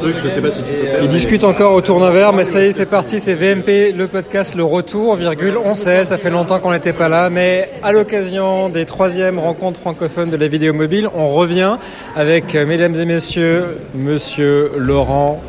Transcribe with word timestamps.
truc, 0.00 0.16
je 0.22 0.28
sais 0.28 0.40
pas 0.40 0.50
si 0.50 0.58
tu 0.58 0.64
peux 0.64 0.86
faire. 0.86 1.02
Ils 1.02 1.08
discutent 1.08 1.44
encore 1.44 1.74
autour 1.74 2.00
d'un 2.00 2.10
verre, 2.10 2.32
mais 2.32 2.44
ça 2.44 2.60
y 2.60 2.68
est, 2.68 2.72
c'est 2.72 2.86
parti, 2.86 3.20
c'est 3.20 3.34
VMP, 3.34 3.92
le 3.96 4.06
podcast, 4.06 4.54
le 4.54 4.64
retour, 4.64 5.16
virgule, 5.16 5.56
on 5.62 5.74
sait, 5.74 6.04
ça 6.04 6.18
fait 6.18 6.30
longtemps 6.30 6.58
qu'on 6.58 6.72
n'était 6.72 6.92
pas 6.92 7.08
là, 7.08 7.30
mais 7.30 7.70
à 7.82 7.92
l'occasion 7.92 8.68
des 8.68 8.84
troisièmes 8.84 9.38
rencontres 9.38 9.80
francophones 9.80 10.30
de 10.30 10.36
la 10.36 10.48
vidéo 10.48 10.72
mobile, 10.72 11.08
on 11.14 11.28
revient 11.28 11.76
avec, 12.16 12.54
euh, 12.54 12.66
mesdames 12.66 12.94
et 12.96 13.04
messieurs, 13.04 13.78
monsieur 13.94 14.72
Laurent 14.76 15.40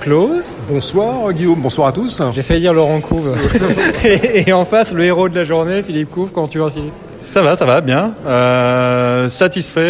Close. 0.00 0.56
Bonsoir 0.68 1.32
Guillaume, 1.32 1.60
bonsoir 1.60 1.88
à 1.88 1.92
tous. 1.92 2.22
J'ai 2.34 2.42
failli 2.42 2.60
dire 2.60 2.72
Laurent 2.72 3.00
Couve. 3.00 3.34
et, 4.04 4.48
et 4.48 4.52
en 4.52 4.64
face, 4.64 4.92
le 4.92 5.04
héros 5.04 5.28
de 5.28 5.34
la 5.34 5.44
journée, 5.44 5.82
Philippe 5.82 6.10
Couve, 6.10 6.30
comment 6.32 6.48
tu 6.48 6.58
vas 6.58 6.70
Philippe? 6.70 6.94
Ça 7.26 7.42
va, 7.42 7.56
ça 7.56 7.64
va, 7.64 7.80
bien. 7.80 8.12
Euh, 8.24 9.26
satisfait, 9.26 9.80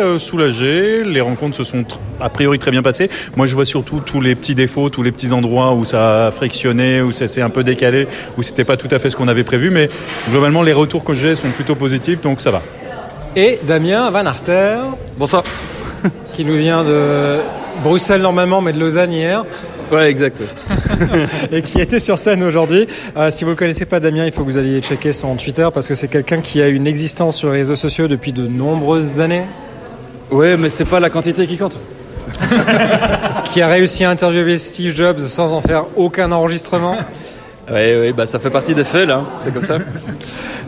euh, 0.00 0.16
soulagé. 0.20 1.02
Les 1.02 1.20
rencontres 1.20 1.56
se 1.56 1.64
sont 1.64 1.84
a 2.20 2.28
priori 2.28 2.60
très 2.60 2.70
bien 2.70 2.82
passées. 2.82 3.10
Moi, 3.36 3.46
je 3.46 3.54
vois 3.56 3.64
surtout 3.64 3.98
tous 3.98 4.20
les 4.20 4.36
petits 4.36 4.54
défauts, 4.54 4.88
tous 4.88 5.02
les 5.02 5.10
petits 5.10 5.32
endroits 5.32 5.74
où 5.74 5.84
ça 5.84 6.28
a 6.28 6.30
frictionné, 6.30 7.02
où 7.02 7.10
ça 7.10 7.26
s'est 7.26 7.42
un 7.42 7.50
peu 7.50 7.64
décalé, 7.64 8.06
où 8.36 8.42
c'était 8.42 8.62
pas 8.62 8.76
tout 8.76 8.86
à 8.92 9.00
fait 9.00 9.10
ce 9.10 9.16
qu'on 9.16 9.26
avait 9.26 9.42
prévu. 9.42 9.70
Mais 9.70 9.88
globalement, 10.30 10.62
les 10.62 10.72
retours 10.72 11.02
que 11.02 11.14
j'ai 11.14 11.34
sont 11.34 11.50
plutôt 11.50 11.74
positifs, 11.74 12.20
donc 12.20 12.40
ça 12.40 12.52
va. 12.52 12.62
Et 13.34 13.58
Damien 13.64 14.08
Van 14.10 14.24
Arter, 14.24 14.76
Bonsoir. 15.18 15.42
qui 16.32 16.44
nous 16.44 16.56
vient 16.56 16.84
de 16.84 17.38
Bruxelles 17.82 18.22
normalement, 18.22 18.60
mais 18.60 18.72
de 18.72 18.78
Lausanne 18.78 19.12
hier. 19.12 19.44
Ouais, 19.90 20.10
exact. 20.10 20.42
et 21.52 21.62
qui 21.62 21.80
était 21.80 21.98
sur 21.98 22.18
scène 22.18 22.42
aujourd'hui. 22.42 22.86
Euh, 23.16 23.30
si 23.30 23.44
vous 23.44 23.50
ne 23.50 23.54
le 23.54 23.58
connaissez 23.58 23.86
pas, 23.86 24.00
Damien, 24.00 24.26
il 24.26 24.32
faut 24.32 24.42
que 24.44 24.50
vous 24.50 24.58
alliez 24.58 24.80
checker 24.80 25.12
son 25.12 25.36
Twitter 25.36 25.66
parce 25.72 25.86
que 25.88 25.94
c'est 25.94 26.08
quelqu'un 26.08 26.40
qui 26.40 26.60
a 26.60 26.68
une 26.68 26.86
existence 26.86 27.36
sur 27.36 27.50
les 27.50 27.58
réseaux 27.58 27.74
sociaux 27.74 28.08
depuis 28.08 28.32
de 28.32 28.46
nombreuses 28.46 29.20
années, 29.20 29.44
Ouais, 30.30 30.58
mais 30.58 30.68
c'est 30.68 30.84
pas 30.84 31.00
la 31.00 31.08
quantité 31.08 31.46
qui 31.46 31.56
compte. 31.56 31.78
qui 33.44 33.62
a 33.62 33.68
réussi 33.68 34.04
à 34.04 34.10
interviewer 34.10 34.58
Steve 34.58 34.94
Jobs 34.94 35.18
sans 35.18 35.54
en 35.54 35.60
faire 35.60 35.86
aucun 35.96 36.32
enregistrement. 36.32 36.96
Ouais, 37.70 38.00
ouais, 38.00 38.12
bah 38.14 38.24
ça 38.24 38.38
fait 38.38 38.48
partie 38.48 38.74
des 38.74 38.82
faits 38.82 39.06
là, 39.06 39.24
c'est 39.36 39.52
comme 39.52 39.60
ça. 39.60 39.76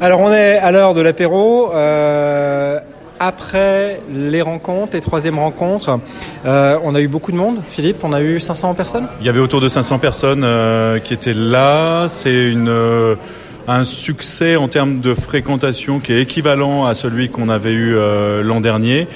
Alors 0.03 0.21
on 0.21 0.31
est 0.31 0.59
à 0.59 0.71
l'heure 0.71 0.93
de 0.93 1.01
l'apéro. 1.01 1.73
Euh, 1.73 2.79
après 3.21 4.01
les 4.13 4.41
rencontres, 4.41 4.95
les 4.95 5.01
troisièmes 5.01 5.39
rencontres, 5.39 6.01
euh, 6.47 6.79
on 6.83 6.95
a 6.95 7.01
eu 7.01 7.07
beaucoup 7.07 7.31
de 7.31 7.37
monde. 7.37 7.59
Philippe, 7.69 8.03
on 8.03 8.15
a 8.15 8.23
eu 8.23 8.41
500 8.41 8.75
personnes? 8.75 9.07
Il 9.21 9.27
y 9.27 9.29
avait 9.29 9.41
autour 9.41 9.61
de 9.61 9.69
500 9.69 9.99
personnes 9.99 10.43
euh, 10.43 10.99
qui 10.99 11.13
étaient 11.13 11.35
là. 11.35 12.07
C'est 12.09 12.51
une 12.51 12.71
euh, 12.71 13.15
un 13.69 13.85
succès 13.85 14.57
en 14.57 14.69
termes 14.69 15.01
de 15.01 15.15
fréquentation 15.15 16.01
qui 16.01 16.15
est 16.15 16.23
équivalent 16.23 16.87
à 16.87 16.95
celui 16.95 17.29
qu'on 17.29 17.51
avait 17.51 17.73
eu 17.73 17.95
l'an 18.43 18.61
dernier. 18.61 19.07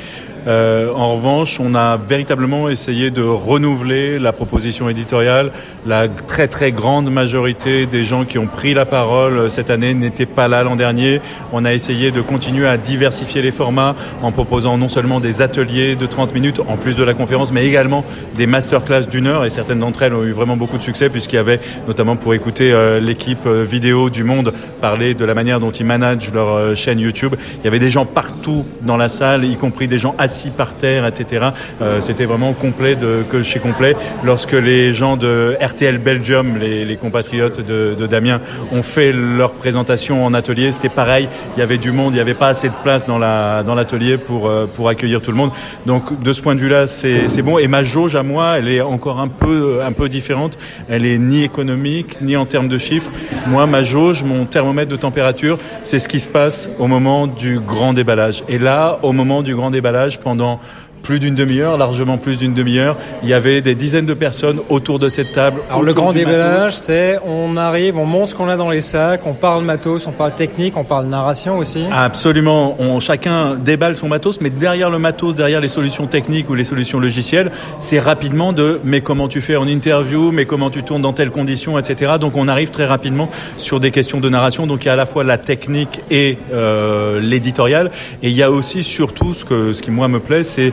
Euh, 0.47 0.92
en 0.95 1.17
revanche, 1.17 1.59
on 1.61 1.75
a 1.75 1.97
véritablement 1.97 2.69
essayé 2.69 3.11
de 3.11 3.23
renouveler 3.23 4.19
la 4.19 4.33
proposition 4.33 4.89
éditoriale. 4.89 5.53
La 5.87 6.09
très 6.09 6.48
très 6.48 6.73
grande 6.73 7.11
majorité 7.11 7.87
des 7.87 8.05
gens 8.05 8.25
qui 8.25 8.39
ont 8.39 8.47
pris 8.47 8.75
la 8.75 8.84
parole 8.84 9.39
euh, 9.39 9.48
cette 9.48 9.70
année 9.70 9.95
n'étaient 9.95 10.27
pas 10.27 10.48
là 10.48 10.62
l'an 10.62 10.77
dernier. 10.77 11.20
On 11.53 11.65
a 11.65 11.72
essayé 11.72 12.11
de 12.11 12.20
continuer 12.20 12.67
à 12.67 12.77
diversifier 12.77 13.42
les 13.42 13.53
formats 13.53 13.95
en 14.22 14.33
proposant 14.33 14.77
non 14.77 14.89
seulement 14.89 15.20
des 15.20 15.42
ateliers 15.42 15.97
de 15.97 16.06
30 16.06 16.34
minutes 16.34 16.61
en 16.67 16.77
plus 16.77 16.97
de 16.97 17.05
la 17.05 17.15
conférence, 17.15 17.53
mais 17.53 17.67
également 17.67 18.05
des 18.37 18.47
masterclass 18.47 19.03
d'une 19.03 19.27
heure. 19.27 19.45
Et 19.45 19.50
certaines 19.50 19.78
d'entre 19.78 20.03
elles 20.03 20.15
ont 20.15 20.25
eu 20.25 20.33
vraiment 20.33 20.56
beaucoup 20.56 20.78
de 20.78 20.83
succès 20.83 21.09
puisqu'il 21.09 21.37
y 21.37 21.39
avait 21.39 21.61
notamment 21.87 22.17
pour 22.17 22.34
écouter 22.34 22.72
euh, 22.72 23.00
l'équipe 23.00 23.47
euh, 23.47 23.65
vidéo 23.65 24.11
du 24.11 24.25
Monde 24.25 24.53
parler 24.81 25.15
de 25.15 25.25
la 25.25 25.34
manière 25.34 25.61
dont 25.61 25.70
ils 25.70 25.87
managent 25.87 26.33
leur 26.33 26.77
chaîne 26.77 26.98
YouTube. 26.98 27.34
Il 27.59 27.65
y 27.65 27.69
avait 27.69 27.78
des 27.78 27.91
gens 27.91 28.05
partout 28.05 28.65
dans 28.83 28.97
la 28.97 29.09
salle, 29.09 29.45
y 29.45 29.56
compris 29.56 29.89
des 29.89 29.98
gens 29.98 30.15
assis 30.35 30.51
par 30.51 30.75
terre, 30.75 31.07
etc. 31.07 31.47
Euh, 31.81 32.01
C'était 32.01 32.25
vraiment 32.25 32.53
complet 32.55 32.97
de, 32.97 33.23
que 33.31 33.45
chez 33.45 33.61
complet. 33.61 33.95
Lorsque 34.25 34.53
les 34.53 34.93
gens 34.93 35.17
de 35.17 35.57
RTL 35.61 35.99
Belgium, 35.99 36.59
les, 36.59 36.97
compatriotes 36.97 37.61
de, 37.61 38.07
Damien, 38.07 38.41
ont 38.73 38.83
fait 38.83 39.12
leur 39.12 39.53
présentation 39.53 40.27
en 40.27 40.35
atelier, 40.35 40.73
c'était 40.73 40.89
pareil. 40.89 41.28
Il 41.56 41.61
y 41.61 41.62
avait 41.62 41.78
du 41.78 41.93
monde, 41.93 42.12
il 42.12 42.17
n'y 42.17 42.21
avait 42.21 42.34
pas 42.34 42.49
assez 42.49 42.69
de 42.69 42.75
place 42.83 43.06
dans 43.06 43.19
la 43.19 43.62
dans 43.62 43.77
l'atelier 43.77 44.17
pour 44.19 44.49
euh, 44.49 44.67
pour 44.67 44.89
accueillir 44.89 45.23
tout 45.23 45.31
le 45.31 45.37
monde. 45.37 45.53
Donc 45.87 46.21
de 46.21 46.33
ce 46.33 46.43
point 46.43 46.56
de 46.56 46.61
vue-là, 46.61 46.89
c'est 46.89 47.28
c'est 47.28 47.43
bon. 47.43 47.59
Et 47.59 47.69
ma 47.69 47.84
jauge 47.84 48.17
à 48.17 48.25
moi, 48.25 48.59
elle 48.59 48.69
est 48.69 48.81
encore 48.81 49.21
un 49.21 49.28
peu 49.28 49.83
un 49.84 49.93
peu 49.93 50.09
différente. 50.09 50.59
Elle 50.89 51.06
est 51.06 51.19
ni 51.19 51.44
économique 51.44 52.21
ni 52.21 52.37
en 52.37 52.47
termes 52.47 52.69
de 52.69 52.78
chiffres. 52.78 53.11
Moi, 53.47 53.67
ma 53.67 53.83
jauge, 53.83 54.25
mon 54.25 54.47
thermomètre 54.47 54.91
de 54.91 54.97
température, 54.97 55.59
c'est 55.84 56.00
ce 56.00 56.09
qui 56.09 56.19
se 56.19 56.28
passe 56.28 56.69
au 56.78 56.89
moment 56.89 57.28
du 57.28 57.61
grand 57.61 57.93
déballage. 57.93 58.43
Et 58.49 58.59
là, 58.59 58.99
au 59.03 59.12
moment 59.12 59.43
du 59.43 59.55
grand 59.55 59.71
déballage, 59.71 60.19
pendant 60.25 60.61
plus 61.04 61.20
d'une 61.20 61.37
demi-heure, 61.37 61.76
largement 61.76 62.19
plus 62.19 62.38
d'une 62.38 62.54
demi-heure, 62.54 62.97
il 63.22 63.28
y 63.28 63.34
avait 63.34 63.60
des 63.60 63.76
dizaines 63.76 64.06
de 64.06 64.15
personnes 64.15 64.59
autour 64.70 64.98
de 64.98 65.09
cette 65.09 65.32
table. 65.32 65.60
Alors 65.69 65.82
le 65.82 65.92
grand 65.92 66.12
déballage, 66.12 66.76
c'est 66.76 67.19
on 67.25 67.56
arrive, 67.56 67.98
on 67.98 68.06
montre 68.06 68.31
ce 68.31 68.34
qu'on 68.34 68.48
a 68.48 68.56
dans 68.56 68.70
les 68.70 68.81
sacs, 68.81 69.20
on 69.26 69.34
parle 69.34 69.64
matos, 69.64 70.06
on 70.06 70.12
parle 70.12 70.34
technique, 70.34 70.76
on 70.76 70.84
parle 70.84 71.06
narration 71.06 71.59
aussi. 71.59 71.84
Absolument. 71.93 72.76
On, 72.81 72.98
chacun 73.00 73.54
déballe 73.54 73.97
son 73.97 74.09
matos, 74.09 74.41
mais 74.41 74.50
derrière 74.50 74.91
le 74.91 74.98
matos, 74.98 75.34
derrière 75.34 75.60
les 75.60 75.69
solutions 75.69 76.06
techniques 76.06 76.48
ou 76.48 76.54
les 76.54 76.64
solutions 76.64 76.98
logicielles, 76.98 77.50
c'est 77.81 78.00
rapidement 78.00 78.53
de 78.53 78.81
mais 78.82 79.03
comment 79.03 79.28
tu 79.28 79.43
fais 79.43 79.56
en 79.56 79.69
interview, 79.69 80.32
mais 80.32 80.47
comment 80.47 80.70
tu 80.70 80.82
tournes 80.82 81.03
dans 81.03 81.12
telles 81.12 81.31
conditions, 81.31 81.78
etc. 81.78 82.14
Donc 82.19 82.37
on 82.37 82.48
arrive 82.48 82.70
très 82.70 82.87
rapidement 82.87 83.28
sur 83.59 83.78
des 83.78 83.91
questions 83.91 84.20
de 84.20 84.28
narration. 84.31 84.66
Donc 84.66 84.84
il 84.84 84.87
y 84.87 84.91
a 84.91 84.94
à 84.94 84.97
la 84.97 85.06
fois 85.06 85.22
la 85.22 85.37
technique 85.37 86.00
et 86.10 86.38
euh, 86.53 87.20
l'éditorial, 87.20 87.91
et 88.22 88.31
il 88.31 88.34
y 88.34 88.43
a 88.43 88.50
aussi 88.50 88.82
surtout 88.82 89.34
ce 89.34 89.44
que 89.44 89.72
ce 89.75 89.82
qui 89.82 89.91
moi 89.91 90.09
me 90.09 90.20
plaît, 90.20 90.44
c'est 90.44 90.72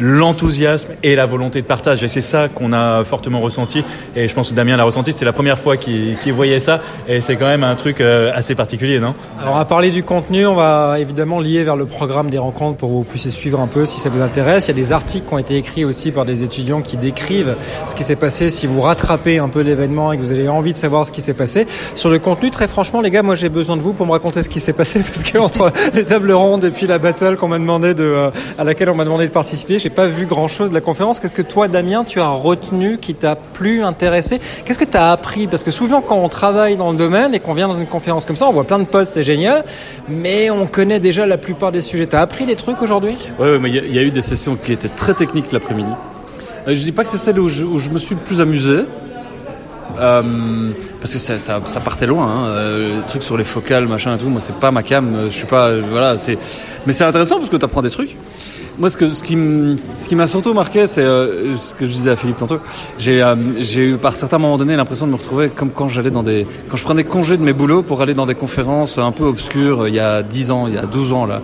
l'enthousiasme 0.00 0.90
et 1.02 1.16
la 1.16 1.26
volonté 1.26 1.60
de 1.60 1.66
partage. 1.66 2.02
Et 2.02 2.08
c'est 2.08 2.20
ça 2.20 2.48
qu'on 2.48 2.72
a 2.72 3.04
fortement 3.04 3.40
ressenti. 3.40 3.84
Et 4.14 4.28
je 4.28 4.34
pense 4.34 4.50
que 4.50 4.54
Damien 4.54 4.76
l'a 4.76 4.84
ressenti. 4.84 5.12
C'est 5.12 5.24
la 5.24 5.32
première 5.32 5.58
fois 5.58 5.76
qu'il 5.76 6.16
qu'il 6.16 6.32
voyait 6.32 6.60
ça. 6.60 6.80
Et 7.08 7.20
c'est 7.20 7.36
quand 7.36 7.46
même 7.46 7.64
un 7.64 7.74
truc 7.74 8.00
euh, 8.00 8.30
assez 8.34 8.54
particulier, 8.54 8.98
non? 8.98 9.14
Alors 9.40 9.56
va 9.56 9.64
parler 9.64 9.90
du 9.90 10.02
contenu, 10.02 10.46
on 10.46 10.54
va 10.54 10.96
évidemment 10.98 11.40
lier 11.40 11.64
vers 11.64 11.76
le 11.76 11.86
programme 11.86 12.30
des 12.30 12.38
rencontres 12.38 12.76
pour 12.76 12.90
que 12.90 12.94
vous 12.94 13.04
puissiez 13.04 13.30
suivre 13.30 13.60
un 13.60 13.66
peu 13.66 13.84
si 13.84 13.98
ça 13.98 14.08
vous 14.10 14.20
intéresse. 14.20 14.66
Il 14.66 14.68
y 14.68 14.70
a 14.72 14.74
des 14.74 14.92
articles 14.92 15.26
qui 15.26 15.34
ont 15.34 15.38
été 15.38 15.56
écrits 15.56 15.84
aussi 15.84 16.12
par 16.12 16.24
des 16.24 16.42
étudiants 16.42 16.82
qui 16.82 16.96
décrivent 16.96 17.56
ce 17.86 17.94
qui 17.94 18.04
s'est 18.04 18.16
passé 18.16 18.50
si 18.50 18.66
vous 18.66 18.80
rattrapez 18.80 19.38
un 19.38 19.48
peu 19.48 19.60
l'événement 19.60 20.12
et 20.12 20.18
que 20.18 20.22
vous 20.22 20.32
avez 20.32 20.48
envie 20.48 20.72
de 20.72 20.78
savoir 20.78 21.06
ce 21.06 21.12
qui 21.12 21.20
s'est 21.20 21.34
passé. 21.34 21.66
Sur 21.94 22.10
le 22.10 22.18
contenu, 22.18 22.50
très 22.50 22.68
franchement 22.68 23.00
les 23.00 23.10
gars, 23.10 23.22
moi 23.22 23.34
j'ai 23.34 23.48
besoin 23.48 23.76
de 23.76 23.82
vous 23.82 23.92
pour 23.92 24.06
me 24.06 24.12
raconter 24.12 24.42
ce 24.42 24.48
qui 24.48 24.60
s'est 24.60 24.72
passé 24.72 25.00
parce 25.06 25.22
que 25.22 25.38
entre 25.38 25.72
les 25.94 26.04
tables 26.04 26.32
rondes 26.32 26.64
et 26.64 26.70
puis 26.70 26.86
la 26.86 26.98
battle 26.98 27.36
qu'on 27.36 27.48
m'a 27.48 27.58
demandé 27.58 27.94
de, 27.94 28.04
euh, 28.04 28.30
à 28.58 28.64
laquelle 28.64 28.90
on 28.90 28.94
m'a 28.94 29.04
demandé 29.04 29.26
de 29.26 29.32
participer, 29.32 29.78
j'ai 29.86 29.90
pas 29.90 30.08
vu 30.08 30.26
grand 30.26 30.48
chose 30.48 30.70
de 30.70 30.74
la 30.74 30.80
conférence. 30.80 31.20
Qu'est-ce 31.20 31.32
que 31.32 31.42
toi 31.42 31.68
Damien, 31.68 32.02
tu 32.02 32.20
as 32.20 32.28
retenu 32.28 32.98
qui 32.98 33.14
t'a 33.14 33.36
plus 33.36 33.84
intéressé? 33.84 34.40
Qu'est-ce 34.64 34.80
que 34.80 34.84
tu 34.84 34.96
as 34.96 35.12
appris? 35.12 35.46
Parce 35.46 35.62
que 35.62 35.70
souvent 35.70 36.00
quand 36.00 36.16
on 36.16 36.28
travaille 36.28 36.76
dans 36.76 36.90
le 36.90 36.96
domaine 36.96 37.36
et 37.36 37.38
qu'on 37.38 37.52
vient 37.52 37.68
dans 37.68 37.76
une 37.76 37.86
conférence 37.86 38.26
comme 38.26 38.34
ça, 38.34 38.48
on 38.48 38.52
voit 38.52 38.64
plein 38.64 38.80
de 38.80 38.84
potes, 38.84 39.06
c'est 39.06 39.22
génial, 39.22 39.64
mais 40.08 40.50
on 40.50 40.66
connaît 40.66 40.98
déjà 40.98 41.24
la 41.24 41.38
plupart 41.38 41.70
des 41.70 41.80
sujets. 41.82 42.08
T'as 42.08 42.20
appris 42.20 42.46
des 42.46 42.56
trucs 42.56 42.82
aujourd'hui? 42.82 43.16
Ouais, 43.38 43.60
mais 43.60 43.70
il 43.70 43.94
y, 43.94 43.98
a- 44.00 44.02
eu 44.02 44.10
des 44.10 44.22
sessions 44.22 44.56
qui 44.60 44.72
étaient 44.72 44.88
très 44.88 45.14
techniques 45.14 45.52
l'après-midi. 45.52 45.92
Euh, 46.66 46.74
je 46.74 46.82
dis 46.82 46.90
pas 46.90 47.04
que 47.04 47.08
c'est 47.10 47.16
celle 47.16 47.38
où 47.38 47.48
je, 47.48 47.62
me 47.90 48.00
suis 48.00 48.16
le 48.16 48.20
plus 48.22 48.40
amusé. 48.40 48.80
Euh, 50.00 50.22
parce 51.00 51.12
que 51.12 51.38
ça, 51.38 51.60
partait 51.84 52.06
loin, 52.08 52.26
hein. 52.26 52.44
euh, 52.46 52.96
les 52.96 53.02
trucs 53.06 53.22
sur 53.22 53.36
les 53.36 53.44
focales, 53.44 53.86
machin 53.86 54.16
et 54.16 54.18
tout. 54.18 54.28
Moi, 54.28 54.40
c'est 54.40 54.56
pas 54.56 54.72
ma 54.72 54.82
cam. 54.82 55.14
euh, 55.14 55.24
Je 55.30 55.34
suis 55.36 55.46
pas, 55.46 55.68
euh, 55.68 55.82
voilà. 55.88 56.18
C'est, 56.18 56.38
mais 56.88 56.92
c'est 56.92 57.04
intéressant 57.04 57.38
parce 57.38 57.50
que 57.50 57.56
tu 57.56 57.64
apprends 57.64 57.82
des 57.82 57.90
trucs. 57.90 58.16
Moi, 58.78 58.90
ce 58.90 58.98
que 58.98 59.08
ce 59.08 59.22
qui 59.22 60.14
m'a 60.16 60.26
surtout 60.26 60.52
marqué, 60.52 60.86
c'est 60.86 61.02
euh, 61.02 61.56
ce 61.56 61.74
que 61.74 61.86
je 61.86 61.92
disais 61.92 62.10
à 62.10 62.16
Philippe 62.16 62.36
tantôt. 62.36 62.58
J'ai 62.98 63.22
euh, 63.22 63.34
eu 63.76 63.96
par 63.96 64.14
certains 64.14 64.36
moments 64.36 64.58
donnés 64.58 64.76
l'impression 64.76 65.06
de 65.06 65.12
me 65.12 65.16
retrouver 65.16 65.48
comme 65.48 65.70
quand 65.70 65.88
j'allais 65.88 66.10
dans 66.10 66.22
des 66.22 66.46
quand 66.68 66.76
je 66.76 66.84
prenais 66.84 67.04
congé 67.04 67.38
de 67.38 67.42
mes 67.42 67.54
boulots 67.54 67.82
pour 67.82 68.02
aller 68.02 68.12
dans 68.12 68.26
des 68.26 68.34
conférences 68.34 68.98
un 68.98 69.12
peu 69.12 69.24
obscures 69.24 69.84
euh, 69.84 69.88
il 69.88 69.94
y 69.94 70.00
a 70.00 70.22
10 70.22 70.50
ans, 70.50 70.66
il 70.66 70.74
y 70.74 70.78
a 70.78 70.84
12 70.84 71.12
ans 71.14 71.24
là 71.24 71.40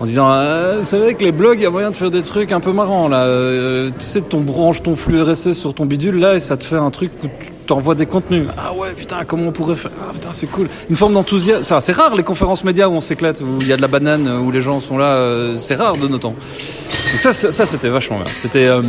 en 0.00 0.06
disant 0.06 0.32
euh, 0.32 0.78
vous 0.80 0.86
savez 0.86 1.14
que 1.14 1.22
les 1.22 1.30
blogs 1.30 1.58
il 1.58 1.62
y 1.62 1.66
a 1.66 1.70
moyen 1.70 1.90
de 1.90 1.96
faire 1.96 2.10
des 2.10 2.22
trucs 2.22 2.52
un 2.52 2.60
peu 2.60 2.72
marrants 2.72 3.08
là. 3.08 3.24
Euh, 3.24 3.90
tu 3.98 4.06
sais 4.06 4.22
ton 4.22 4.40
branche 4.40 4.82
ton 4.82 4.96
flux 4.96 5.22
RSS 5.22 5.52
sur 5.52 5.74
ton 5.74 5.84
bidule 5.84 6.18
là 6.18 6.34
et 6.34 6.40
ça 6.40 6.56
te 6.56 6.64
fait 6.64 6.76
un 6.76 6.90
truc 6.90 7.12
où 7.22 7.26
tu 7.26 7.50
t'envoies 7.66 7.94
des 7.94 8.06
contenus. 8.06 8.46
Ah 8.56 8.72
ouais 8.72 8.88
putain 8.96 9.24
comment 9.26 9.48
on 9.48 9.52
pourrait 9.52 9.76
faire? 9.76 9.90
Ah 10.02 10.12
putain 10.12 10.30
c'est 10.32 10.46
cool. 10.46 10.68
Une 10.88 10.96
forme 10.96 11.12
d'enthousiasme. 11.12 11.62
Ça, 11.62 11.80
c'est 11.80 11.92
rare 11.92 12.16
les 12.16 12.22
conférences 12.22 12.64
médias 12.64 12.88
où 12.88 12.92
on 12.92 13.00
s'éclate 13.00 13.40
où 13.42 13.58
il 13.60 13.68
y 13.68 13.72
a 13.72 13.76
de 13.76 13.82
la 13.82 13.88
banane 13.88 14.26
où 14.28 14.50
les 14.50 14.62
gens 14.62 14.80
sont 14.80 14.96
là 14.96 15.12
euh, 15.14 15.56
c'est 15.56 15.74
rare 15.74 15.96
de 15.98 16.08
nos 16.08 16.18
temps. 16.18 16.34
Donc 16.34 17.20
ça 17.20 17.32
ça 17.32 17.66
c'était 17.66 17.90
vachement 17.90 18.16
bien. 18.16 18.26
C'était 18.26 18.66
euh, 18.66 18.82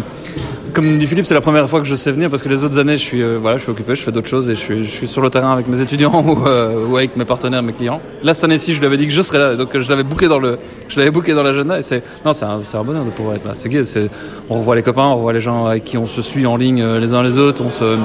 comme 0.73 0.97
dit 0.97 1.07
Philippe, 1.07 1.25
c'est 1.25 1.33
la 1.33 1.41
première 1.41 1.69
fois 1.69 1.79
que 1.79 1.85
je 1.85 1.95
sais 1.95 2.11
venir 2.11 2.29
parce 2.29 2.41
que 2.43 2.49
les 2.49 2.63
autres 2.63 2.77
années, 2.79 2.97
je 2.97 3.03
suis, 3.03 3.21
euh, 3.21 3.37
voilà, 3.39 3.57
je 3.57 3.63
suis 3.63 3.71
occupé, 3.71 3.95
je 3.95 4.03
fais 4.03 4.11
d'autres 4.11 4.27
choses 4.27 4.49
et 4.49 4.55
je 4.55 4.59
suis, 4.59 4.83
je 4.83 4.89
suis 4.89 5.07
sur 5.07 5.21
le 5.21 5.29
terrain 5.29 5.51
avec 5.53 5.67
mes 5.67 5.81
étudiants 5.81 6.23
ou, 6.27 6.47
euh, 6.47 6.87
ou 6.87 6.97
avec 6.97 7.15
mes 7.15 7.25
partenaires, 7.25 7.63
mes 7.63 7.73
clients. 7.73 8.01
Là, 8.23 8.33
cette 8.33 8.45
année-ci, 8.45 8.73
je 8.73 8.79
lui 8.79 8.85
avais 8.85 8.97
dit 8.97 9.07
que 9.07 9.13
je 9.13 9.21
serais 9.21 9.39
là, 9.39 9.55
donc 9.55 9.75
euh, 9.75 9.81
je 9.81 9.89
l'avais 9.89 10.03
booké 10.03 10.27
dans 10.27 10.39
le, 10.39 10.59
je 10.87 10.97
l'avais 10.97 11.11
booké 11.11 11.33
dans 11.33 11.43
l'agenda 11.43 11.79
et 11.79 11.81
c'est, 11.81 12.03
non, 12.25 12.33
c'est 12.33 12.45
un, 12.45 12.61
c'est 12.63 12.77
un 12.77 12.83
bonheur 12.83 13.05
de 13.05 13.11
pouvoir 13.11 13.35
être 13.35 13.45
là. 13.45 13.53
C'est, 13.53 13.69
gay, 13.69 13.85
c'est, 13.85 14.09
on 14.49 14.59
revoit 14.59 14.75
les 14.75 14.83
copains, 14.83 15.07
on 15.07 15.17
revoit 15.17 15.33
les 15.33 15.41
gens 15.41 15.65
avec 15.65 15.83
qui 15.83 15.97
on 15.97 16.05
se 16.05 16.21
suit 16.21 16.45
en 16.45 16.57
ligne 16.57 16.81
euh, 16.81 16.99
les 16.99 17.13
uns 17.13 17.23
les 17.23 17.37
autres, 17.37 17.63
on 17.65 17.69
se, 17.69 17.97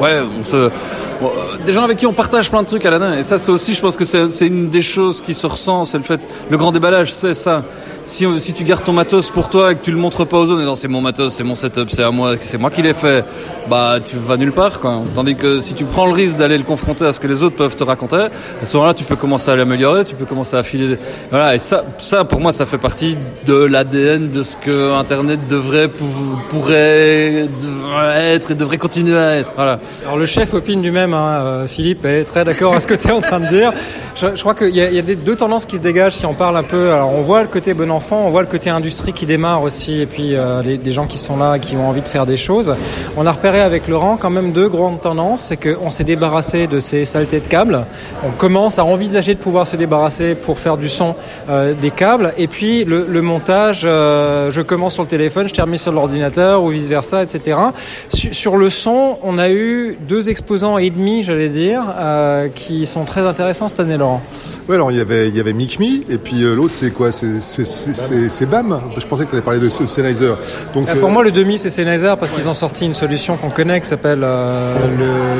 ouais, 0.00 0.20
on 0.38 0.42
se, 0.42 0.70
bon, 1.20 1.28
euh, 1.28 1.64
des 1.64 1.72
gens 1.72 1.82
avec 1.82 1.98
qui 1.98 2.06
on 2.06 2.12
partage 2.12 2.50
plein 2.50 2.62
de 2.62 2.66
trucs 2.66 2.84
à 2.84 2.90
l'année. 2.90 3.18
Et 3.18 3.22
ça, 3.22 3.38
c'est 3.38 3.50
aussi, 3.50 3.74
je 3.74 3.80
pense 3.80 3.96
que 3.96 4.04
c'est 4.04 4.46
une 4.46 4.70
des 4.70 4.82
choses 4.82 5.20
qui 5.20 5.34
se 5.34 5.46
ressent, 5.46 5.84
c'est 5.84 5.98
le 5.98 6.04
fait, 6.04 6.26
le 6.50 6.56
grand 6.56 6.72
déballage, 6.72 7.12
c'est 7.12 7.34
ça. 7.34 7.64
Si, 8.02 8.26
si 8.40 8.52
tu 8.52 8.64
gardes 8.64 8.84
ton 8.84 8.92
matos 8.92 9.30
pour 9.30 9.50
toi 9.50 9.72
et 9.72 9.74
que 9.74 9.82
tu 9.82 9.90
le 9.90 9.98
montres 9.98 10.26
pas 10.26 10.38
aux 10.38 10.50
autres, 10.50 10.62
non, 10.62 10.74
c'est 10.74 10.88
mon 10.88 11.00
matos, 11.00 11.34
c'est 11.34 11.44
mon 11.44 11.54
setup, 11.54 11.90
c'est 11.90 12.02
à 12.02 12.10
moi, 12.10 12.34
c'est 12.40 12.58
moi 12.58 12.70
qui 12.70 12.82
l'ai 12.82 12.94
fait, 12.94 13.24
bah, 13.68 13.98
tu 14.04 14.16
vas 14.16 14.36
nulle 14.36 14.52
part, 14.52 14.80
quoi. 14.80 15.02
Tandis 15.14 15.36
que 15.36 15.60
si 15.60 15.74
tu 15.74 15.84
prends 15.84 16.06
le 16.06 16.12
risque 16.12 16.38
d'aller 16.38 16.56
le 16.56 16.64
confronter 16.64 17.04
à 17.04 17.12
ce 17.12 17.20
que 17.20 17.26
les 17.26 17.42
autres 17.42 17.56
peuvent 17.56 17.76
te 17.76 17.84
raconter, 17.84 18.26
à 18.62 18.64
ce 18.64 18.76
moment-là, 18.76 18.94
tu 18.94 19.04
peux 19.04 19.16
commencer 19.16 19.50
à 19.50 19.56
l'améliorer, 19.56 20.04
tu 20.04 20.14
peux 20.14 20.24
commencer 20.24 20.56
à 20.56 20.62
filer, 20.62 20.98
voilà. 21.30 21.54
Et 21.54 21.58
ça, 21.58 21.84
ça, 21.98 22.24
pour 22.24 22.40
moi, 22.40 22.52
ça 22.52 22.66
fait 22.66 22.78
partie 22.78 23.18
de 23.46 23.54
l'ADN 23.54 24.30
de 24.30 24.42
ce 24.42 24.56
que 24.56 24.92
Internet 24.94 25.46
devrait, 25.48 25.88
pourrait, 25.88 27.48
devrait 27.62 28.34
être 28.34 28.50
et 28.52 28.54
devrait 28.54 28.78
continuer 28.78 29.16
à 29.16 29.36
être, 29.36 29.52
voilà. 29.54 29.78
Alors, 30.04 30.16
le 30.16 30.26
chef 30.26 30.54
opine 30.54 30.80
du 30.80 30.90
même, 30.90 31.09
hein, 31.14 31.40
euh, 31.40 31.66
Philippe 31.66 32.04
est 32.04 32.24
très 32.24 32.44
d'accord 32.44 32.74
à 32.74 32.80
ce 32.80 32.86
que 32.86 32.94
tu 32.94 33.08
es 33.08 33.12
en 33.12 33.20
train 33.20 33.40
de 33.40 33.46
dire. 33.46 33.72
Je, 34.14 34.40
crois 34.40 34.54
qu'il 34.54 34.76
y, 34.76 34.80
a, 34.80 35.02
des, 35.02 35.16
deux 35.16 35.36
tendances 35.36 35.64
qui 35.64 35.76
se 35.76 35.80
dégagent 35.80 36.14
si 36.14 36.26
on 36.26 36.34
parle 36.34 36.56
un 36.58 36.62
peu. 36.62 36.92
Alors, 36.92 37.10
on 37.14 37.22
voit 37.22 37.40
le 37.40 37.48
côté 37.48 37.72
bon 37.72 37.90
enfant, 37.90 38.24
on 38.26 38.30
voit 38.30 38.42
le 38.42 38.48
côté 38.48 38.68
industrie 38.68 39.14
qui 39.14 39.24
démarre 39.24 39.62
aussi, 39.62 40.00
et 40.00 40.06
puis 40.06 40.34
euh, 40.34 40.62
les, 40.62 40.76
des 40.76 40.92
gens 40.92 41.06
qui 41.06 41.16
sont 41.16 41.38
là, 41.38 41.58
qui 41.58 41.74
ont 41.76 41.88
envie 41.88 42.02
de 42.02 42.08
faire 42.08 42.26
des 42.26 42.36
choses. 42.36 42.74
On 43.16 43.24
a 43.26 43.32
repéré 43.32 43.62
avec 43.62 43.88
Laurent 43.88 44.18
quand 44.20 44.28
même 44.28 44.52
deux 44.52 44.68
grandes 44.68 45.00
tendances, 45.00 45.42
c'est 45.42 45.56
qu'on 45.56 45.88
s'est 45.88 46.04
débarrassé 46.04 46.66
de 46.66 46.78
ces 46.80 47.06
saletés 47.06 47.40
de 47.40 47.46
câbles. 47.46 47.86
On 48.22 48.30
commence 48.30 48.78
à 48.78 48.84
envisager 48.84 49.34
de 49.34 49.38
pouvoir 49.38 49.66
se 49.66 49.76
débarrasser 49.76 50.34
pour 50.34 50.58
faire 50.58 50.76
du 50.76 50.90
son 50.90 51.14
euh, 51.48 51.72
des 51.72 51.90
câbles, 51.90 52.34
et 52.36 52.46
puis 52.46 52.84
le, 52.84 53.22
montage. 53.22 53.82
Je 53.82 54.60
commence 54.60 54.94
sur 54.94 55.02
le 55.02 55.08
téléphone, 55.08 55.48
je 55.48 55.54
termine 55.54 55.78
sur 55.78 55.92
l'ordinateur 55.92 56.62
ou 56.62 56.68
vice 56.68 56.88
versa, 56.88 57.22
etc. 57.22 57.58
Sur, 58.10 58.34
sur, 58.34 58.56
le 58.58 58.68
son, 58.68 59.18
on 59.22 59.38
a 59.38 59.50
eu 59.50 59.96
deux 60.08 60.28
exposants 60.28 60.76
et 60.76 60.90
demi, 60.90 60.99
j'allais 61.22 61.48
dire, 61.48 61.82
euh, 61.98 62.48
qui 62.48 62.86
sont 62.86 63.04
très 63.04 63.22
intéressants 63.22 63.68
cette 63.68 63.80
année, 63.80 63.96
Laurent. 63.96 64.22
Ouais, 64.70 64.76
alors 64.76 64.92
il 64.92 64.98
y 64.98 65.00
avait 65.00 65.28
il 65.28 65.36
y 65.36 65.40
avait 65.40 65.52
Micmi 65.52 66.04
et 66.08 66.18
puis 66.18 66.44
euh, 66.44 66.54
l'autre 66.54 66.74
c'est 66.74 66.92
quoi? 66.92 67.10
C'est 67.10 68.46
BAM. 68.46 68.80
Je 68.96 69.04
pensais 69.04 69.24
que 69.24 69.30
tu 69.30 69.34
allais 69.34 69.44
parler 69.44 69.58
de 69.58 69.68
Sennheiser. 69.68 70.34
Donc 70.74 70.88
euh, 70.88 70.94
pour 70.94 71.08
euh... 71.08 71.12
moi 71.12 71.24
le 71.24 71.32
demi 71.32 71.58
c'est 71.58 71.70
Sennheiser 71.70 72.14
parce 72.18 72.30
qu'ils 72.30 72.48
ont 72.48 72.54
sorti 72.54 72.84
une 72.84 72.94
solution 72.94 73.36
qu'on 73.36 73.50
connaît 73.50 73.80
qui 73.80 73.88
s'appelle 73.88 74.20
euh, 74.22 74.76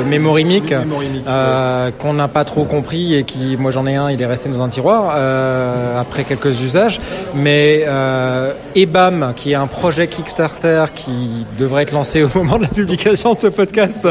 le 0.02 0.04
Memory 0.04 0.44
Mic, 0.44 0.72
euh, 0.72 1.90
qu'on 1.96 2.14
n'a 2.14 2.26
pas 2.26 2.44
trop 2.44 2.64
compris 2.64 3.14
et 3.14 3.22
qui 3.22 3.56
moi 3.56 3.70
j'en 3.70 3.86
ai 3.86 3.94
un, 3.94 4.10
il 4.10 4.20
est 4.20 4.26
resté 4.26 4.48
dans 4.48 4.62
un 4.62 4.68
tiroir 4.68 5.10
après 5.96 6.24
quelques 6.24 6.60
usages. 6.62 7.00
Mais 7.34 7.86
EBAM 8.74 9.34
qui 9.36 9.52
est 9.52 9.56
un 9.56 9.68
projet 9.68 10.08
Kickstarter 10.08 10.86
qui 10.94 11.46
devrait 11.58 11.84
être 11.84 11.92
lancé 11.92 12.24
au 12.24 12.30
moment 12.34 12.56
de 12.56 12.62
la 12.62 12.68
publication 12.68 13.34
de 13.34 13.38
ce 13.38 13.46
podcast. 13.46 14.08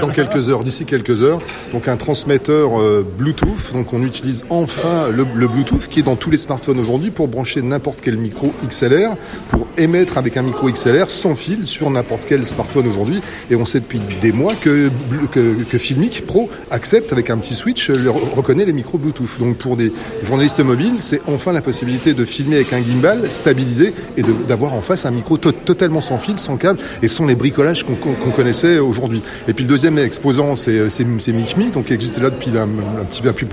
Dans 0.00 0.08
quelques 0.08 0.47
heures, 0.47 0.47
d'ici 0.62 0.84
quelques 0.84 1.22
heures. 1.22 1.40
Donc 1.72 1.88
un 1.88 1.96
transmetteur 1.96 2.70
Bluetooth. 3.18 3.72
Donc 3.74 3.92
on 3.92 4.02
utilise 4.02 4.44
enfin 4.50 5.08
le, 5.10 5.24
Bluetooth 5.24 5.86
qui 5.88 6.00
est 6.00 6.02
dans 6.02 6.16
tous 6.16 6.30
les 6.30 6.38
smartphones 6.38 6.78
aujourd'hui 6.78 7.10
pour 7.10 7.28
brancher 7.28 7.62
n'importe 7.62 8.00
quel 8.02 8.16
micro 8.16 8.52
XLR, 8.66 9.16
pour 9.48 9.66
émettre 9.76 10.18
avec 10.18 10.36
un 10.36 10.42
micro 10.42 10.70
XLR 10.70 11.10
sans 11.10 11.34
fil 11.34 11.66
sur 11.66 11.90
n'importe 11.90 12.22
quel 12.28 12.46
smartphone 12.46 12.86
aujourd'hui. 12.86 13.20
Et 13.50 13.56
on 13.56 13.64
sait 13.64 13.80
depuis 13.80 14.00
des 14.20 14.32
mois 14.32 14.54
que, 14.54 14.90
que, 15.32 15.78
Filmic 15.78 16.26
Pro 16.26 16.48
accepte 16.70 17.12
avec 17.12 17.30
un 17.30 17.38
petit 17.38 17.54
switch, 17.54 17.90
le, 17.90 18.10
reconnaît 18.10 18.64
les 18.64 18.72
micros 18.72 18.98
Bluetooth. 18.98 19.38
Donc 19.38 19.56
pour 19.56 19.76
des 19.76 19.92
journalistes 20.24 20.60
mobiles, 20.60 20.96
c'est 21.00 21.20
enfin 21.26 21.52
la 21.52 21.62
possibilité 21.62 22.14
de 22.14 22.24
filmer 22.24 22.56
avec 22.56 22.72
un 22.72 22.82
gimbal 22.82 23.30
stabilisé 23.30 23.92
et 24.16 24.22
d'avoir 24.22 24.74
en 24.74 24.80
face 24.80 25.06
un 25.06 25.10
micro 25.10 25.36
to 25.36 25.52
totalement 25.52 26.00
sans 26.00 26.18
fil, 26.18 26.38
sans 26.38 26.56
câble 26.56 26.78
et 27.02 27.08
sans 27.08 27.26
les 27.26 27.34
bricolages 27.34 27.84
qu'on 27.84 27.94
qu 27.94 28.08
qu 28.22 28.30
connaissait 28.30 28.78
aujourd'hui. 28.78 29.22
Et 29.46 29.52
puis 29.52 29.64
le 29.64 29.68
deuxième 29.68 29.98
exposant, 29.98 30.37
c'est 30.56 31.04
MicMe, 31.04 31.70
donc 31.72 31.86
qui 31.86 31.92
existe 31.92 32.20
là 32.20 32.30
depuis 32.30 32.50
un, 32.56 32.68
petit 33.04 33.22
peu 33.22 33.32
plus 33.32 33.46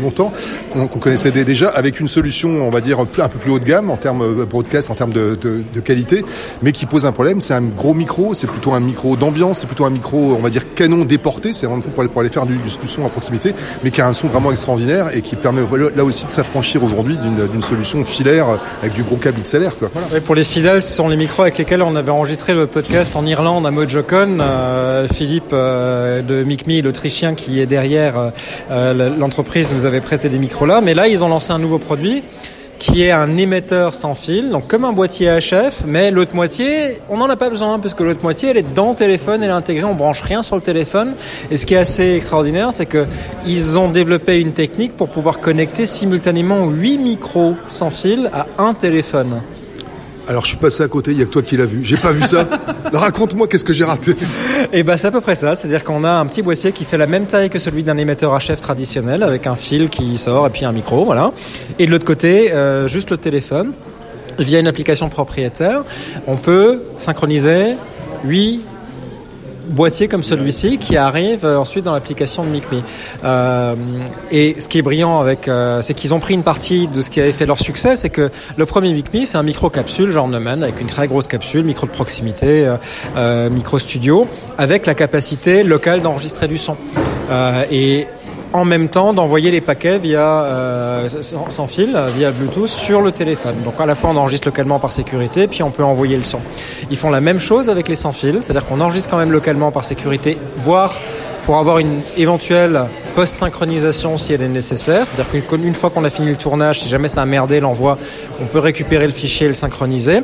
longtemps, 0.00 0.32
qu'on 0.72 0.86
qu 0.86 0.98
connaissait 0.98 1.30
déjà 1.30 1.68
avec 1.68 2.00
une 2.00 2.08
solution, 2.08 2.66
on 2.66 2.70
va 2.70 2.80
dire, 2.80 3.00
un 3.00 3.04
peu 3.04 3.38
plus 3.38 3.50
haut 3.50 3.58
de 3.58 3.64
gamme 3.64 3.90
en 3.90 3.96
termes 3.96 4.44
broadcast, 4.44 4.90
en 4.90 4.94
termes 4.94 5.12
de, 5.12 5.38
qualité, 5.84 6.24
mais 6.62 6.72
qui 6.72 6.86
pose 6.86 7.06
un 7.06 7.12
problème. 7.12 7.40
C'est 7.40 7.54
un 7.54 7.62
gros 7.62 7.94
micro, 7.94 8.34
c'est 8.34 8.46
plutôt 8.46 8.72
un 8.72 8.80
micro 8.80 9.16
d'ambiance, 9.16 9.60
c'est 9.60 9.66
plutôt 9.66 9.84
un 9.84 9.90
micro, 9.90 10.34
on 10.36 10.42
va 10.42 10.50
dire, 10.50 10.74
canon 10.74 11.04
déporté, 11.04 11.52
c'est 11.52 11.66
vraiment 11.66 11.82
pour 11.82 12.00
aller, 12.00 12.08
pour 12.08 12.20
aller 12.20 12.30
faire 12.30 12.46
du, 12.46 12.56
du, 12.56 12.86
son 12.86 13.04
à 13.04 13.08
proximité, 13.08 13.54
mais 13.84 13.90
qui 13.90 14.00
a 14.00 14.08
un 14.08 14.12
son 14.12 14.28
vraiment 14.28 14.50
extraordinaire 14.50 15.14
et 15.14 15.22
qui 15.22 15.36
permet 15.36 15.62
là 15.94 16.04
aussi 16.04 16.26
de 16.26 16.30
s'affranchir 16.30 16.82
aujourd'hui 16.82 17.16
d'une 17.18 17.62
solution 17.62 18.04
filaire 18.04 18.46
avec 18.82 18.94
du 18.94 19.02
gros 19.02 19.16
câble 19.16 19.40
XLR. 19.42 19.72
Pour 20.24 20.34
les 20.34 20.44
fidèles, 20.44 20.82
ce 20.82 20.92
sont 20.92 21.08
les 21.08 21.16
micros 21.16 21.42
avec 21.42 21.58
lesquels 21.58 21.82
on 21.82 21.96
avait 21.96 22.10
enregistré 22.10 22.54
le 22.54 22.66
podcast 22.66 23.16
en 23.16 23.26
Irlande 23.26 23.66
à 23.66 23.70
Mojocon. 23.70 24.38
Euh, 24.40 25.06
Philippe 25.08 25.50
euh, 25.52 26.05
de 26.22 26.44
MicMe, 26.44 26.82
l'Autrichien 26.82 27.34
qui 27.34 27.60
est 27.60 27.66
derrière 27.66 28.32
euh, 28.70 29.16
l'entreprise, 29.16 29.68
nous 29.72 29.86
avait 29.86 30.00
prêté 30.00 30.28
des 30.28 30.38
micros 30.38 30.66
là, 30.66 30.80
mais 30.80 30.94
là 30.94 31.08
ils 31.08 31.24
ont 31.24 31.28
lancé 31.28 31.52
un 31.52 31.58
nouveau 31.58 31.78
produit 31.78 32.22
qui 32.78 33.02
est 33.02 33.10
un 33.10 33.36
émetteur 33.36 33.94
sans 33.94 34.14
fil, 34.14 34.50
donc 34.50 34.66
comme 34.66 34.84
un 34.84 34.92
boîtier 34.92 35.28
HF, 35.38 35.84
mais 35.86 36.10
l'autre 36.10 36.34
moitié, 36.34 36.98
on 37.08 37.16
n'en 37.16 37.28
a 37.28 37.36
pas 37.36 37.50
besoin, 37.50 37.78
parce 37.78 37.94
que 37.94 38.02
l'autre 38.02 38.22
moitié, 38.22 38.50
elle 38.50 38.58
est 38.58 38.74
dans 38.74 38.90
le 38.90 38.96
téléphone, 38.96 39.42
elle 39.42 39.50
est 39.50 39.52
intégrée, 39.52 39.84
on 39.84 39.94
branche 39.94 40.20
rien 40.20 40.42
sur 40.42 40.56
le 40.56 40.62
téléphone. 40.62 41.14
Et 41.50 41.56
ce 41.56 41.66
qui 41.66 41.74
est 41.74 41.78
assez 41.78 42.14
extraordinaire, 42.14 42.72
c'est 42.72 42.86
que 42.86 43.06
ils 43.46 43.78
ont 43.78 43.88
développé 43.88 44.40
une 44.40 44.52
technique 44.52 44.96
pour 44.96 45.08
pouvoir 45.08 45.40
connecter 45.40 45.86
simultanément 45.86 46.66
8 46.66 46.98
micros 46.98 47.54
sans 47.68 47.90
fil 47.90 48.30
à 48.32 48.46
un 48.58 48.74
téléphone. 48.74 49.40
Alors 50.28 50.42
je 50.42 50.48
suis 50.48 50.56
passé 50.56 50.82
à 50.82 50.88
côté, 50.88 51.12
il 51.12 51.18
y 51.18 51.22
a 51.22 51.24
que 51.24 51.30
toi 51.30 51.42
qui 51.42 51.56
l'as 51.56 51.66
vu. 51.66 51.84
J'ai 51.84 51.96
pas 51.96 52.10
vu 52.10 52.22
ça. 52.22 52.48
Raconte-moi 52.92 53.46
qu'est-ce 53.46 53.64
que 53.64 53.72
j'ai 53.72 53.84
raté. 53.84 54.14
Et 54.72 54.82
ben 54.82 54.96
c'est 54.96 55.06
à 55.06 55.10
peu 55.10 55.20
près 55.20 55.36
ça, 55.36 55.54
c'est-à-dire 55.54 55.84
qu'on 55.84 56.02
a 56.04 56.10
un 56.10 56.26
petit 56.26 56.42
boîtier 56.42 56.72
qui 56.72 56.84
fait 56.84 56.98
la 56.98 57.06
même 57.06 57.26
taille 57.26 57.48
que 57.48 57.58
celui 57.58 57.84
d'un 57.84 57.96
émetteur 57.96 58.36
HF 58.36 58.60
traditionnel 58.60 59.22
avec 59.22 59.46
un 59.46 59.54
fil 59.54 59.88
qui 59.88 60.18
sort 60.18 60.46
et 60.46 60.50
puis 60.50 60.64
un 60.64 60.72
micro, 60.72 61.04
voilà. 61.04 61.32
Et 61.78 61.86
de 61.86 61.90
l'autre 61.90 62.04
côté, 62.04 62.52
euh, 62.52 62.88
juste 62.88 63.10
le 63.10 63.18
téléphone 63.18 63.72
via 64.38 64.58
une 64.58 64.66
application 64.66 65.08
propriétaire, 65.08 65.82
on 66.26 66.36
peut 66.36 66.82
synchroniser 66.98 67.76
8 68.24 68.64
boîtier 69.68 70.08
comme 70.08 70.22
celui-ci 70.22 70.78
qui 70.78 70.96
arrive 70.96 71.44
ensuite 71.44 71.84
dans 71.84 71.92
l'application 71.92 72.44
de 72.44 72.48
MicMe. 72.48 72.82
Euh, 73.24 73.74
et 74.30 74.56
ce 74.58 74.68
qui 74.68 74.78
est 74.78 74.82
brillant 74.82 75.20
avec, 75.20 75.48
euh, 75.48 75.82
c'est 75.82 75.94
qu'ils 75.94 76.14
ont 76.14 76.20
pris 76.20 76.34
une 76.34 76.42
partie 76.42 76.88
de 76.88 77.00
ce 77.00 77.10
qui 77.10 77.20
avait 77.20 77.32
fait 77.32 77.46
leur 77.46 77.58
succès, 77.58 77.96
c'est 77.96 78.10
que 78.10 78.30
le 78.56 78.66
premier 78.66 78.92
MicMe, 78.92 79.24
c'est 79.24 79.38
un 79.38 79.42
micro 79.42 79.70
capsule 79.70 80.10
genre 80.12 80.28
Neumann 80.28 80.62
avec 80.62 80.80
une 80.80 80.86
très 80.86 81.08
grosse 81.08 81.28
capsule, 81.28 81.64
micro 81.64 81.86
de 81.86 81.92
proximité, 81.92 82.66
euh, 82.66 82.76
euh, 83.16 83.50
micro 83.50 83.78
studio, 83.78 84.26
avec 84.58 84.86
la 84.86 84.94
capacité 84.94 85.62
locale 85.62 86.02
d'enregistrer 86.02 86.48
du 86.48 86.58
son. 86.58 86.76
Euh, 87.30 87.64
et 87.70 88.06
en 88.56 88.64
même 88.64 88.88
temps 88.88 89.12
d'envoyer 89.12 89.50
les 89.50 89.60
paquets 89.60 89.98
via 89.98 90.20
euh, 90.20 91.08
sans, 91.50 91.66
fil, 91.66 91.96
via 92.16 92.30
Bluetooth 92.30 92.68
sur 92.68 93.00
le 93.02 93.12
téléphone. 93.12 93.56
Donc 93.64 93.80
à 93.80 93.86
la 93.86 93.94
fois 93.94 94.10
on 94.10 94.16
enregistre 94.16 94.48
localement 94.48 94.78
par 94.78 94.92
sécurité, 94.92 95.46
puis 95.46 95.62
on 95.62 95.70
peut 95.70 95.84
envoyer 95.84 96.16
le 96.16 96.24
son. 96.24 96.40
Ils 96.90 96.96
font 96.96 97.10
la 97.10 97.20
même 97.20 97.38
chose 97.38 97.70
avec 97.70 97.88
les 97.88 97.94
sans 97.94 98.12
fil, 98.12 98.38
c'est-à-dire 98.40 98.66
qu'on 98.66 98.80
enregistre 98.80 99.10
quand 99.10 99.18
même 99.18 99.32
localement 99.32 99.70
par 99.70 99.84
sécurité, 99.84 100.38
voire 100.58 100.94
pour 101.44 101.58
avoir 101.58 101.78
une 101.78 102.00
éventuelle 102.16 102.86
post-synchronisation 103.14 104.18
si 104.18 104.32
elle 104.32 104.42
est 104.42 104.48
nécessaire. 104.48 105.06
C'est-à-dire 105.06 105.46
qu'une 105.48 105.74
fois 105.74 105.90
qu'on 105.90 106.04
a 106.04 106.10
fini 106.10 106.28
le 106.28 106.36
tournage, 106.36 106.80
si 106.80 106.88
jamais 106.88 107.06
ça 107.06 107.22
a 107.22 107.26
merdé 107.26 107.60
l'envoi, 107.60 107.98
on 108.40 108.46
peut 108.46 108.58
récupérer 108.58 109.06
le 109.06 109.12
fichier 109.12 109.44
et 109.44 109.48
le 109.48 109.54
synchroniser. 109.54 110.22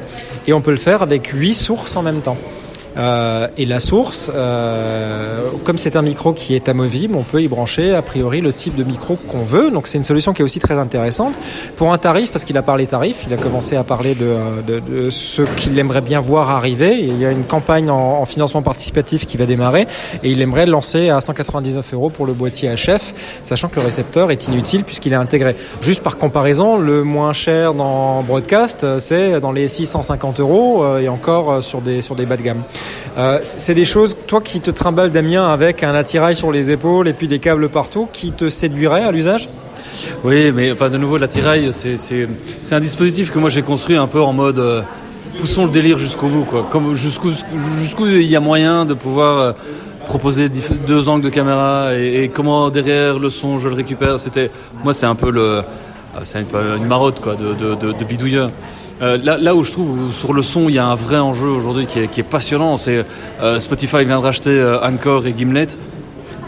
Et 0.48 0.52
on 0.52 0.60
peut 0.60 0.72
le 0.72 0.78
faire 0.78 1.00
avec 1.00 1.28
huit 1.28 1.54
sources 1.54 1.94
en 1.94 2.02
même 2.02 2.22
temps. 2.22 2.36
Euh, 2.96 3.48
et 3.56 3.64
la 3.64 3.80
source, 3.80 4.30
euh, 4.34 5.42
comme 5.64 5.78
c'est 5.78 5.96
un 5.96 6.02
micro 6.02 6.32
qui 6.32 6.54
est 6.54 6.68
amovible, 6.68 7.16
on 7.16 7.22
peut 7.22 7.42
y 7.42 7.48
brancher 7.48 7.94
a 7.94 8.02
priori 8.02 8.40
le 8.40 8.52
type 8.52 8.76
de 8.76 8.84
micro 8.84 9.16
qu'on 9.16 9.44
veut. 9.44 9.70
Donc 9.70 9.86
c'est 9.86 9.98
une 9.98 10.04
solution 10.04 10.32
qui 10.32 10.42
est 10.42 10.44
aussi 10.44 10.60
très 10.60 10.78
intéressante 10.78 11.34
pour 11.76 11.92
un 11.92 11.98
tarif 11.98 12.30
parce 12.30 12.44
qu'il 12.44 12.56
a 12.58 12.62
parlé 12.62 12.86
tarif. 12.86 13.24
Il 13.26 13.34
a 13.34 13.36
commencé 13.36 13.76
à 13.76 13.84
parler 13.84 14.14
de, 14.14 14.62
de, 14.66 14.80
de 14.80 15.10
ce 15.10 15.42
qu'il 15.42 15.78
aimerait 15.78 16.00
bien 16.00 16.20
voir 16.20 16.50
arriver. 16.50 16.98
Il 17.00 17.18
y 17.18 17.24
a 17.24 17.30
une 17.30 17.44
campagne 17.44 17.90
en, 17.90 18.20
en, 18.20 18.24
financement 18.24 18.62
participatif 18.62 19.26
qui 19.26 19.36
va 19.36 19.46
démarrer 19.46 19.86
et 20.22 20.30
il 20.30 20.40
aimerait 20.40 20.66
lancer 20.66 21.10
à 21.10 21.20
199 21.20 21.94
euros 21.94 22.10
pour 22.10 22.26
le 22.26 22.32
boîtier 22.32 22.74
HF, 22.74 23.40
sachant 23.42 23.68
que 23.68 23.76
le 23.76 23.86
récepteur 23.86 24.30
est 24.30 24.48
inutile 24.48 24.84
puisqu'il 24.84 25.12
est 25.12 25.16
intégré. 25.16 25.56
Juste 25.80 26.02
par 26.02 26.16
comparaison, 26.16 26.78
le 26.78 27.04
moins 27.04 27.32
cher 27.32 27.74
dans 27.74 28.22
broadcast, 28.22 28.98
c'est 28.98 29.40
dans 29.40 29.52
les 29.52 29.68
650 29.68 30.40
euros 30.40 30.98
et 30.98 31.08
encore 31.08 31.62
sur 31.62 31.80
des 31.80 32.02
sur 32.02 32.16
des 32.16 32.26
bas 32.26 32.36
de 32.36 32.42
gamme. 32.42 32.62
Euh, 33.18 33.40
c'est 33.42 33.74
des 33.74 33.84
choses, 33.84 34.16
toi 34.26 34.40
qui 34.40 34.60
te 34.60 34.70
trimbales 34.70 35.10
Damien 35.10 35.52
avec 35.52 35.82
un 35.82 35.94
attirail 35.94 36.34
sur 36.34 36.50
les 36.50 36.70
épaules 36.70 37.08
et 37.08 37.12
puis 37.12 37.28
des 37.28 37.38
câbles 37.38 37.68
partout, 37.68 38.08
qui 38.12 38.32
te 38.32 38.48
séduiraient 38.48 39.02
à 39.02 39.12
l'usage? 39.12 39.48
Oui, 40.24 40.50
mais 40.52 40.74
de 40.74 40.98
nouveau, 40.98 41.18
l'attirail, 41.18 41.70
c'est 41.72 42.74
un 42.74 42.80
dispositif 42.80 43.30
que 43.30 43.38
moi 43.38 43.50
j'ai 43.50 43.62
construit 43.62 43.96
un 43.96 44.06
peu 44.06 44.22
en 44.22 44.32
mode 44.32 44.58
euh, 44.58 44.82
poussons 45.38 45.66
le 45.66 45.70
délire 45.70 45.98
jusqu'au 45.98 46.28
bout, 46.28 46.44
quoi. 46.44 46.68
Jusqu'où 46.94 48.06
il 48.06 48.22
y 48.22 48.36
a 48.36 48.40
moyen 48.40 48.86
de 48.86 48.94
pouvoir 48.94 49.38
euh, 49.38 49.52
proposer 50.06 50.48
deux 50.48 51.08
angles 51.08 51.24
de 51.24 51.28
caméra 51.28 51.94
et, 51.94 52.30
comment 52.32 52.70
derrière 52.70 53.18
le 53.18 53.28
son 53.28 53.58
je 53.58 53.68
le 53.68 53.74
récupère. 53.74 54.18
C'était 54.18 54.50
moi, 54.82 54.94
c'est 54.94 55.06
un 55.06 55.14
peu 55.14 55.30
le 55.30 55.62
c'est 56.24 56.40
une, 56.40 56.86
marotte 56.86 57.20
quoi 57.20 57.34
de 57.36 58.04
bidouilleur. 58.04 58.50
Euh, 59.02 59.18
là, 59.18 59.54
où 59.56 59.64
je 59.64 59.72
trouve 59.72 60.12
sur 60.12 60.32
le 60.32 60.42
son 60.42 60.68
il 60.68 60.76
y 60.76 60.78
a 60.78 60.86
un 60.86 60.94
vrai 60.94 61.18
enjeu 61.18 61.48
aujourd'hui 61.48 61.86
qui 61.86 61.98
est, 61.98 62.08
qui 62.08 62.20
est 62.20 62.24
passionnant, 62.24 62.76
c'est 62.76 63.04
euh, 63.42 63.58
Spotify 63.58 64.04
vient 64.04 64.18
de 64.18 64.24
racheter 64.24 64.50
euh, 64.50 64.80
Anchor 64.80 65.26
et 65.26 65.34
Gimlet. 65.36 65.66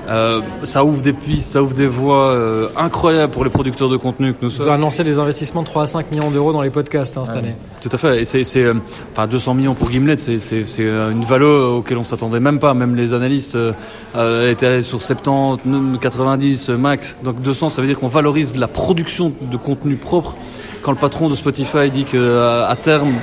Euh, 0.08 0.40
ça 0.64 0.84
ouvre 0.84 1.00
des 1.00 1.12
pistes, 1.14 1.52
ça 1.52 1.62
ouvre 1.62 1.74
des 1.74 1.86
voies 1.86 2.28
euh, 2.28 2.68
incroyables 2.76 3.32
pour 3.32 3.42
les 3.44 3.50
producteurs 3.50 3.88
de 3.88 3.96
contenu 3.96 4.34
que 4.34 4.38
nous 4.42 4.50
Vous 4.50 4.56
avez 4.56 4.64
sommes. 4.64 4.74
annoncé 4.74 5.02
des 5.04 5.18
investissements 5.18 5.62
de 5.62 5.66
3 5.66 5.82
à 5.84 5.86
5 5.86 6.10
millions 6.10 6.30
d'euros 6.30 6.52
dans 6.52 6.60
les 6.60 6.70
podcasts 6.70 7.16
hein, 7.16 7.24
cette 7.24 7.36
année. 7.36 7.54
Tout 7.80 7.88
à 7.90 7.96
fait. 7.96 8.20
Et 8.20 8.24
c'est, 8.24 8.44
c'est, 8.44 8.64
euh, 8.64 8.74
enfin, 9.12 9.26
200 9.26 9.54
millions 9.54 9.74
pour 9.74 9.90
Gimlet, 9.90 10.16
c'est, 10.18 10.38
c'est, 10.38 10.66
c'est 10.66 10.84
euh, 10.84 11.10
une 11.10 11.24
valeur 11.24 11.76
auquel 11.76 11.96
on 11.96 12.04
s'attendait 12.04 12.40
même 12.40 12.58
pas. 12.58 12.74
Même 12.74 12.94
les 12.96 13.14
analystes 13.14 13.54
euh, 13.56 13.72
euh, 14.16 14.50
étaient 14.50 14.82
sur 14.82 15.00
70, 15.02 15.98
90 16.00 16.68
euh, 16.70 16.76
max. 16.76 17.16
Donc 17.24 17.40
200, 17.40 17.70
ça 17.70 17.80
veut 17.80 17.88
dire 17.88 17.98
qu'on 17.98 18.08
valorise 18.08 18.54
la 18.56 18.68
production 18.68 19.32
de 19.40 19.56
contenu 19.56 19.96
propre. 19.96 20.34
Quand 20.82 20.92
le 20.92 20.98
patron 20.98 21.30
de 21.30 21.34
Spotify 21.34 21.90
dit 21.90 22.04
que 22.04 22.64
à 22.68 22.76
terme, 22.76 23.14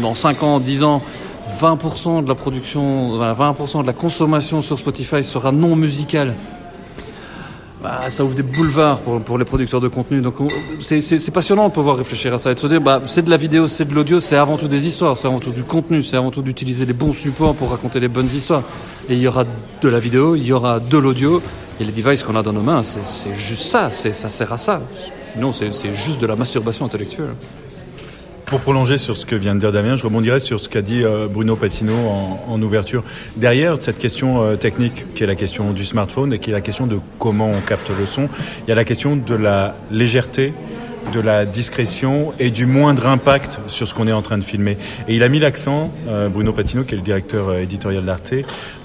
dans 0.00 0.14
5 0.14 0.42
ans, 0.42 0.58
10 0.58 0.84
ans, 0.84 1.02
20% 1.58 2.22
de 2.22 2.28
la 2.28 2.34
production, 2.34 3.16
voilà, 3.16 3.34
20% 3.34 3.82
de 3.82 3.86
la 3.86 3.92
consommation 3.92 4.62
sur 4.62 4.78
Spotify 4.78 5.24
sera 5.24 5.52
non 5.52 5.76
musicale. 5.76 6.34
Bah, 7.82 8.00
ça 8.08 8.24
ouvre 8.24 8.34
des 8.34 8.42
boulevards 8.42 8.98
pour, 9.00 9.38
les 9.38 9.44
producteurs 9.44 9.80
de 9.80 9.86
contenu. 9.86 10.20
Donc 10.20 10.40
on- 10.40 10.48
c'est, 10.80 11.30
passionnant 11.30 11.68
de 11.68 11.72
pouvoir 11.72 11.96
réfléchir 11.96 12.34
à 12.34 12.38
ça 12.38 12.50
et 12.50 12.54
de 12.54 12.60
se 12.60 12.66
dire 12.66 12.80
bah, 12.80 13.02
c'est 13.06 13.22
de 13.22 13.30
la 13.30 13.36
vidéo, 13.36 13.68
c'est 13.68 13.84
de 13.84 13.94
l'audio, 13.94 14.20
c'est 14.20 14.36
avant 14.36 14.56
tout 14.56 14.66
des 14.66 14.88
histoires, 14.88 15.16
c'est 15.16 15.28
avant 15.28 15.38
tout 15.38 15.52
du 15.52 15.62
contenu, 15.62 16.02
c'est 16.02 16.16
avant 16.16 16.30
tout 16.32 16.42
d'utiliser 16.42 16.86
les 16.86 16.92
bons 16.92 17.12
supports 17.12 17.54
pour 17.54 17.70
raconter 17.70 18.00
les 18.00 18.08
bonnes 18.08 18.26
histoires. 18.26 18.62
Et 19.08 19.14
il 19.14 19.20
y 19.20 19.28
aura 19.28 19.44
de 19.80 19.88
la 19.88 20.00
vidéo, 20.00 20.34
il 20.34 20.44
y 20.44 20.52
aura 20.52 20.80
de 20.80 20.98
l'audio 20.98 21.40
et 21.80 21.84
les 21.84 21.92
devices 21.92 22.24
qu'on 22.24 22.34
a 22.34 22.42
dans 22.42 22.52
nos 22.52 22.62
mains, 22.62 22.82
c'est, 22.82 23.34
juste 23.36 23.62
ça, 23.62 23.92
ça 23.92 24.12
sert 24.12 24.52
à 24.52 24.58
ça. 24.58 24.82
Sinon 25.32 25.52
c'est 25.52 25.92
juste 25.92 26.20
de 26.20 26.26
la 26.26 26.34
masturbation 26.34 26.84
intellectuelle. 26.84 27.34
Pour 28.48 28.60
prolonger 28.60 28.96
sur 28.96 29.14
ce 29.14 29.26
que 29.26 29.36
vient 29.36 29.54
de 29.54 29.60
dire 29.60 29.72
Damien, 29.72 29.96
je 29.96 30.04
rebondirais 30.04 30.40
sur 30.40 30.58
ce 30.58 30.70
qu'a 30.70 30.80
dit 30.80 31.04
euh, 31.04 31.26
Bruno 31.28 31.54
Patino 31.54 31.92
en, 31.92 32.44
en 32.48 32.62
ouverture. 32.62 33.04
Derrière 33.36 33.76
cette 33.78 33.98
question 33.98 34.42
euh, 34.42 34.56
technique, 34.56 35.12
qui 35.12 35.22
est 35.22 35.26
la 35.26 35.34
question 35.34 35.72
du 35.72 35.84
smartphone 35.84 36.32
et 36.32 36.38
qui 36.38 36.48
est 36.48 36.54
la 36.54 36.62
question 36.62 36.86
de 36.86 36.98
comment 37.18 37.50
on 37.50 37.60
capte 37.60 37.90
le 37.90 38.06
son, 38.06 38.30
il 38.66 38.70
y 38.70 38.72
a 38.72 38.74
la 38.74 38.84
question 38.84 39.16
de 39.16 39.34
la 39.34 39.76
légèreté 39.90 40.54
de 41.12 41.20
la 41.20 41.44
discrétion 41.44 42.32
et 42.38 42.50
du 42.50 42.66
moindre 42.66 43.06
impact 43.06 43.60
sur 43.68 43.86
ce 43.86 43.94
qu'on 43.94 44.06
est 44.06 44.12
en 44.12 44.22
train 44.22 44.38
de 44.38 44.44
filmer. 44.44 44.76
Et 45.08 45.14
il 45.14 45.22
a 45.22 45.28
mis 45.28 45.38
l'accent, 45.38 45.92
euh, 46.08 46.28
Bruno 46.28 46.52
Patino, 46.52 46.84
qui 46.84 46.94
est 46.94 46.98
le 46.98 47.02
directeur 47.02 47.48
euh, 47.48 47.60
éditorial 47.60 48.04
d'Arte, 48.04 48.34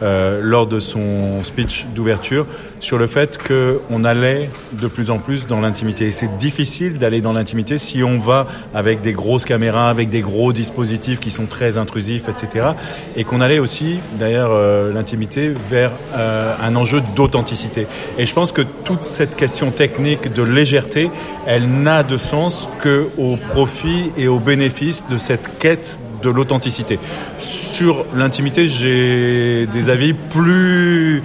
euh, 0.01 0.39
lors 0.41 0.67
de 0.67 0.79
son 0.79 1.43
speech 1.43 1.85
d'ouverture, 1.95 2.45
sur 2.79 2.97
le 2.97 3.07
fait 3.07 3.37
qu'on 3.37 4.03
allait 4.03 4.49
de 4.73 4.87
plus 4.87 5.11
en 5.11 5.19
plus 5.19 5.47
dans 5.47 5.59
l'intimité. 5.59 6.07
Et 6.07 6.11
c'est 6.11 6.35
difficile 6.37 6.97
d'aller 6.97 7.21
dans 7.21 7.33
l'intimité 7.33 7.77
si 7.77 8.03
on 8.03 8.17
va 8.17 8.47
avec 8.73 9.01
des 9.01 9.13
grosses 9.13 9.45
caméras, 9.45 9.89
avec 9.89 10.09
des 10.09 10.21
gros 10.21 10.53
dispositifs 10.53 11.19
qui 11.19 11.31
sont 11.31 11.45
très 11.45 11.77
intrusifs, 11.77 12.29
etc. 12.29 12.67
Et 13.15 13.23
qu'on 13.23 13.41
allait 13.41 13.59
aussi, 13.59 13.99
d'ailleurs, 14.19 14.53
l'intimité 14.93 15.53
vers 15.69 15.91
un 16.15 16.75
enjeu 16.75 17.01
d'authenticité. 17.15 17.87
Et 18.17 18.25
je 18.25 18.33
pense 18.33 18.51
que 18.51 18.61
toute 18.61 19.03
cette 19.03 19.35
question 19.35 19.71
technique 19.71 20.31
de 20.31 20.43
légèreté, 20.43 21.09
elle 21.45 21.67
n'a 21.69 22.03
de 22.03 22.12
sens 22.17 22.69
que 22.81 23.07
au 23.17 23.37
profit 23.37 24.11
et 24.17 24.27
au 24.27 24.39
bénéfice 24.39 25.05
de 25.09 25.17
cette 25.17 25.57
quête 25.57 25.99
de 26.23 26.29
l'authenticité. 26.29 26.99
Sur 27.37 28.05
l'intimité, 28.15 28.67
j'ai 28.67 29.67
des 29.67 29.89
avis 29.89 30.13
plus 30.13 31.21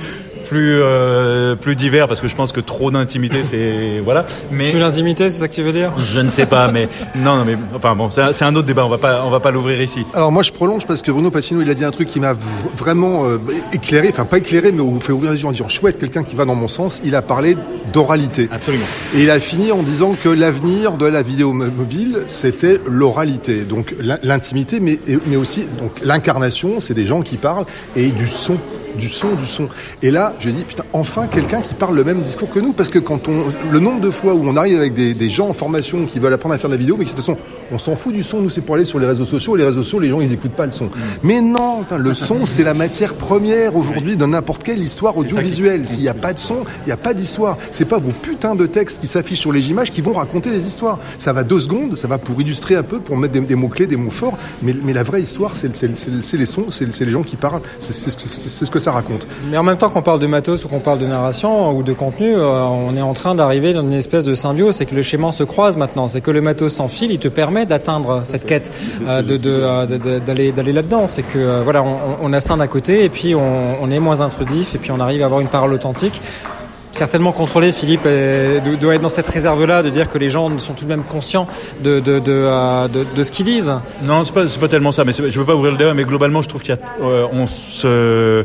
plus 0.49 0.81
euh, 0.83 1.55
plus 1.55 1.77
divers 1.77 2.07
parce 2.07 2.21
que 2.21 2.29
je 2.29 2.35
pense 2.35 2.53
que 2.53 2.61
trop 2.61 2.91
d'intimité 2.91 3.43
c'est 3.45 4.01
voilà. 4.03 4.25
Mais 4.51 4.67
Sur 4.69 4.81
l'intimité, 4.81 5.31
c'est 5.31 5.41
ça 5.41 5.49
que 5.49 5.55
tu 5.55 5.63
veux 5.63 5.73
dire? 5.73 5.93
Je 6.01 6.21
ne 6.21 6.31
sais 6.31 6.47
pas 6.47 6.71
mais 6.71 6.89
non 7.17 7.37
non 7.37 7.45
mais 7.45 7.57
enfin 7.75 7.95
bon 7.95 8.09
c'est 8.11 8.43
un, 8.43 8.55
autre 8.57 8.67
débat 8.67 8.85
on 8.85 8.89
va 8.89 8.99
pas 8.99 9.23
on 9.25 9.31
va 9.31 9.41
pas 9.41 9.51
l'ouvrir 9.51 9.81
ici. 9.81 10.05
Alors 10.15 10.33
moi 10.33 10.43
je 10.43 10.53
prolonge 10.53 10.87
parce 10.87 11.03
que 11.03 11.11
Bruno 11.11 11.31
Patino 11.31 11.61
il 11.63 11.71
a 11.71 11.75
dit 11.75 11.85
un 11.85 11.91
truc 11.91 12.09
qui 12.09 12.21
m'a 12.21 12.35
vraiment 12.77 13.27
euh, 13.27 13.39
éclairé, 13.73 14.09
enfin 14.11 14.25
pas 14.25 14.39
éclairé 14.39 14.73
mais 14.73 14.83
fait 15.01 15.13
ouvrir 15.13 15.33
les 15.33 15.41
yeux 15.43 15.47
en 15.49 15.53
disant 15.53 15.69
chouette 15.69 15.99
quelqu'un 15.99 16.23
qui 16.23 16.35
va 16.35 16.45
dans 16.45 16.55
mon 16.55 16.69
sens, 16.69 17.01
il 17.05 17.15
a 17.15 17.23
parlé 17.23 17.57
d'oralité. 17.93 18.49
absolument. 18.51 18.85
Et 19.17 19.23
il 19.23 19.31
a 19.31 19.41
fini 19.41 19.71
en 19.73 19.83
disant 19.83 20.15
que 20.23 20.29
l'avenir 20.29 20.97
de 20.97 21.07
la 21.07 21.23
vidéo 21.23 21.53
mo- 21.53 21.71
mobile, 21.71 22.21
c'était 22.27 22.81
l'oralité. 22.87 23.65
Donc 23.65 23.95
l'in- 24.01 24.19
l'intimité, 24.23 24.81
mais, 24.81 24.99
mais 25.27 25.37
aussi 25.37 25.67
donc 25.79 25.93
l'incarnation, 26.05 26.81
c'est 26.81 26.95
des 26.95 27.05
gens 27.07 27.23
qui 27.23 27.37
parlent, 27.37 27.65
et 27.97 28.09
du 28.11 28.27
son 28.29 28.57
du 28.97 29.09
son, 29.09 29.35
du 29.35 29.47
son. 29.47 29.69
Et 30.03 30.11
là, 30.11 30.35
j'ai 30.41 30.53
dit, 30.53 30.65
putain, 30.65 30.85
enfin 30.93 31.27
quelqu'un 31.27 31.61
qui 31.61 31.75
parle 31.75 31.95
le 31.97 32.05
même 32.05 32.23
discours 32.23 32.49
que 32.51 32.61
nous, 32.61 32.73
parce 32.73 32.89
que 32.89 32.99
quand 32.99 33.29
on, 33.29 33.45
le 33.71 33.79
nombre 33.81 34.01
de 34.01 34.11
fois 34.11 34.35
où 34.35 34.43
on 34.45 34.57
arrive 34.57 34.79
avec 34.79 34.95
des, 34.95 35.15
des 35.15 35.31
gens 35.31 35.49
en 35.49 35.53
formation 35.53 36.07
qui 36.07 36.19
veulent 36.19 36.33
apprendre 36.33 36.55
à 36.55 36.59
faire 36.59 36.71
de 36.71 36.75
la 36.75 36.79
vidéo, 36.81 36.97
mais 36.99 37.05
qui 37.05 37.11
de 37.13 37.17
toute 37.17 37.25
façon, 37.25 37.39
on 37.73 37.79
s'en 37.79 37.97
fout 37.97 38.13
du 38.15 38.23
son, 38.23 38.41
nous 38.41 38.49
c'est 38.51 38.61
pour 38.61 38.75
aller 38.77 38.85
sur 38.85 38.99
les 38.99 39.07
réseaux 39.07 39.25
sociaux, 39.25 39.57
et 39.57 39.61
les 39.61 39.65
réseaux 39.67 39.83
sociaux, 39.83 39.99
les 40.01 40.09
gens 40.11 40.21
ils 40.21 40.33
écoutent 40.33 40.53
pas 40.57 40.67
le 40.67 40.73
son. 40.73 40.89
Mais 41.23 41.41
non, 41.41 41.81
putain, 41.81 41.99
le 41.99 42.15
son 42.15 42.47
c'est 42.47 42.65
la 42.65 42.75
matière 42.75 43.15
première 43.15 43.77
aujourd'hui 43.77 44.17
de 44.17 44.25
n'importe 44.27 44.63
quelle 44.63 44.81
histoire 44.83 45.17
audiovisuelle. 45.17 45.87
S'il 45.87 46.01
n'y 46.01 46.09
a 46.09 46.15
pas 46.15 46.33
de 46.33 46.39
son, 46.39 46.65
il 46.85 46.87
n'y 46.87 46.93
a 46.93 46.97
pas 46.97 47.15
d'histoire. 47.15 47.57
C'est 47.71 47.85
pas 47.85 47.99
vos 47.99 48.11
putains 48.11 48.55
de 48.55 48.67
textes 48.67 49.01
qui 49.01 49.07
s'affichent 49.07 49.41
sur 49.41 49.53
les 49.53 49.71
images 49.71 49.91
qui 49.91 50.01
vont 50.01 50.13
raconter 50.13 50.51
les 50.51 50.67
histoires. 50.67 50.99
Ça 51.19 51.33
va 51.33 51.45
deux 51.45 51.61
secondes, 51.61 51.97
ça 51.97 52.09
va 52.09 52.19
pour 52.19 52.41
illustrer 52.41 52.77
un 52.77 52.83
peu, 52.83 53.01
pour 53.01 53.17
mettre 53.17 53.33
des, 53.35 53.41
des 53.41 53.55
mots-clés, 53.55 53.87
des 53.87 53.97
mots 53.97 54.11
forts, 54.11 54.39
mais, 54.63 54.75
mais 54.85 54.93
la 54.93 55.03
vraie 55.03 55.23
histoire, 55.23 55.55
c'est 55.57 55.69
les 56.37 56.47
sons, 56.47 56.67
c'est 56.71 57.01
les 57.05 57.11
gens 57.13 57.23
qui 57.23 57.37
parlent, 57.37 57.61
c'est 57.79 57.93
ce, 57.93 58.71
que- 58.71 58.78
que 58.79 58.85
ça 58.85 58.93
raconte. 58.93 59.27
Mais 59.51 59.57
en 59.59 59.63
même 59.63 59.77
temps 59.77 59.91
qu'on 59.91 60.03
parle 60.03 60.21
de 60.21 60.27
matos 60.27 60.65
ou 60.65 60.69
qu'on 60.69 60.79
parle 60.81 60.99
de 60.99 61.07
narration 61.07 61.77
ou 61.77 61.83
de 61.83 61.93
contenu, 61.93 62.35
euh, 62.35 62.63
on 62.65 62.97
est 62.97 63.03
en 63.03 63.13
train 63.13 63.35
d'arriver 63.35 63.73
dans 63.73 63.83
une 63.83 63.93
espèce 63.93 64.25
de 64.25 64.35
symbiose, 64.35 64.77
c'est 64.77 64.87
que 64.87 64.95
le 64.95 65.03
schéma 65.03 65.31
se 65.33 65.45
croise 65.45 65.77
maintenant. 65.77 66.07
C'est 66.07 66.21
que 66.21 66.31
le 66.31 66.41
matos 66.41 66.73
sans 66.75 66.89
fil, 66.89 67.11
il 67.11 67.19
te 67.19 67.29
permet 67.29 67.67
d'atteindre 67.67 68.23
cette 68.25 68.47
quête, 68.47 68.73
euh, 69.07 69.23
de- 69.23 69.37
de, 69.37 69.51
euh, 69.51 69.87
de- 69.87 69.97
de- 69.99 70.19
d'aller 70.19 70.53
d'aller 70.53 70.73
là-dedans. 70.73 71.07
C'est 71.07 71.23
que 71.23 71.39
euh, 71.39 71.61
voilà, 71.63 71.83
on, 71.83 71.97
on 72.23 72.33
a 72.33 72.41
ça 72.41 72.57
d'un 72.57 72.67
côté 72.67 73.05
et 73.05 73.09
puis 73.09 73.35
on, 73.35 73.83
on 73.83 73.91
est 73.91 73.99
moins 74.01 74.21
intrusif 74.21 74.75
et 74.75 74.79
puis 74.79 74.91
on 74.91 75.01
arrive 75.01 75.23
à 75.23 75.27
avoir 75.27 75.41
une 75.41 75.49
parole 75.49 75.73
authentique. 75.73 76.21
Certainement 76.93 77.33
contrôlé, 77.33 77.71
Philippe 77.71 78.05
do- 78.65 78.77
doit 78.77 78.95
être 78.97 79.03
dans 79.03 79.09
cette 79.09 79.29
réserve-là 79.29 79.83
de 79.83 79.91
dire 79.91 80.09
que 80.09 80.19
les 80.19 80.31
gens 80.31 80.59
sont 80.59 80.73
tout 80.75 80.85
de 80.85 80.89
même 80.89 81.05
conscients 81.05 81.47
de, 81.83 82.01
de, 82.01 82.19
de, 82.19 82.33
euh, 82.33 82.89
de, 82.89 83.23
ce 83.23 83.31
qu'ils 83.31 83.45
disent. 83.45 83.73
Non, 84.03 84.25
c'est 84.25 84.33
pas, 84.35 84.47
pas 84.61 84.69
tellement 84.69 84.91
ça. 84.91 85.05
Mais 85.05 85.13
je 85.13 85.39
veux 85.39 85.45
pas 85.45 85.55
ouvrir 85.55 85.73
le 85.73 85.79
débat, 85.79 85.95
mais 85.95 86.05
globalement, 86.05 86.43
je 86.43 86.49
trouve 86.49 86.63
qu'il 86.63 86.77
euh, 87.05 88.43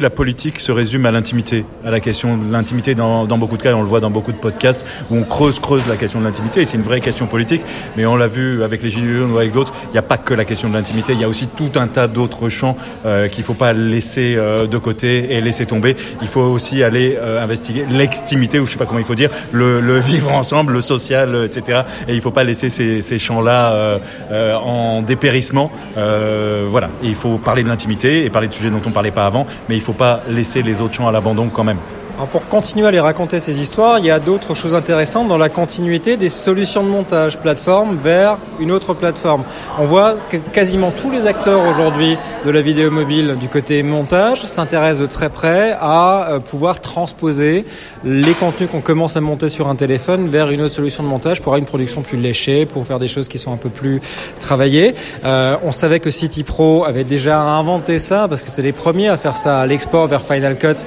la 0.00 0.10
politique 0.10 0.60
se 0.60 0.70
résume 0.70 1.06
à 1.06 1.10
l'intimité, 1.10 1.64
à 1.84 1.90
la 1.90 2.00
question 2.00 2.36
de 2.36 2.52
l'intimité 2.52 2.94
dans, 2.94 3.24
dans 3.24 3.38
beaucoup 3.38 3.56
de 3.56 3.62
cas. 3.62 3.72
On 3.74 3.82
le 3.82 3.88
voit 3.88 4.00
dans 4.00 4.10
beaucoup 4.10 4.32
de 4.32 4.36
podcasts 4.38 4.86
où 5.10 5.16
on 5.16 5.22
creuse, 5.24 5.58
creuse 5.58 5.86
la 5.88 5.96
question 5.96 6.20
de 6.20 6.24
l'intimité. 6.24 6.60
Et 6.60 6.64
c'est 6.64 6.76
une 6.76 6.82
vraie 6.84 7.00
question 7.00 7.26
politique. 7.26 7.62
Mais 7.96 8.06
on 8.06 8.16
l'a 8.16 8.26
vu 8.28 8.62
avec 8.62 8.82
les 8.82 8.90
gilets 8.90 9.14
jaunes 9.18 9.32
ou 9.32 9.38
avec 9.38 9.52
d'autres. 9.52 9.72
Il 9.86 9.92
n'y 9.92 9.98
a 9.98 10.02
pas 10.02 10.18
que 10.18 10.34
la 10.34 10.44
question 10.44 10.68
de 10.68 10.74
l'intimité. 10.74 11.14
Il 11.14 11.20
y 11.20 11.24
a 11.24 11.28
aussi 11.28 11.46
tout 11.48 11.70
un 11.76 11.88
tas 11.88 12.06
d'autres 12.06 12.48
champs 12.48 12.76
euh, 13.06 13.28
qu'il 13.28 13.44
faut 13.44 13.54
pas 13.54 13.72
laisser 13.72 14.34
euh, 14.36 14.66
de 14.66 14.78
côté 14.78 15.32
et 15.34 15.40
laisser 15.40 15.66
tomber. 15.66 15.96
Il 16.20 16.28
faut 16.28 16.42
aussi 16.42 16.82
aller 16.82 17.16
euh, 17.18 17.42
investiguer 17.42 17.61
l'extimité, 17.90 18.58
ou 18.58 18.66
je 18.66 18.72
sais 18.72 18.78
pas 18.78 18.86
comment 18.86 18.98
il 18.98 19.04
faut 19.04 19.14
dire, 19.14 19.30
le, 19.52 19.98
vivre 20.00 20.32
ensemble, 20.32 20.72
le 20.72 20.80
social, 20.80 21.34
euh, 21.34 21.46
etc. 21.46 21.82
Et 22.08 22.14
il 22.14 22.20
faut 22.20 22.30
pas 22.30 22.44
laisser 22.44 22.70
ces, 22.70 23.00
ces 23.00 23.18
champs-là 23.18 23.72
euh, 23.72 23.98
euh, 24.30 24.54
en 24.54 25.02
dépérissement. 25.02 25.70
Voilà. 25.94 26.88
Il 27.02 27.14
faut 27.14 27.38
parler 27.38 27.62
de 27.62 27.68
l'intimité 27.68 28.24
et 28.24 28.30
parler 28.30 28.48
de 28.48 28.54
sujets 28.54 28.70
dont 28.70 28.80
on 28.86 28.90
parlait 28.90 29.10
pas 29.10 29.26
avant, 29.26 29.46
mais 29.68 29.74
il 29.74 29.80
faut 29.80 29.92
pas 29.92 30.22
laisser 30.28 30.62
les 30.62 30.80
autres 30.80 30.94
champs 30.94 31.08
à 31.08 31.12
l'abandon 31.12 31.48
quand 31.52 31.64
même. 31.64 31.78
Alors 32.16 32.28
pour 32.28 32.46
continuer 32.46 32.86
à 32.86 32.90
les 32.90 33.00
raconter 33.00 33.40
ces 33.40 33.60
histoires, 33.60 33.98
il 33.98 34.04
y 34.04 34.10
a 34.10 34.20
d'autres 34.20 34.54
choses 34.54 34.74
intéressantes 34.74 35.28
dans 35.28 35.38
la 35.38 35.48
continuité 35.48 36.16
des 36.16 36.28
solutions 36.28 36.84
de 36.84 36.88
montage, 36.88 37.38
plateforme 37.38 37.96
vers 37.96 38.36
une 38.62 38.72
autre 38.72 38.94
plateforme. 38.94 39.42
On 39.78 39.84
voit 39.84 40.14
que 40.30 40.36
quasiment 40.36 40.90
tous 40.90 41.10
les 41.10 41.26
acteurs 41.26 41.62
aujourd'hui 41.66 42.16
de 42.46 42.50
la 42.50 42.60
vidéo 42.62 42.90
mobile 42.90 43.36
du 43.40 43.48
côté 43.48 43.82
montage 43.82 44.44
s'intéressent 44.44 45.00
de 45.00 45.12
très 45.12 45.28
près 45.28 45.76
à 45.80 46.28
euh, 46.30 46.38
pouvoir 46.38 46.80
transposer 46.80 47.64
les 48.04 48.32
contenus 48.34 48.68
qu'on 48.70 48.80
commence 48.80 49.16
à 49.16 49.20
monter 49.20 49.48
sur 49.48 49.68
un 49.68 49.74
téléphone 49.76 50.28
vers 50.28 50.50
une 50.50 50.62
autre 50.62 50.74
solution 50.74 51.02
de 51.02 51.08
montage 51.08 51.40
pour 51.40 51.48
avoir 51.52 51.58
une 51.58 51.66
production 51.66 52.02
plus 52.02 52.18
léchée, 52.18 52.64
pour 52.66 52.86
faire 52.86 52.98
des 52.98 53.08
choses 53.08 53.28
qui 53.28 53.38
sont 53.38 53.52
un 53.52 53.56
peu 53.56 53.68
plus 53.68 54.00
travaillées. 54.40 54.94
Euh, 55.24 55.56
on 55.64 55.72
savait 55.72 56.00
que 56.00 56.10
City 56.10 56.44
Pro 56.44 56.84
avait 56.84 57.04
déjà 57.04 57.40
inventé 57.40 57.98
ça 57.98 58.26
parce 58.28 58.42
que 58.42 58.48
c'était 58.48 58.62
les 58.62 58.72
premiers 58.72 59.08
à 59.08 59.16
faire 59.16 59.36
ça 59.36 59.60
à 59.60 59.66
l'export 59.66 60.06
vers 60.06 60.22
Final 60.22 60.56
Cut 60.56 60.86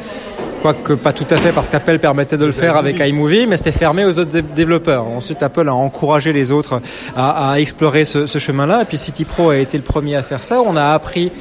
quoique 0.62 0.94
pas 0.94 1.14
tout 1.14 1.28
à 1.30 1.38
fait 1.38 1.52
parce 1.52 1.70
qu'Apple 1.70 2.00
permettait 2.00 2.38
de 2.38 2.46
le 2.46 2.52
faire 2.52 2.76
avec 2.76 3.00
iMovie, 3.00 3.46
mais 3.46 3.56
c'était 3.56 3.72
fermé 3.72 4.04
aux 4.04 4.18
autres 4.18 4.32
dé- 4.32 4.42
développeurs. 4.42 5.06
Ensuite, 5.06 5.44
Apple 5.44 5.70
a 5.70 5.76
encouragé 5.76 6.34
les 6.34 6.52
autres 6.52 6.82
à, 7.16 7.52
à 7.52 7.60
explorer 7.66 8.06
ce, 8.06 8.28
chemin-là, 8.38 8.84
et 8.84 8.86
puis 8.86 8.98
City 8.98 9.26
Pro 9.26 9.50
a 9.50 9.58
été 9.58 9.76
le 9.76 9.84
premier 9.84 10.16
à 10.16 10.22
faire 10.22 10.44
ça. 10.44 10.62
On 10.62 10.76
a 10.76 10.94
appris 10.94 11.32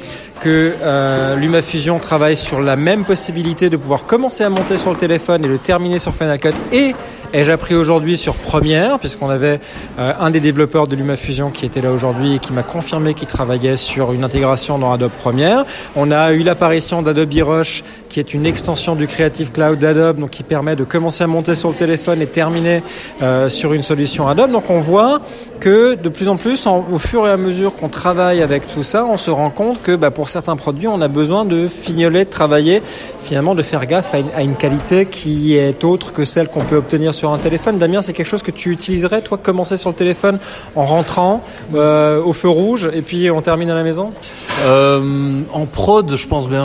que 0.41 0.73
euh, 0.81 1.35
LumaFusion 1.35 1.99
travaille 1.99 2.35
sur 2.35 2.59
la 2.61 2.75
même 2.75 3.05
possibilité 3.05 3.69
de 3.69 3.77
pouvoir 3.77 4.05
commencer 4.05 4.43
à 4.43 4.49
monter 4.49 4.77
sur 4.77 4.89
le 4.89 4.97
téléphone 4.97 5.45
et 5.45 5.47
le 5.47 5.59
terminer 5.59 5.99
sur 5.99 6.15
Final 6.15 6.39
Cut 6.39 6.49
et 6.73 6.95
ai-je 7.31 7.51
appris 7.51 7.75
aujourd'hui 7.75 8.17
sur 8.17 8.33
Premiere, 8.33 8.97
puisqu'on 8.97 9.29
avait 9.29 9.59
euh, 9.99 10.13
un 10.19 10.31
des 10.31 10.39
développeurs 10.39 10.87
de 10.87 10.95
LumaFusion 10.95 11.51
qui 11.51 11.65
était 11.65 11.81
là 11.81 11.91
aujourd'hui 11.91 12.35
et 12.35 12.39
qui 12.39 12.53
m'a 12.53 12.63
confirmé 12.63 13.13
qu'il 13.13 13.27
travaillait 13.27 13.77
sur 13.77 14.13
une 14.13 14.23
intégration 14.23 14.79
dans 14.79 14.91
Adobe 14.91 15.11
Premiere. 15.11 15.63
On 15.95 16.11
a 16.11 16.33
eu 16.33 16.43
l'apparition 16.43 17.01
d'Adobe 17.01 17.33
Rush, 17.43 17.83
qui 18.15 18.19
est 18.21 18.33
une 18.33 18.45
extension 18.45 18.95
du 18.95 19.07
Creative 19.07 19.51
Cloud 19.51 19.77
d'Adobe, 19.77 20.19
donc 20.19 20.29
qui 20.29 20.43
permet 20.43 20.75
de 20.75 20.83
commencer 20.83 21.23
à 21.23 21.27
monter 21.27 21.53
sur 21.53 21.69
le 21.69 21.75
téléphone 21.75 22.21
et 22.21 22.27
terminer 22.27 22.81
euh, 23.21 23.49
sur 23.49 23.73
une 23.73 23.83
solution 23.83 24.27
Adobe. 24.27 24.51
Donc 24.51 24.69
on 24.69 24.79
voit 24.79 25.21
que 25.59 25.95
de 25.95 26.09
plus 26.09 26.27
en 26.27 26.37
plus, 26.37 26.67
au 26.67 26.99
fur 26.99 27.27
et 27.27 27.31
à 27.31 27.37
mesure 27.37 27.75
qu'on 27.75 27.89
travaille 27.89 28.41
avec 28.41 28.67
tout 28.67 28.83
ça, 28.83 29.05
on 29.05 29.17
se 29.17 29.31
rend 29.31 29.49
compte 29.49 29.81
que 29.81 29.95
bah, 29.95 30.11
pour 30.11 30.25
pour 30.25 30.31
certains 30.31 30.55
produits, 30.55 30.87
on 30.87 31.01
a 31.01 31.07
besoin 31.07 31.45
de 31.45 31.67
fignoler, 31.67 32.25
de 32.25 32.29
travailler, 32.31 32.81
finalement 33.21 33.53
de 33.53 33.61
faire 33.61 33.85
gaffe 33.85 34.11
à 34.15 34.41
une, 34.41 34.55
qualité 34.55 35.05
qui 35.05 35.55
est 35.55 35.83
autre 35.83 36.13
que 36.13 36.25
celle 36.25 36.47
qu'on 36.47 36.63
peut 36.63 36.77
obtenir 36.77 37.13
sur 37.13 37.31
un 37.31 37.37
téléphone. 37.37 37.77
Damien, 37.77 38.01
c'est 38.01 38.13
quelque 38.13 38.25
chose 38.25 38.41
que 38.41 38.49
tu 38.49 38.71
utiliserais, 38.71 39.21
toi, 39.21 39.37
commencer 39.37 39.77
sur 39.77 39.91
le 39.91 39.95
téléphone 39.95 40.39
en 40.75 40.81
rentrant 40.81 41.43
euh, 41.75 42.23
au 42.23 42.33
feu 42.33 42.49
rouge 42.49 42.89
et 42.91 43.03
puis 43.03 43.29
on 43.29 43.43
termine 43.43 43.69
à 43.69 43.75
la 43.75 43.83
maison? 43.83 44.13
Euh, 44.65 45.41
En 45.53 45.67
prod, 45.67 46.15
je 46.15 46.27
pense 46.27 46.49
bien. 46.49 46.63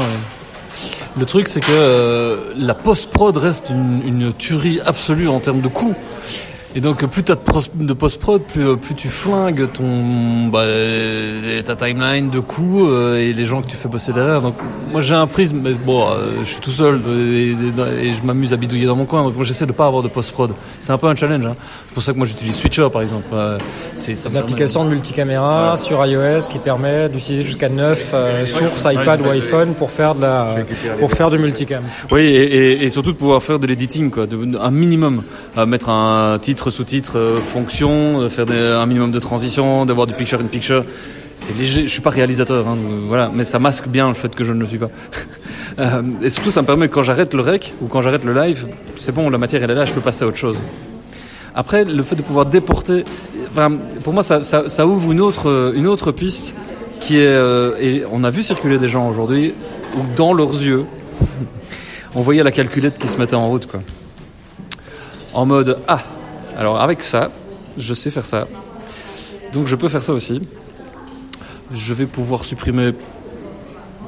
Le 1.18 1.24
truc, 1.24 1.48
c'est 1.48 1.60
que 1.60 1.66
euh, 1.70 2.52
la 2.56 2.74
post-prod 2.74 3.36
reste 3.36 3.70
une, 3.70 4.02
une, 4.06 4.32
tuerie 4.32 4.80
absolue 4.84 5.28
en 5.28 5.40
termes 5.40 5.60
de 5.60 5.68
coût. 5.68 5.94
Et 6.76 6.80
donc 6.80 7.04
plus 7.06 7.24
tu 7.24 7.32
as 7.32 7.36
de 7.74 7.92
post-prod, 7.92 8.42
plus, 8.42 8.68
euh, 8.68 8.76
plus 8.76 8.94
tu 8.94 9.08
flingues 9.08 9.72
ton 9.72 10.46
bah, 10.46 10.64
ta 11.64 11.74
timeline 11.74 12.30
de 12.30 12.38
coups 12.38 12.88
euh, 12.88 13.16
et 13.16 13.32
les 13.32 13.44
gens 13.44 13.60
que 13.60 13.66
tu 13.66 13.76
fais 13.76 13.88
bosser 13.88 14.12
derrière. 14.12 14.40
Donc 14.40 14.54
moi 14.92 15.00
j'ai 15.00 15.16
un 15.16 15.26
prisme, 15.26 15.60
mais 15.64 15.72
bon, 15.72 16.06
euh, 16.06 16.44
je 16.44 16.50
suis 16.50 16.60
tout 16.60 16.70
seul 16.70 17.00
et, 17.34 18.12
je 18.12 18.24
m'amuse 18.24 18.52
à 18.52 18.56
bidouiller 18.56 18.86
dans 18.86 18.94
mon 18.94 19.04
coin. 19.04 19.24
Donc 19.24 19.34
moi 19.34 19.44
j'essaie 19.44 19.66
de 19.66 19.72
pas 19.72 19.86
avoir 19.86 20.04
de 20.04 20.08
post-prod. 20.08 20.52
C'est 20.78 20.92
un 20.92 20.98
peu 20.98 21.08
un 21.08 21.16
challenge. 21.16 21.44
Hein. 21.44 21.56
C'est 21.88 21.94
pour 21.94 22.02
ça 22.04 22.12
que 22.12 22.18
moi 22.18 22.26
j'utilise 22.28 22.54
Switcher 22.54 22.86
par 22.92 23.02
exemple. 23.02 23.34
c'est 23.94 24.14
une 24.28 24.36
application 24.36 24.84
de 24.84 24.90
multicaméra 24.90 25.76
sur 25.76 26.06
iOS 26.06 26.46
qui 26.48 26.60
permet 26.60 27.08
d'utiliser 27.08 27.44
jusqu'à 27.44 27.68
9 27.68 28.14
sources 28.46 28.86
iPad 28.88 29.22
ou 29.22 29.30
iPhone 29.30 29.74
pour 29.74 29.90
faire 29.90 30.14
de 30.14 30.20
la 30.20 30.54
pour 31.00 31.10
faire 31.10 31.32
du 31.32 31.38
multicam. 31.38 31.82
Oui 32.12 32.20
et, 32.20 32.84
et, 32.84 32.90
surtout 32.90 33.10
de 33.10 33.16
pouvoir 33.16 33.42
faire 33.42 33.58
de 33.58 33.66
l'editing 33.66 34.10
quoi, 34.10 34.26
de, 34.26 34.56
un 34.56 34.70
minimum, 34.70 35.22
mettre 35.66 35.88
un 35.88 36.38
titre 36.38 36.59
sous-titres, 36.68 37.16
euh, 37.16 37.38
fonction, 37.38 38.28
faire 38.28 38.44
un 38.50 38.84
minimum 38.84 39.10
de 39.10 39.18
transition, 39.18 39.86
d'avoir 39.86 40.06
du 40.06 40.12
picture 40.12 40.40
in 40.40 40.44
picture. 40.44 40.84
C'est 41.36 41.56
léger. 41.56 41.84
Je 41.84 41.88
suis 41.88 42.02
pas 42.02 42.10
réalisateur, 42.10 42.68
hein, 42.68 42.76
voilà, 43.08 43.30
mais 43.32 43.44
ça 43.44 43.58
masque 43.58 43.88
bien 43.88 44.08
le 44.08 44.14
fait 44.14 44.34
que 44.34 44.44
je 44.44 44.52
ne 44.52 44.60
le 44.60 44.66
suis 44.66 44.78
pas. 44.78 44.90
Euh, 45.78 46.02
et 46.20 46.28
surtout, 46.30 46.50
ça 46.50 46.60
me 46.62 46.66
permet 46.66 46.88
quand 46.88 47.04
j'arrête 47.04 47.32
le 47.32 47.40
rec 47.40 47.74
ou 47.80 47.86
quand 47.86 48.02
j'arrête 48.02 48.24
le 48.24 48.34
live, 48.34 48.66
c'est 48.98 49.12
bon, 49.12 49.30
la 49.30 49.38
matière 49.38 49.62
elle 49.62 49.70
est 49.70 49.74
là, 49.76 49.84
je 49.84 49.92
peux 49.92 50.00
passer 50.00 50.24
à 50.24 50.26
autre 50.26 50.36
chose. 50.36 50.58
Après, 51.54 51.84
le 51.84 52.02
fait 52.02 52.16
de 52.16 52.22
pouvoir 52.22 52.44
déporter, 52.44 53.04
pour 54.02 54.12
moi, 54.12 54.22
ça, 54.24 54.86
ouvre 54.86 55.12
une 55.12 55.20
autre, 55.20 55.72
une 55.74 55.86
autre 55.86 56.10
piste 56.10 56.54
qui 57.00 57.18
est, 57.18 57.26
euh, 57.26 57.76
et 57.80 58.02
on 58.10 58.24
a 58.24 58.30
vu 58.30 58.42
circuler 58.42 58.78
des 58.78 58.88
gens 58.88 59.08
aujourd'hui 59.08 59.54
où 59.96 60.00
dans 60.16 60.34
leurs 60.34 60.52
yeux, 60.52 60.84
on 62.14 62.20
voyait 62.20 62.42
la 62.42 62.52
calculette 62.52 62.98
qui 62.98 63.08
se 63.08 63.16
mettait 63.16 63.36
en 63.36 63.48
route, 63.48 63.66
quoi. 63.66 63.80
En 65.32 65.46
mode, 65.46 65.78
ah, 65.88 66.02
alors 66.58 66.80
avec 66.80 67.02
ça, 67.02 67.30
je 67.76 67.94
sais 67.94 68.10
faire 68.10 68.26
ça. 68.26 68.46
Donc 69.52 69.66
je 69.66 69.76
peux 69.76 69.88
faire 69.88 70.02
ça 70.02 70.12
aussi. 70.12 70.42
Je 71.72 71.94
vais 71.94 72.06
pouvoir 72.06 72.44
supprimer 72.44 72.92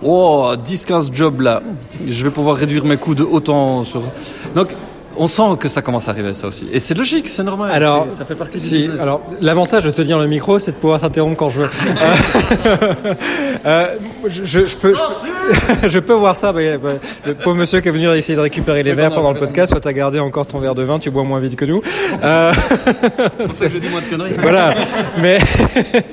oh, 0.03 0.53
10-15 0.57 1.15
jobs 1.15 1.41
là. 1.41 1.63
Je 2.07 2.25
vais 2.25 2.31
pouvoir 2.31 2.57
réduire 2.57 2.85
mes 2.85 2.97
coûts 2.97 3.15
de 3.15 3.25
autant 3.25 3.85
sur... 3.85 4.03
Donc 4.55 4.75
on 5.17 5.27
sent 5.27 5.43
que 5.59 5.69
ça 5.69 5.83
commence 5.83 6.09
à 6.09 6.13
arriver, 6.13 6.35
ça 6.35 6.49
aussi. 6.49 6.67
Et 6.73 6.81
c'est 6.81 6.95
logique, 6.95 7.29
c'est 7.29 7.43
normal. 7.43 7.71
Alors, 7.73 8.07
ça 8.11 8.25
fait 8.25 8.35
partie 8.35 8.59
si, 8.59 8.89
Alors, 9.01 9.21
l'avantage 9.41 9.85
de 9.85 9.91
tenir 9.91 10.19
le 10.19 10.27
micro, 10.27 10.59
c'est 10.59 10.73
de 10.73 10.77
pouvoir 10.77 11.01
t'interrompre 11.01 11.37
quand 11.37 11.49
je 11.49 11.63
veux. 11.63 11.71
euh, 13.67 13.87
je, 14.27 14.45
je, 14.67 14.77
peux, 14.77 14.95
je, 15.87 15.99
peux, 15.99 16.15
voir 16.15 16.37
ça. 16.37 16.53
le 16.53 17.35
pauvre 17.35 17.57
monsieur 17.57 17.81
qui 17.81 17.89
est 17.89 17.93
venu 17.93 18.09
essayer 18.17 18.37
de 18.37 18.41
récupérer 18.41 18.83
les 18.83 18.93
verres 18.93 19.15
pendant 19.15 19.33
le 19.33 19.39
podcast, 19.39 19.73
soit 19.73 19.81
t'as 19.81 19.93
gardé 19.93 20.19
encore 20.19 20.47
ton 20.47 20.59
verre 20.59 20.75
de 20.75 20.83
vin, 20.83 20.99
tu 20.99 21.11
bois 21.11 21.25
moins 21.25 21.41
vite 21.41 21.57
que 21.57 21.65
nous. 21.65 21.83
Euh... 22.23 22.53
c'est 23.47 23.53
ça 23.53 23.67
que 23.67 23.73
je 23.73 23.79
dis 23.79 23.89
moins 23.89 24.01
de 24.01 24.07
conneries. 24.07 24.35
Voilà. 24.41 24.75
Mais, 25.19 25.39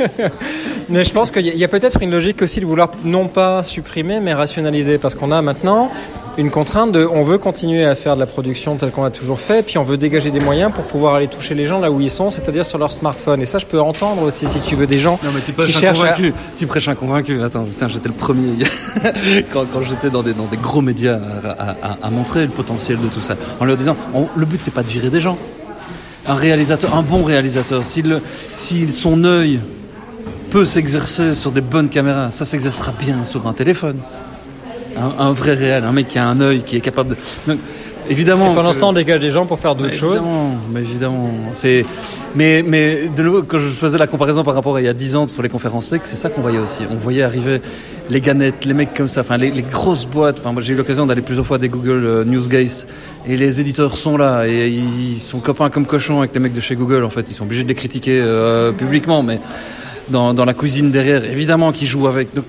mais 0.90 1.04
je 1.04 1.12
pense 1.12 1.30
qu'il 1.30 1.46
y 1.46 1.64
a, 1.64 1.66
a 1.66 1.68
peut-être 1.68 2.02
une 2.02 2.10
logique 2.10 2.42
aussi 2.42 2.60
de 2.60 2.66
vouloir 2.66 2.92
non 3.04 3.28
pas 3.28 3.62
supprimer, 3.64 4.20
mais 4.20 4.34
rationaliser, 4.34 4.98
parce 4.98 5.14
qu'on 5.14 5.32
a 5.32 5.42
maintenant 5.42 5.92
une 6.38 6.52
contrainte 6.52 6.92
de 6.94 7.06
on 7.06 7.24
veut 7.24 7.38
continuer 7.38 7.86
à 7.86 7.96
faire 7.96 8.16
de 8.16 8.22
la 8.22 8.26
production 8.26 8.76
qu'on 8.92 9.04
a 9.04 9.10
toujours 9.10 9.40
fait, 9.40 9.64
puis 9.64 9.78
on 9.78 9.84
veut 9.84 9.98
dégager 9.98 10.32
des 10.32 10.40
moyens 10.40 10.72
pour 10.74 10.84
pouvoir 10.84 11.16
aller 11.16 11.28
toucher 11.28 11.56
les 11.56 11.66
gens 11.66 11.80
là 11.80 11.92
où 11.92 12.02
ils 12.02 12.10
sont, 12.10 12.30
c'est-à-dire 12.30 12.66
sur 12.66 12.78
leur 12.78 12.92
smartphone. 12.92 13.42
Et 13.42 13.46
ça, 13.46 13.58
je 13.58 13.66
peux 13.66 13.80
entendre 13.80 14.22
aussi 14.24 14.48
si 14.48 14.62
tu 14.62 14.76
veux 14.76 14.88
des 14.88 15.00
gens 15.00 15.20
qui 15.66 15.72
cherchent. 15.72 16.00
Convaincu. 16.00 16.34
Tu 16.58 16.68
prêches 16.68 16.88
un 16.88 16.96
convaincu. 16.96 17.42
Attends, 17.42 17.64
putain, 17.64 17.88
j'étais 17.88 18.10
le 18.10 18.14
premier 18.14 18.54
quand, 19.54 19.66
quand 19.72 19.82
j'étais 19.82 20.10
dans 20.10 20.24
des, 20.24 20.34
dans 20.34 20.46
des 20.46 20.58
gros 20.58 20.82
médias 20.82 21.20
à, 21.44 21.72
à, 21.72 21.98
à, 22.02 22.10
montrer 22.10 22.46
le 22.46 22.52
potentiel 22.52 23.00
de 23.00 23.08
tout 23.08 23.22
ça, 23.22 23.36
en 23.60 23.66
leur 23.66 23.78
disant 23.78 23.96
le 24.36 24.46
but 24.46 24.60
c'est 24.62 24.74
pas 24.74 24.84
de 24.84 24.90
virer 24.90 25.10
des 25.10 25.22
gens. 25.22 25.38
Un 26.28 26.36
réalisateur, 26.36 26.96
un 26.96 27.02
bon 27.02 27.24
réalisateur, 27.24 27.84
si 27.86 28.92
son 28.92 29.24
œil 29.24 29.60
peut 30.52 30.66
s'exercer 30.66 31.34
sur 31.34 31.52
des 31.52 31.62
bonnes 31.62 31.90
caméras, 31.90 32.32
ça 32.32 32.46
s'exercera 32.46 32.92
bien 33.00 33.24
sur 33.26 33.48
un 33.48 33.54
téléphone 33.54 33.98
un, 35.00 35.32
vrai 35.32 35.54
réel, 35.54 35.84
un 35.84 35.92
mec 35.92 36.08
qui 36.08 36.20
a 36.20 36.28
un 36.28 36.40
œil, 36.42 36.62
qui 36.64 36.78
est 36.78 36.82
capable 36.82 37.12
de. 37.12 37.18
Donc, 37.48 37.60
évidemment. 38.10 38.52
Et 38.52 38.56
pendant 38.56 38.72
ce 38.72 38.80
temps, 38.80 38.90
on 38.90 38.94
dégage 38.94 39.20
des 39.20 39.32
gens 39.32 39.46
pour 39.46 39.60
faire 39.60 39.76
d'autres 39.76 39.94
choses. 39.94 40.28
Mais 40.72 40.82
évidemment, 40.82 41.32
c'est. 41.54 41.86
Mais, 42.36 42.64
mais 42.66 43.08
de 43.08 43.24
nouveau, 43.24 43.44
quand 43.44 43.58
je 43.58 43.68
faisais 43.68 43.98
la 43.98 44.08
comparaison 44.08 44.44
par 44.44 44.54
rapport 44.54 44.76
à 44.76 44.82
il 44.82 44.86
y 44.86 44.90
a 44.90 44.94
10 44.94 45.16
ans 45.16 45.28
sur 45.28 45.42
les 45.42 45.50
conférences 45.50 45.90
tech, 45.90 46.02
c'est 46.04 46.16
ça 46.16 46.30
qu'on 46.30 46.42
voyait 46.42 46.60
aussi. 46.60 46.84
On 46.92 46.96
voyait 46.96 47.24
arriver 47.24 47.60
les 48.10 48.22
ganettes, 48.22 48.66
les 48.66 48.74
mecs 48.74 48.94
comme 48.94 49.08
ça, 49.08 49.22
enfin 49.22 49.38
les, 49.38 49.52
grosses 49.62 50.06
boîtes. 50.06 50.38
Enfin, 50.40 50.52
moi 50.52 50.62
j'ai 50.62 50.74
eu 50.74 50.76
l'occasion 50.76 51.06
d'aller 51.06 51.22
plusieurs 51.22 51.46
fois 51.46 51.58
des 51.58 51.70
Google 51.70 52.04
euh, 52.06 52.24
Newsgates 52.26 52.88
et 53.26 53.38
les 53.38 53.60
éditeurs 53.60 53.98
sont 53.98 54.18
là 54.18 54.48
et 54.48 54.68
ils 54.68 55.20
sont 55.20 55.40
copains 55.40 55.70
comme 55.70 55.86
cochons 55.86 56.20
avec 56.20 56.34
les 56.34 56.40
mecs 56.40 56.54
de 56.54 56.60
chez 56.60 56.76
Google. 56.76 57.04
En 57.04 57.10
fait, 57.10 57.26
ils 57.30 57.36
sont 57.36 57.46
obligés 57.46 57.64
de 57.64 57.70
les 57.70 57.76
critiquer 57.76 58.20
euh, 58.22 58.72
publiquement, 58.72 59.24
mais 59.24 59.40
dans, 60.10 60.34
dans 60.34 60.46
la 60.46 60.54
cuisine 60.54 60.92
derrière, 60.92 61.24
évidemment 61.24 61.72
qu'ils 61.72 61.88
jouent 61.88 62.08
avec. 62.08 62.34
Donc, 62.34 62.46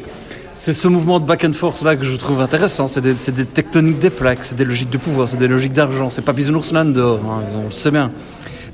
c'est 0.61 0.75
ce 0.75 0.89
mouvement 0.89 1.21
de 1.21 1.25
back 1.25 1.43
and 1.45 1.55
forth 1.55 1.81
là 1.81 1.97
que 1.97 2.05
je 2.05 2.15
trouve 2.17 2.43
intéressant. 2.43 2.87
C'est 2.87 3.01
des, 3.01 3.15
tectoniques 3.47 3.99
des 3.99 4.11
plaques, 4.11 4.45
c'est 4.45 4.57
des 4.57 4.67
logiques 4.67 4.91
de 4.91 4.99
pouvoir, 4.99 5.27
c'est 5.27 5.39
des 5.39 5.49
logiques 5.49 5.73
d'argent. 5.73 6.11
C'est 6.11 6.21
pas 6.21 6.35
Bisounours 6.35 6.71
Land 6.75 6.85
dehors, 6.85 7.19
hein, 7.25 7.43
on 7.57 7.65
le 7.65 7.71
sait 7.71 7.91
bien. 7.91 8.11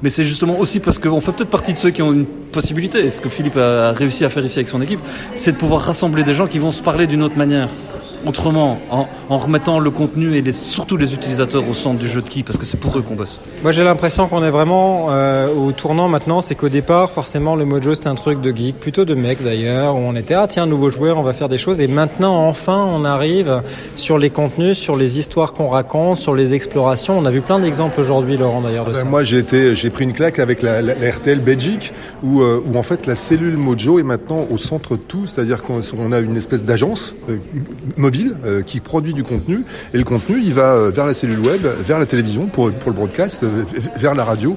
Mais 0.02 0.10
c'est 0.10 0.24
justement 0.24 0.58
aussi 0.58 0.80
parce 0.80 0.98
qu'on 0.98 1.20
fait 1.20 1.30
peut-être 1.30 1.48
partie 1.48 1.72
de 1.72 1.78
ceux 1.78 1.90
qui 1.90 2.02
ont 2.02 2.12
une 2.12 2.26
possibilité. 2.26 3.04
Et 3.04 3.10
ce 3.10 3.20
que 3.20 3.28
Philippe 3.28 3.56
a 3.56 3.92
réussi 3.92 4.24
à 4.24 4.28
faire 4.30 4.44
ici 4.44 4.58
avec 4.58 4.66
son 4.66 4.82
équipe, 4.82 4.98
c'est 5.34 5.52
de 5.52 5.56
pouvoir 5.58 5.82
rassembler 5.82 6.24
des 6.24 6.34
gens 6.34 6.48
qui 6.48 6.58
vont 6.58 6.72
se 6.72 6.82
parler 6.82 7.06
d'une 7.06 7.22
autre 7.22 7.38
manière 7.38 7.68
autrement, 8.26 8.78
en, 8.90 9.06
en, 9.28 9.38
remettant 9.38 9.78
le 9.78 9.90
contenu 9.90 10.34
et 10.34 10.42
les, 10.42 10.52
surtout 10.52 10.96
les 10.96 11.14
utilisateurs 11.14 11.68
au 11.68 11.74
centre 11.74 11.98
du 11.98 12.08
jeu 12.08 12.22
de 12.22 12.28
qui, 12.28 12.42
parce 12.42 12.58
que 12.58 12.66
c'est 12.66 12.76
pour 12.76 12.98
eux 12.98 13.02
qu'on 13.02 13.14
bosse. 13.14 13.40
Moi 13.62 13.72
j'ai 13.72 13.84
l'impression 13.84 14.26
qu'on 14.26 14.42
est 14.42 14.50
vraiment 14.50 15.08
euh, 15.10 15.48
au 15.54 15.72
tournant 15.72 16.08
maintenant, 16.08 16.40
c'est 16.40 16.54
qu'au 16.54 16.68
départ 16.68 17.12
forcément 17.12 17.56
le 17.56 17.64
Mojo 17.64 17.94
c'était 17.94 18.08
un 18.08 18.14
truc 18.14 18.40
de 18.40 18.54
geek, 18.54 18.78
plutôt 18.80 19.04
de 19.04 19.14
mec 19.14 19.42
d'ailleurs, 19.42 19.94
où 19.94 19.98
on 19.98 20.16
était 20.16 20.34
ah 20.34 20.46
tiens 20.48 20.66
nouveau 20.66 20.90
joueur, 20.90 21.18
on 21.18 21.22
va 21.22 21.32
faire 21.32 21.48
des 21.48 21.58
choses, 21.58 21.80
et 21.80 21.86
maintenant 21.86 22.48
enfin 22.48 22.84
on 22.90 23.04
arrive 23.04 23.62
sur 23.94 24.18
les 24.18 24.30
contenus, 24.30 24.76
sur 24.76 24.96
les 24.96 25.18
histoires 25.18 25.52
qu'on 25.52 25.68
raconte, 25.68 26.18
sur 26.18 26.34
les 26.34 26.54
explorations. 26.54 27.18
On 27.18 27.24
a 27.24 27.30
vu 27.30 27.40
plein 27.40 27.58
d'exemples 27.58 28.00
aujourd'hui 28.00 28.36
Laurent 28.36 28.60
d'ailleurs 28.60 28.84
de 28.84 28.92
ben, 28.92 28.98
ça. 28.98 29.04
Moi 29.04 29.22
j'ai 29.24 29.38
été, 29.38 29.74
j'ai 29.74 29.90
pris 29.90 30.04
une 30.04 30.12
claque 30.12 30.38
avec 30.38 30.62
la, 30.62 30.82
la, 30.82 30.94
RTL 30.94 31.40
Belgique 31.40 31.92
où, 32.22 32.42
euh, 32.42 32.60
où 32.66 32.76
en 32.76 32.82
fait 32.82 33.06
la 33.06 33.14
cellule 33.14 33.56
Mojo 33.56 33.98
est 33.98 34.02
maintenant 34.02 34.46
au 34.50 34.58
centre 34.58 34.96
de 34.96 35.02
tout, 35.02 35.26
c'est-à-dire 35.26 35.62
qu'on 35.62 36.12
a 36.12 36.18
une 36.18 36.36
espèce 36.36 36.64
d'agence 36.64 37.14
euh, 37.28 37.36
mobile 37.96 38.15
euh, 38.44 38.62
qui 38.62 38.80
produit 38.80 39.14
du 39.14 39.24
contenu 39.24 39.64
et 39.92 39.98
le 39.98 40.04
contenu 40.04 40.40
il 40.42 40.52
va 40.52 40.74
euh, 40.74 40.90
vers 40.90 41.06
la 41.06 41.14
cellule 41.14 41.40
web, 41.40 41.66
vers 41.84 41.98
la 41.98 42.06
télévision 42.06 42.46
pour, 42.46 42.68
le 42.68 42.92
broadcast, 42.92 43.42
euh, 43.42 43.64
vers 43.96 44.14
la 44.14 44.24
radio, 44.24 44.56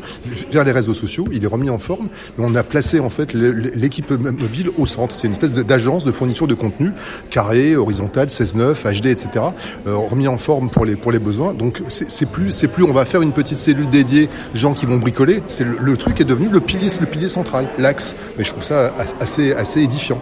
vers 0.52 0.64
les 0.64 0.72
réseaux 0.72 0.94
sociaux. 0.94 1.26
Il 1.32 1.44
est 1.44 1.48
remis 1.48 1.70
en 1.70 1.80
forme. 1.80 2.10
On 2.38 2.56
a 2.56 2.64
placé 2.64 3.00
en 3.00 3.10
fait 3.10 3.34
l'équipe 3.34 4.12
mobile 4.12 4.70
au 4.78 4.86
centre. 4.86 5.16
C'est 5.16 5.28
une 5.28 5.34
espèce 5.34 5.54
d'agence 5.54 6.06
de 6.06 6.12
fourniture 6.12 6.48
de 6.48 6.54
contenu 6.54 6.92
carré, 7.30 7.76
horizontal, 7.76 8.28
16:9, 8.28 8.84
HD, 8.84 9.08
etc. 9.08 9.46
remis 9.86 10.28
en 10.28 10.38
forme 10.38 10.70
pour 10.70 10.86
les 10.86 10.96
pour 10.96 11.12
besoins. 11.12 11.54
Donc 11.54 11.82
c'est 11.90 12.30
plus 12.30 12.52
c'est 12.52 12.68
plus 12.68 12.84
on 12.84 12.94
va 12.94 13.06
faire 13.06 13.22
une 13.22 13.34
petite 13.34 13.58
cellule 13.58 13.90
dédiée 13.90 14.30
gens 14.54 14.74
qui 14.74 14.86
vont 14.86 14.98
bricoler. 14.98 15.42
Le, 15.60 15.98
truc 15.98 16.22
est 16.22 16.26
devenu 16.26 16.50
le 16.50 16.60
pilier 16.60 16.90
le 17.00 17.06
pilier 17.06 17.30
central, 17.30 17.68
l'axe. 17.78 18.16
Mais 18.38 18.44
je 18.44 18.52
trouve 18.52 18.64
ça 18.64 18.94
assez 19.20 19.54
assez 19.54 19.82
édifiant. 19.82 20.22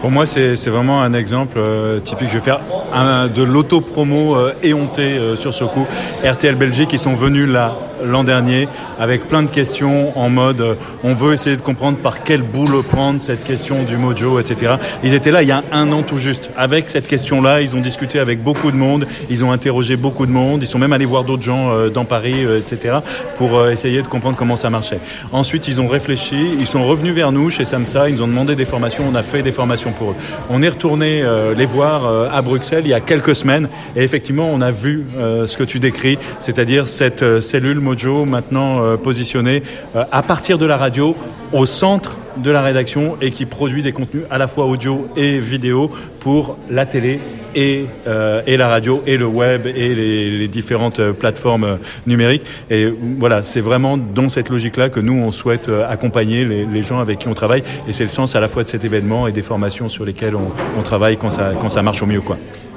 Pour 0.00 0.12
moi, 0.12 0.26
c'est 0.26 0.54
vraiment 0.68 1.02
un 1.02 1.12
exemple 1.12 1.58
euh, 1.58 1.98
typique. 1.98 2.28
Je 2.28 2.34
vais 2.34 2.44
faire 2.44 2.60
un, 2.94 3.26
de 3.26 3.42
l'auto-promo 3.42 4.36
euh, 4.36 4.54
éhonté 4.62 5.02
euh, 5.02 5.34
sur 5.34 5.52
ce 5.52 5.64
coup. 5.64 5.86
RTL 6.24 6.54
Belgique, 6.54 6.92
ils 6.92 7.00
sont 7.00 7.14
venus 7.14 7.48
là 7.48 7.76
l'an 8.04 8.24
dernier 8.24 8.68
avec 8.98 9.26
plein 9.26 9.42
de 9.42 9.50
questions 9.50 10.16
en 10.18 10.28
mode 10.28 10.60
euh, 10.60 10.74
on 11.04 11.14
veut 11.14 11.32
essayer 11.32 11.56
de 11.56 11.62
comprendre 11.62 11.98
par 11.98 12.24
quel 12.24 12.42
bout 12.42 12.68
prendre 12.82 13.20
cette 13.20 13.44
question 13.44 13.82
du 13.82 13.96
mojo, 13.96 14.38
etc. 14.38 14.74
Ils 15.02 15.14
étaient 15.14 15.30
là 15.30 15.42
il 15.42 15.48
y 15.48 15.52
a 15.52 15.62
un 15.72 15.90
an 15.92 16.02
tout 16.02 16.18
juste. 16.18 16.50
Avec 16.56 16.90
cette 16.90 17.06
question-là, 17.06 17.62
ils 17.62 17.74
ont 17.74 17.80
discuté 17.80 18.18
avec 18.18 18.42
beaucoup 18.42 18.70
de 18.70 18.76
monde, 18.76 19.06
ils 19.30 19.44
ont 19.44 19.52
interrogé 19.52 19.96
beaucoup 19.96 20.26
de 20.26 20.30
monde, 20.30 20.62
ils 20.62 20.66
sont 20.66 20.78
même 20.78 20.92
allés 20.92 21.04
voir 21.04 21.24
d'autres 21.24 21.42
gens 21.42 21.70
euh, 21.70 21.88
dans 21.88 22.04
Paris, 22.04 22.44
euh, 22.44 22.58
etc. 22.58 22.96
pour 23.36 23.68
essayer 23.68 24.02
de 24.02 24.08
comprendre 24.08 24.36
comment 24.36 24.56
ça 24.56 24.70
marchait. 24.70 25.00
Ensuite, 25.32 25.68
ils 25.68 25.80
ont 25.80 25.88
réfléchi, 25.88 26.36
ils 26.58 26.66
sont 26.66 26.86
revenus 26.86 27.14
vers 27.14 27.32
nous 27.32 27.50
chez 27.50 27.64
Samsa, 27.64 28.08
ils 28.08 28.16
nous 28.16 28.22
ont 28.22 28.28
demandé 28.28 28.54
des 28.54 28.64
formations, 28.64 29.04
on 29.10 29.14
a 29.14 29.22
fait 29.22 29.42
des 29.42 29.52
formations 29.52 29.92
pour 29.92 30.10
eux. 30.10 30.16
On 30.50 30.62
est 30.62 30.68
retourné 30.68 31.24
les 31.56 31.66
voir 31.66 32.32
à 32.32 32.42
Bruxelles 32.42 32.82
il 32.84 32.90
y 32.90 32.94
a 32.94 33.00
quelques 33.00 33.34
semaines 33.34 33.68
et 33.96 34.02
effectivement, 34.02 34.50
on 34.52 34.60
a 34.60 34.70
vu 34.70 35.06
ce 35.16 35.56
que 35.56 35.64
tu 35.64 35.78
décris, 35.78 36.18
c'est-à-dire 36.40 36.88
cette 36.88 37.40
cellule 37.40 37.80
Mojo 37.88 38.26
maintenant 38.26 38.82
euh, 38.82 38.96
positionné 38.96 39.62
euh, 39.96 40.04
à 40.12 40.22
partir 40.22 40.58
de 40.58 40.66
la 40.66 40.76
radio 40.76 41.16
au 41.52 41.64
centre 41.64 42.16
de 42.36 42.50
la 42.50 42.60
rédaction 42.60 43.16
et 43.22 43.30
qui 43.30 43.46
produit 43.46 43.82
des 43.82 43.92
contenus 43.92 44.24
à 44.30 44.36
la 44.36 44.46
fois 44.46 44.66
audio 44.66 45.08
et 45.16 45.38
vidéo 45.38 45.90
pour 46.20 46.58
la 46.68 46.84
télé 46.84 47.18
et, 47.54 47.86
euh, 48.06 48.42
et 48.46 48.58
la 48.58 48.68
radio 48.68 49.02
et 49.06 49.16
le 49.16 49.24
web 49.24 49.66
et 49.66 49.94
les, 49.94 50.48
différentes 50.48 51.00
plateformes 51.12 51.78
numériques. 52.06 52.44
Et 52.70 52.92
voilà, 53.16 53.42
c'est 53.42 53.60
vraiment 53.60 53.96
dans 53.96 54.28
cette 54.28 54.50
logique-là 54.50 54.90
que 54.90 55.00
nous, 55.00 55.14
on 55.14 55.32
souhaite 55.32 55.70
accompagner 55.88 56.44
les, 56.44 56.66
les, 56.66 56.82
gens 56.82 57.00
avec 57.00 57.20
qui 57.20 57.28
on 57.28 57.34
travaille. 57.34 57.62
Et 57.88 57.92
c'est 57.92 58.04
le 58.04 58.10
sens 58.10 58.36
à 58.36 58.40
la 58.40 58.48
fois 58.48 58.64
de 58.64 58.68
cet 58.68 58.84
événement 58.84 59.26
et 59.26 59.32
des 59.32 59.42
formations 59.42 59.88
sur 59.88 60.04
lesquelles 60.04 60.36
on, 60.36 60.50
on 60.78 60.82
travaille 60.82 61.16
quand 61.16 61.30
ça, 61.30 61.52
quand 61.60 61.68
ça 61.68 61.82
marche 61.82 62.02
au 62.02 62.06
mieux. 62.06 62.20
Quoi. 62.20 62.36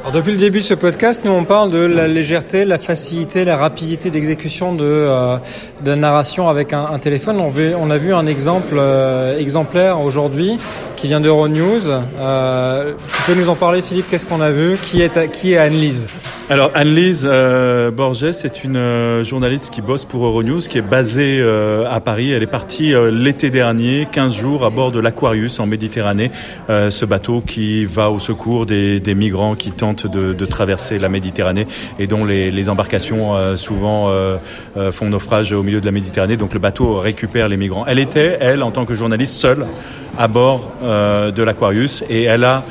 Depuis 0.09 0.33
le 0.33 0.37
début 0.39 0.59
de 0.59 0.63
ce 0.63 0.73
podcast, 0.73 1.21
nous 1.23 1.31
on 1.31 1.45
parle 1.45 1.71
de 1.71 1.77
la 1.77 2.05
légèreté, 2.05 2.65
la 2.65 2.77
facilité, 2.77 3.45
la 3.45 3.55
rapidité 3.55 4.09
d'exécution 4.09 4.73
de, 4.73 4.83
euh, 4.83 5.37
la 5.85 5.95
narration 5.95 6.49
avec 6.49 6.73
un, 6.73 6.99
téléphone. 6.99 7.39
On, 7.39 7.89
a 7.89 7.97
vu 7.97 8.13
un 8.13 8.25
exemple 8.25 8.75
euh, 8.77 9.39
exemplaire 9.39 10.01
aujourd'hui 10.01 10.57
qui 11.01 11.07
vient 11.07 11.19
d'Euronews. 11.19 11.89
Euh, 11.89 12.93
tu 12.93 13.21
peux 13.23 13.33
nous 13.33 13.49
en 13.49 13.55
parler, 13.55 13.81
Philippe 13.81 14.05
Qu'est-ce 14.07 14.27
qu'on 14.27 14.39
a 14.39 14.51
vu? 14.51 14.77
Qui 14.77 15.01
est, 15.01 15.31
qui 15.31 15.53
est 15.53 15.57
Anne-Lise? 15.57 16.05
Alors 16.47 16.69
Anne-Lise 16.75 17.27
euh, 17.31 17.91
Borges 17.91 18.31
c'est 18.33 18.65
une 18.65 18.75
euh, 18.75 19.23
journaliste 19.23 19.71
qui 19.71 19.81
bosse 19.81 20.05
pour 20.05 20.25
Euronews, 20.25 20.59
qui 20.59 20.77
est 20.77 20.83
basée 20.83 21.39
euh, 21.39 21.89
à 21.89 22.01
Paris. 22.01 22.31
Elle 22.31 22.43
est 22.43 22.47
partie 22.47 22.93
euh, 22.93 23.09
l'été 23.09 23.49
dernier, 23.49 24.07
15 24.11 24.35
jours 24.35 24.65
à 24.65 24.69
bord 24.69 24.91
de 24.91 24.99
l'Aquarius 24.99 25.59
en 25.59 25.65
Méditerranée, 25.65 26.29
ce 26.67 27.05
bateau 27.05 27.41
qui 27.41 27.85
va 27.85 28.11
au 28.11 28.19
secours 28.19 28.65
des, 28.65 28.99
des 28.99 29.15
migrants 29.15 29.55
qui 29.55 29.71
tentent 29.71 30.05
de, 30.05 30.33
de, 30.33 30.45
traverser 30.45 30.99
la 30.99 31.09
Méditerranée 31.09 31.65
et 31.97 32.05
dont 32.05 32.25
les, 32.25 32.51
les 32.51 32.69
embarcations 32.69 33.55
souvent 33.55 34.11
font 34.91 35.09
naufrage 35.09 35.51
au 35.53 35.63
milieu 35.63 35.81
de 35.81 35.85
la 35.85 35.91
Méditerranée. 35.91 36.37
Donc 36.37 36.53
le 36.53 36.59
bateau 36.59 36.99
récupère 36.99 37.47
les 37.47 37.57
migrants. 37.57 37.85
Elle 37.87 37.99
était, 37.99 38.37
elle, 38.39 38.63
en 38.63 38.71
tant 38.71 38.85
que 38.85 38.93
journaliste, 38.93 39.33
seule 39.33 39.65
à 40.17 40.27
bord 40.27 40.71
de 40.81 41.43
l'Aquarius 41.43 42.03
et 42.09 42.23
elle 42.23 42.43
a 42.43 42.63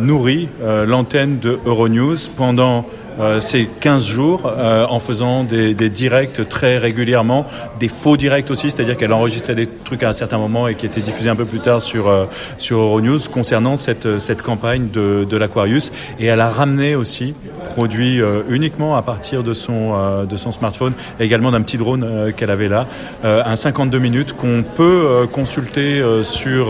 nourri 0.00 0.48
l'antenne 0.86 1.38
de 1.38 1.58
Euronews 1.64 2.16
pendant 2.36 2.86
euh, 3.20 3.38
ces 3.38 3.68
15 3.80 4.04
jours 4.04 4.42
euh, 4.46 4.86
en 4.88 4.98
faisant 4.98 5.44
des, 5.44 5.74
des, 5.74 5.88
directs 5.88 6.48
très 6.48 6.78
régulièrement, 6.78 7.46
des 7.78 7.86
faux 7.86 8.16
directs 8.16 8.50
aussi, 8.50 8.70
c'est-à-dire 8.70 8.96
qu'elle 8.96 9.12
enregistrait 9.12 9.54
des 9.54 9.68
trucs 9.68 10.02
à 10.02 10.08
un 10.08 10.12
certain 10.12 10.38
moment 10.38 10.66
et 10.66 10.74
qui 10.74 10.84
étaient 10.84 11.00
diffusés 11.00 11.28
un 11.28 11.36
peu 11.36 11.44
plus 11.44 11.60
tard 11.60 11.80
sur 11.80 12.08
euh, 12.08 12.26
sur 12.58 12.80
Euronews 12.80 13.20
concernant 13.32 13.76
cette 13.76 14.18
cette 14.18 14.42
campagne 14.42 14.88
de, 14.92 15.24
de 15.30 15.36
l'Aquarius. 15.36 15.92
Et 16.18 16.26
elle 16.26 16.40
a 16.40 16.48
ramené 16.48 16.96
aussi 16.96 17.34
produit 17.74 18.20
euh, 18.20 18.42
uniquement 18.48 18.94
à 18.94 19.02
partir 19.02 19.42
de 19.42 19.52
son 19.52 19.94
euh, 19.94 20.26
de 20.26 20.36
son 20.36 20.52
smartphone 20.52 20.92
et 21.18 21.24
également 21.24 21.50
d'un 21.50 21.62
petit 21.62 21.76
drone 21.76 22.04
euh, 22.04 22.30
qu'elle 22.30 22.50
avait 22.50 22.68
là. 22.68 22.86
Un 23.24 23.56
52 23.56 23.98
minutes 23.98 24.32
qu'on 24.34 24.62
peut 24.62 25.26
consulter 25.32 26.02
sur 26.22 26.66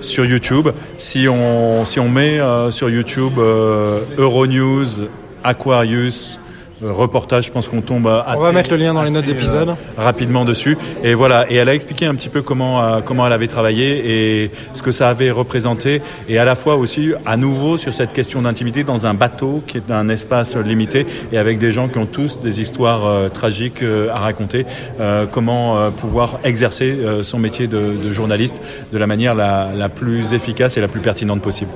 sur 0.00 0.24
YouTube. 0.24 0.68
Si 0.98 1.28
on 1.28 1.84
si 1.84 1.98
on 1.98 2.08
met 2.08 2.38
sur 2.70 2.90
YouTube 2.90 3.38
Euronews 3.38 5.08
Aquarius, 5.42 6.38
reportage, 6.82 7.46
je 7.46 7.52
pense 7.52 7.68
qu'on 7.68 7.80
tombe 7.80 8.06
assez, 8.06 8.38
On 8.38 8.42
va 8.42 8.52
mettre 8.52 8.70
le 8.70 8.76
lien 8.76 8.94
dans 8.94 9.02
les 9.02 9.10
notes 9.10 9.24
d'épisode. 9.24 9.70
Euh, 9.70 9.74
rapidement 9.96 10.44
dessus. 10.44 10.76
Et 11.02 11.14
voilà. 11.14 11.50
Et 11.50 11.56
elle 11.56 11.68
a 11.68 11.74
expliqué 11.74 12.06
un 12.06 12.14
petit 12.14 12.28
peu 12.28 12.42
comment 12.42 12.82
euh, 12.82 13.00
comment 13.00 13.26
elle 13.26 13.32
avait 13.32 13.46
travaillé 13.48 14.42
et 14.44 14.50
ce 14.72 14.82
que 14.82 14.90
ça 14.90 15.08
avait 15.08 15.30
représenté. 15.30 16.02
Et 16.28 16.38
à 16.38 16.44
la 16.44 16.54
fois 16.54 16.76
aussi, 16.76 17.12
à 17.24 17.36
nouveau, 17.36 17.76
sur 17.76 17.92
cette 17.94 18.12
question 18.12 18.42
d'intimité 18.42 18.84
dans 18.84 19.06
un 19.06 19.14
bateau 19.14 19.62
qui 19.66 19.76
est 19.78 19.90
un 19.90 20.08
espace 20.08 20.56
limité 20.56 21.06
et 21.32 21.38
avec 21.38 21.58
des 21.58 21.72
gens 21.72 21.88
qui 21.88 21.98
ont 21.98 22.06
tous 22.06 22.40
des 22.40 22.60
histoires 22.60 23.06
euh, 23.06 23.28
tragiques 23.28 23.82
euh, 23.82 24.10
à 24.10 24.18
raconter. 24.18 24.66
Euh, 25.00 25.26
comment 25.30 25.90
pouvoir 25.92 26.38
exercer 26.44 26.96
son 27.22 27.38
métier 27.38 27.66
de, 27.66 27.96
de, 28.02 28.12
journaliste 28.12 28.62
de 28.92 28.98
la 28.98 29.06
manière 29.06 29.34
la, 29.34 29.70
la 29.74 29.88
plus 29.88 30.32
efficace 30.32 30.76
et 30.76 30.80
la 30.80 30.88
plus 30.88 31.00
pertinente 31.00 31.42
possible. 31.42 31.70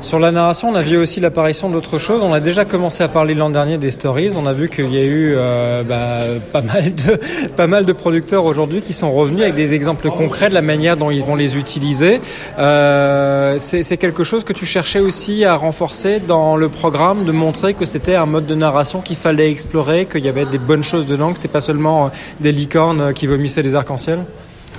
Sur 0.00 0.18
la 0.18 0.30
narration, 0.30 0.68
on 0.68 0.74
a 0.74 0.82
vu 0.82 0.98
aussi 0.98 1.20
l'apparition 1.20 1.70
d'autres 1.70 1.98
choses. 1.98 2.22
On 2.22 2.34
a 2.34 2.40
déjà 2.40 2.66
commencé 2.66 3.02
à 3.02 3.08
parler 3.08 3.34
l'an 3.34 3.48
dernier 3.48 3.78
des 3.78 3.90
stories. 3.90 4.30
On 4.36 4.46
a 4.46 4.52
vu 4.52 4.68
qu'il 4.68 4.92
y 4.92 4.98
a 4.98 5.04
eu 5.04 5.34
euh, 5.34 5.82
bah, 5.82 6.20
pas 6.52 6.60
mal 6.60 6.94
de 6.94 7.18
pas 7.56 7.66
mal 7.66 7.86
de 7.86 7.92
producteurs 7.92 8.44
aujourd'hui 8.44 8.82
qui 8.82 8.92
sont 8.92 9.10
revenus 9.10 9.42
avec 9.42 9.54
des 9.54 9.74
exemples 9.74 10.10
concrets 10.10 10.50
de 10.50 10.54
la 10.54 10.62
manière 10.62 10.96
dont 10.96 11.10
ils 11.10 11.24
vont 11.24 11.34
les 11.34 11.56
utiliser. 11.56 12.20
Euh, 12.58 13.56
c'est 13.58 13.96
quelque 13.96 14.22
chose 14.22 14.44
que 14.44 14.52
tu 14.52 14.66
cherchais 14.66 15.00
aussi 15.00 15.44
à 15.44 15.54
renforcer 15.56 16.20
dans 16.20 16.56
le 16.56 16.68
programme, 16.68 17.24
de 17.24 17.32
montrer 17.32 17.72
que 17.72 17.86
c'était 17.86 18.16
un 18.16 18.26
mode 18.26 18.46
de 18.46 18.54
narration 18.54 19.00
qu'il 19.00 19.16
fallait 19.16 19.50
explorer, 19.50 20.06
qu'il 20.06 20.24
y 20.24 20.28
avait 20.28 20.44
des 20.44 20.58
bonnes 20.58 20.84
choses 20.84 21.06
dedans, 21.06 21.30
que 21.30 21.38
c'était 21.38 21.48
pas 21.48 21.62
seulement 21.62 22.10
des 22.40 22.52
licornes 22.52 23.14
qui 23.14 23.26
vomissaient 23.26 23.62
des 23.62 23.74
arcs-en-ciel? 23.74 24.18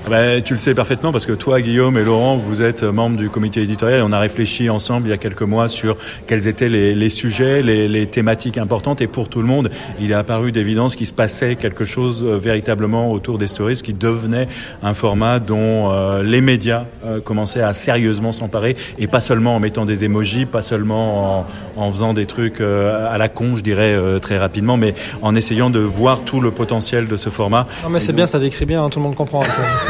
Ben, 0.10 0.42
tu 0.42 0.54
le 0.54 0.58
sais 0.58 0.74
parfaitement 0.74 1.12
parce 1.12 1.26
que 1.26 1.34
toi, 1.34 1.60
Guillaume 1.60 1.98
et 1.98 2.04
Laurent, 2.04 2.38
vous 2.38 2.62
êtes 2.62 2.84
membres 2.84 3.18
du 3.18 3.30
comité 3.30 3.62
éditorial 3.62 4.00
et 4.00 4.04
on 4.04 4.14
a 4.14 4.20
réfléchi 4.20 4.70
ensemble 4.70 5.08
il 5.08 5.10
y 5.10 5.14
a 5.14 5.18
quelques 5.18 5.42
mois 5.42 5.68
sur 5.68 5.98
quels 6.28 6.48
étaient 6.48 6.70
les, 6.70 6.96
les 6.96 7.10
sujets, 7.10 7.62
les, 7.62 7.90
les, 7.90 8.08
thématiques 8.08 8.58
importantes 8.58 9.02
et 9.02 9.08
pour 9.08 9.28
tout 9.28 9.42
le 9.42 9.48
monde, 9.48 9.70
il 10.00 10.12
est 10.12 10.16
apparu 10.16 10.54
d'évidence 10.54 10.96
qu'il 10.96 11.08
se 11.08 11.14
passait 11.14 11.58
quelque 11.58 11.84
chose 11.84 12.24
euh, 12.24 12.38
véritablement 12.38 13.12
autour 13.12 13.38
des 13.38 13.48
stories 13.48 13.82
qui 13.84 13.94
devenait 13.94 14.48
un 14.82 14.94
format 14.94 15.40
dont 15.40 15.92
euh, 15.92 16.24
les 16.24 16.40
médias 16.40 16.86
euh, 17.04 17.20
commençaient 17.20 17.62
à 17.62 17.74
sérieusement 17.74 18.32
s'emparer 18.32 18.78
et 18.98 19.08
pas 19.08 19.20
seulement 19.20 19.58
en 19.58 19.60
mettant 19.60 19.84
des 19.84 20.06
émojis, 20.06 20.46
pas 20.46 20.62
seulement 20.62 21.40
en, 21.40 21.46
en 21.78 21.92
faisant 21.92 22.14
des 22.14 22.26
trucs 22.26 22.62
euh, 22.62 23.08
à 23.14 23.18
la 23.18 23.30
con, 23.30 23.56
je 23.56 23.62
dirais 23.62 23.94
euh, 23.94 24.20
très 24.20 24.38
rapidement, 24.38 24.78
mais 24.78 24.94
en 25.22 25.36
essayant 25.36 25.70
de 25.70 25.80
voir 25.80 26.22
tout 26.22 26.40
le 26.40 26.52
potentiel 26.52 27.08
de 27.08 27.18
ce 27.18 27.30
format. 27.30 27.68
Non 27.84 27.90
mais 27.90 28.00
c'est 28.00 28.14
bien, 28.14 28.26
ça 28.26 28.40
décrit 28.40 28.66
bien, 28.66 28.84
hein, 28.84 28.90
tout 28.90 29.00
le 29.00 29.04
monde 29.04 29.16
comprend. 29.16 29.44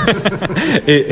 et, 0.87 1.07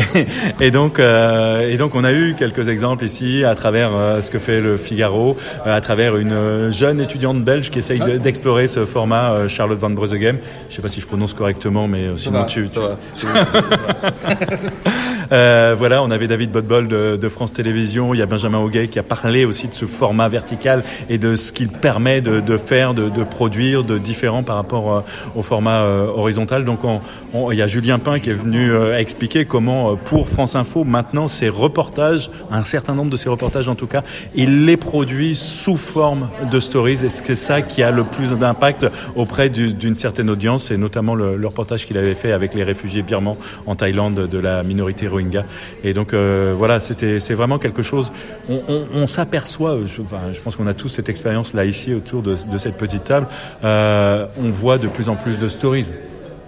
et, 0.59 0.71
donc, 0.71 0.99
euh, 0.99 1.69
et 1.69 1.77
donc, 1.77 1.95
on 1.95 2.03
a 2.03 2.11
eu 2.11 2.35
quelques 2.37 2.69
exemples 2.69 3.05
ici 3.05 3.43
à 3.43 3.55
travers 3.55 3.91
euh, 3.93 4.21
ce 4.21 4.31
que 4.31 4.39
fait 4.39 4.61
le 4.61 4.77
Figaro, 4.77 5.37
euh, 5.65 5.75
à 5.75 5.81
travers 5.81 6.17
une 6.17 6.71
jeune 6.71 6.99
étudiante 6.99 7.43
belge 7.43 7.69
qui 7.69 7.79
essaye 7.79 7.99
d'explorer 8.19 8.67
ce 8.67 8.85
format, 8.85 9.47
Charlotte 9.47 9.79
Van 9.79 9.89
Breusegem. 9.89 10.37
Je 10.37 10.71
ne 10.71 10.75
sais 10.75 10.81
pas 10.81 10.89
si 10.89 10.99
je 10.99 11.07
prononce 11.07 11.33
correctement, 11.33 11.87
mais 11.87 12.05
sinon 12.17 12.39
va, 12.39 12.45
tu. 12.45 12.67
tu... 13.15 13.27
voilà, 15.29 16.03
on 16.03 16.11
avait 16.11 16.27
David 16.27 16.51
Bodbol 16.51 16.87
de, 16.87 17.17
de, 17.17 17.29
France 17.29 17.53
Télévisions. 17.53 18.13
Il 18.13 18.19
y 18.19 18.23
a 18.23 18.25
Benjamin 18.25 18.59
Auguet 18.59 18.87
qui 18.87 18.99
a 18.99 19.03
parlé 19.03 19.45
aussi 19.45 19.67
de 19.67 19.73
ce 19.73 19.85
format 19.85 20.29
vertical 20.29 20.83
et 21.09 21.17
de 21.17 21.35
ce 21.35 21.51
qu'il 21.51 21.69
permet 21.69 22.21
de, 22.21 22.39
de 22.39 22.57
faire, 22.57 22.93
de, 22.93 23.09
de, 23.09 23.23
produire, 23.23 23.83
de 23.83 23.97
différent 23.97 24.43
par 24.43 24.55
rapport 24.55 25.03
au 25.35 25.41
format 25.41 25.83
horizontal. 25.83 26.65
Donc, 26.65 26.83
on, 26.83 27.01
on, 27.33 27.51
il 27.51 27.57
y 27.57 27.61
a 27.61 27.67
Julien 27.67 27.99
Pain 27.99 28.19
qui 28.19 28.29
est 28.29 28.33
venu 28.33 28.71
euh, 28.85 28.97
expliquer 28.97 29.45
comment, 29.45 29.91
euh, 29.91 29.95
pour 29.95 30.29
France 30.29 30.55
Info, 30.55 30.83
maintenant, 30.83 31.27
ces 31.27 31.49
reportages, 31.49 32.29
un 32.51 32.63
certain 32.63 32.95
nombre 32.95 33.11
de 33.11 33.17
ces 33.17 33.29
reportages 33.29 33.69
en 33.69 33.75
tout 33.75 33.87
cas, 33.87 34.03
il 34.35 34.65
les 34.65 34.77
produit 34.77 35.35
sous 35.35 35.77
forme 35.77 36.29
de 36.51 36.59
stories. 36.59 37.05
Et 37.05 37.09
c'est 37.09 37.35
ça 37.35 37.61
qui 37.61 37.83
a 37.83 37.91
le 37.91 38.03
plus 38.03 38.33
d'impact 38.33 38.87
auprès 39.15 39.49
d'une 39.49 39.95
certaine 39.95 40.29
audience, 40.29 40.71
et 40.71 40.77
notamment 40.77 41.15
le, 41.15 41.35
le 41.35 41.47
reportage 41.47 41.85
qu'il 41.85 41.97
avait 41.97 42.15
fait 42.15 42.31
avec 42.31 42.53
les 42.53 42.63
réfugiés 42.63 43.01
birmans 43.01 43.37
en 43.65 43.75
Thaïlande 43.75 44.27
de 44.27 44.37
la 44.37 44.63
minorité 44.63 45.07
Rohingya. 45.07 45.45
Et 45.83 45.93
donc, 45.93 46.13
euh, 46.13 46.53
voilà, 46.55 46.79
c'était 46.79 47.19
c'est 47.19 47.33
vraiment 47.33 47.59
quelque 47.59 47.83
chose. 47.83 48.11
On, 48.49 48.61
on, 48.67 48.85
on 48.93 49.05
s'aperçoit, 49.05 49.77
je, 49.85 50.01
enfin, 50.01 50.17
je, 50.33 50.39
pense 50.39 50.55
qu'on 50.55 50.67
a 50.67 50.73
tous 50.73 50.89
cette 50.89 51.09
expérience 51.09 51.53
là 51.53 51.65
ici 51.65 51.93
autour 51.93 52.21
de, 52.21 52.35
de 52.51 52.57
cette 52.57 52.77
petite 52.77 53.03
table. 53.03 53.27
Euh, 53.63 54.25
on 54.37 54.51
voit 54.51 54.77
de 54.77 54.87
plus 54.87 55.09
en 55.09 55.15
plus 55.15 55.39
de 55.39 55.47
stories. 55.47 55.91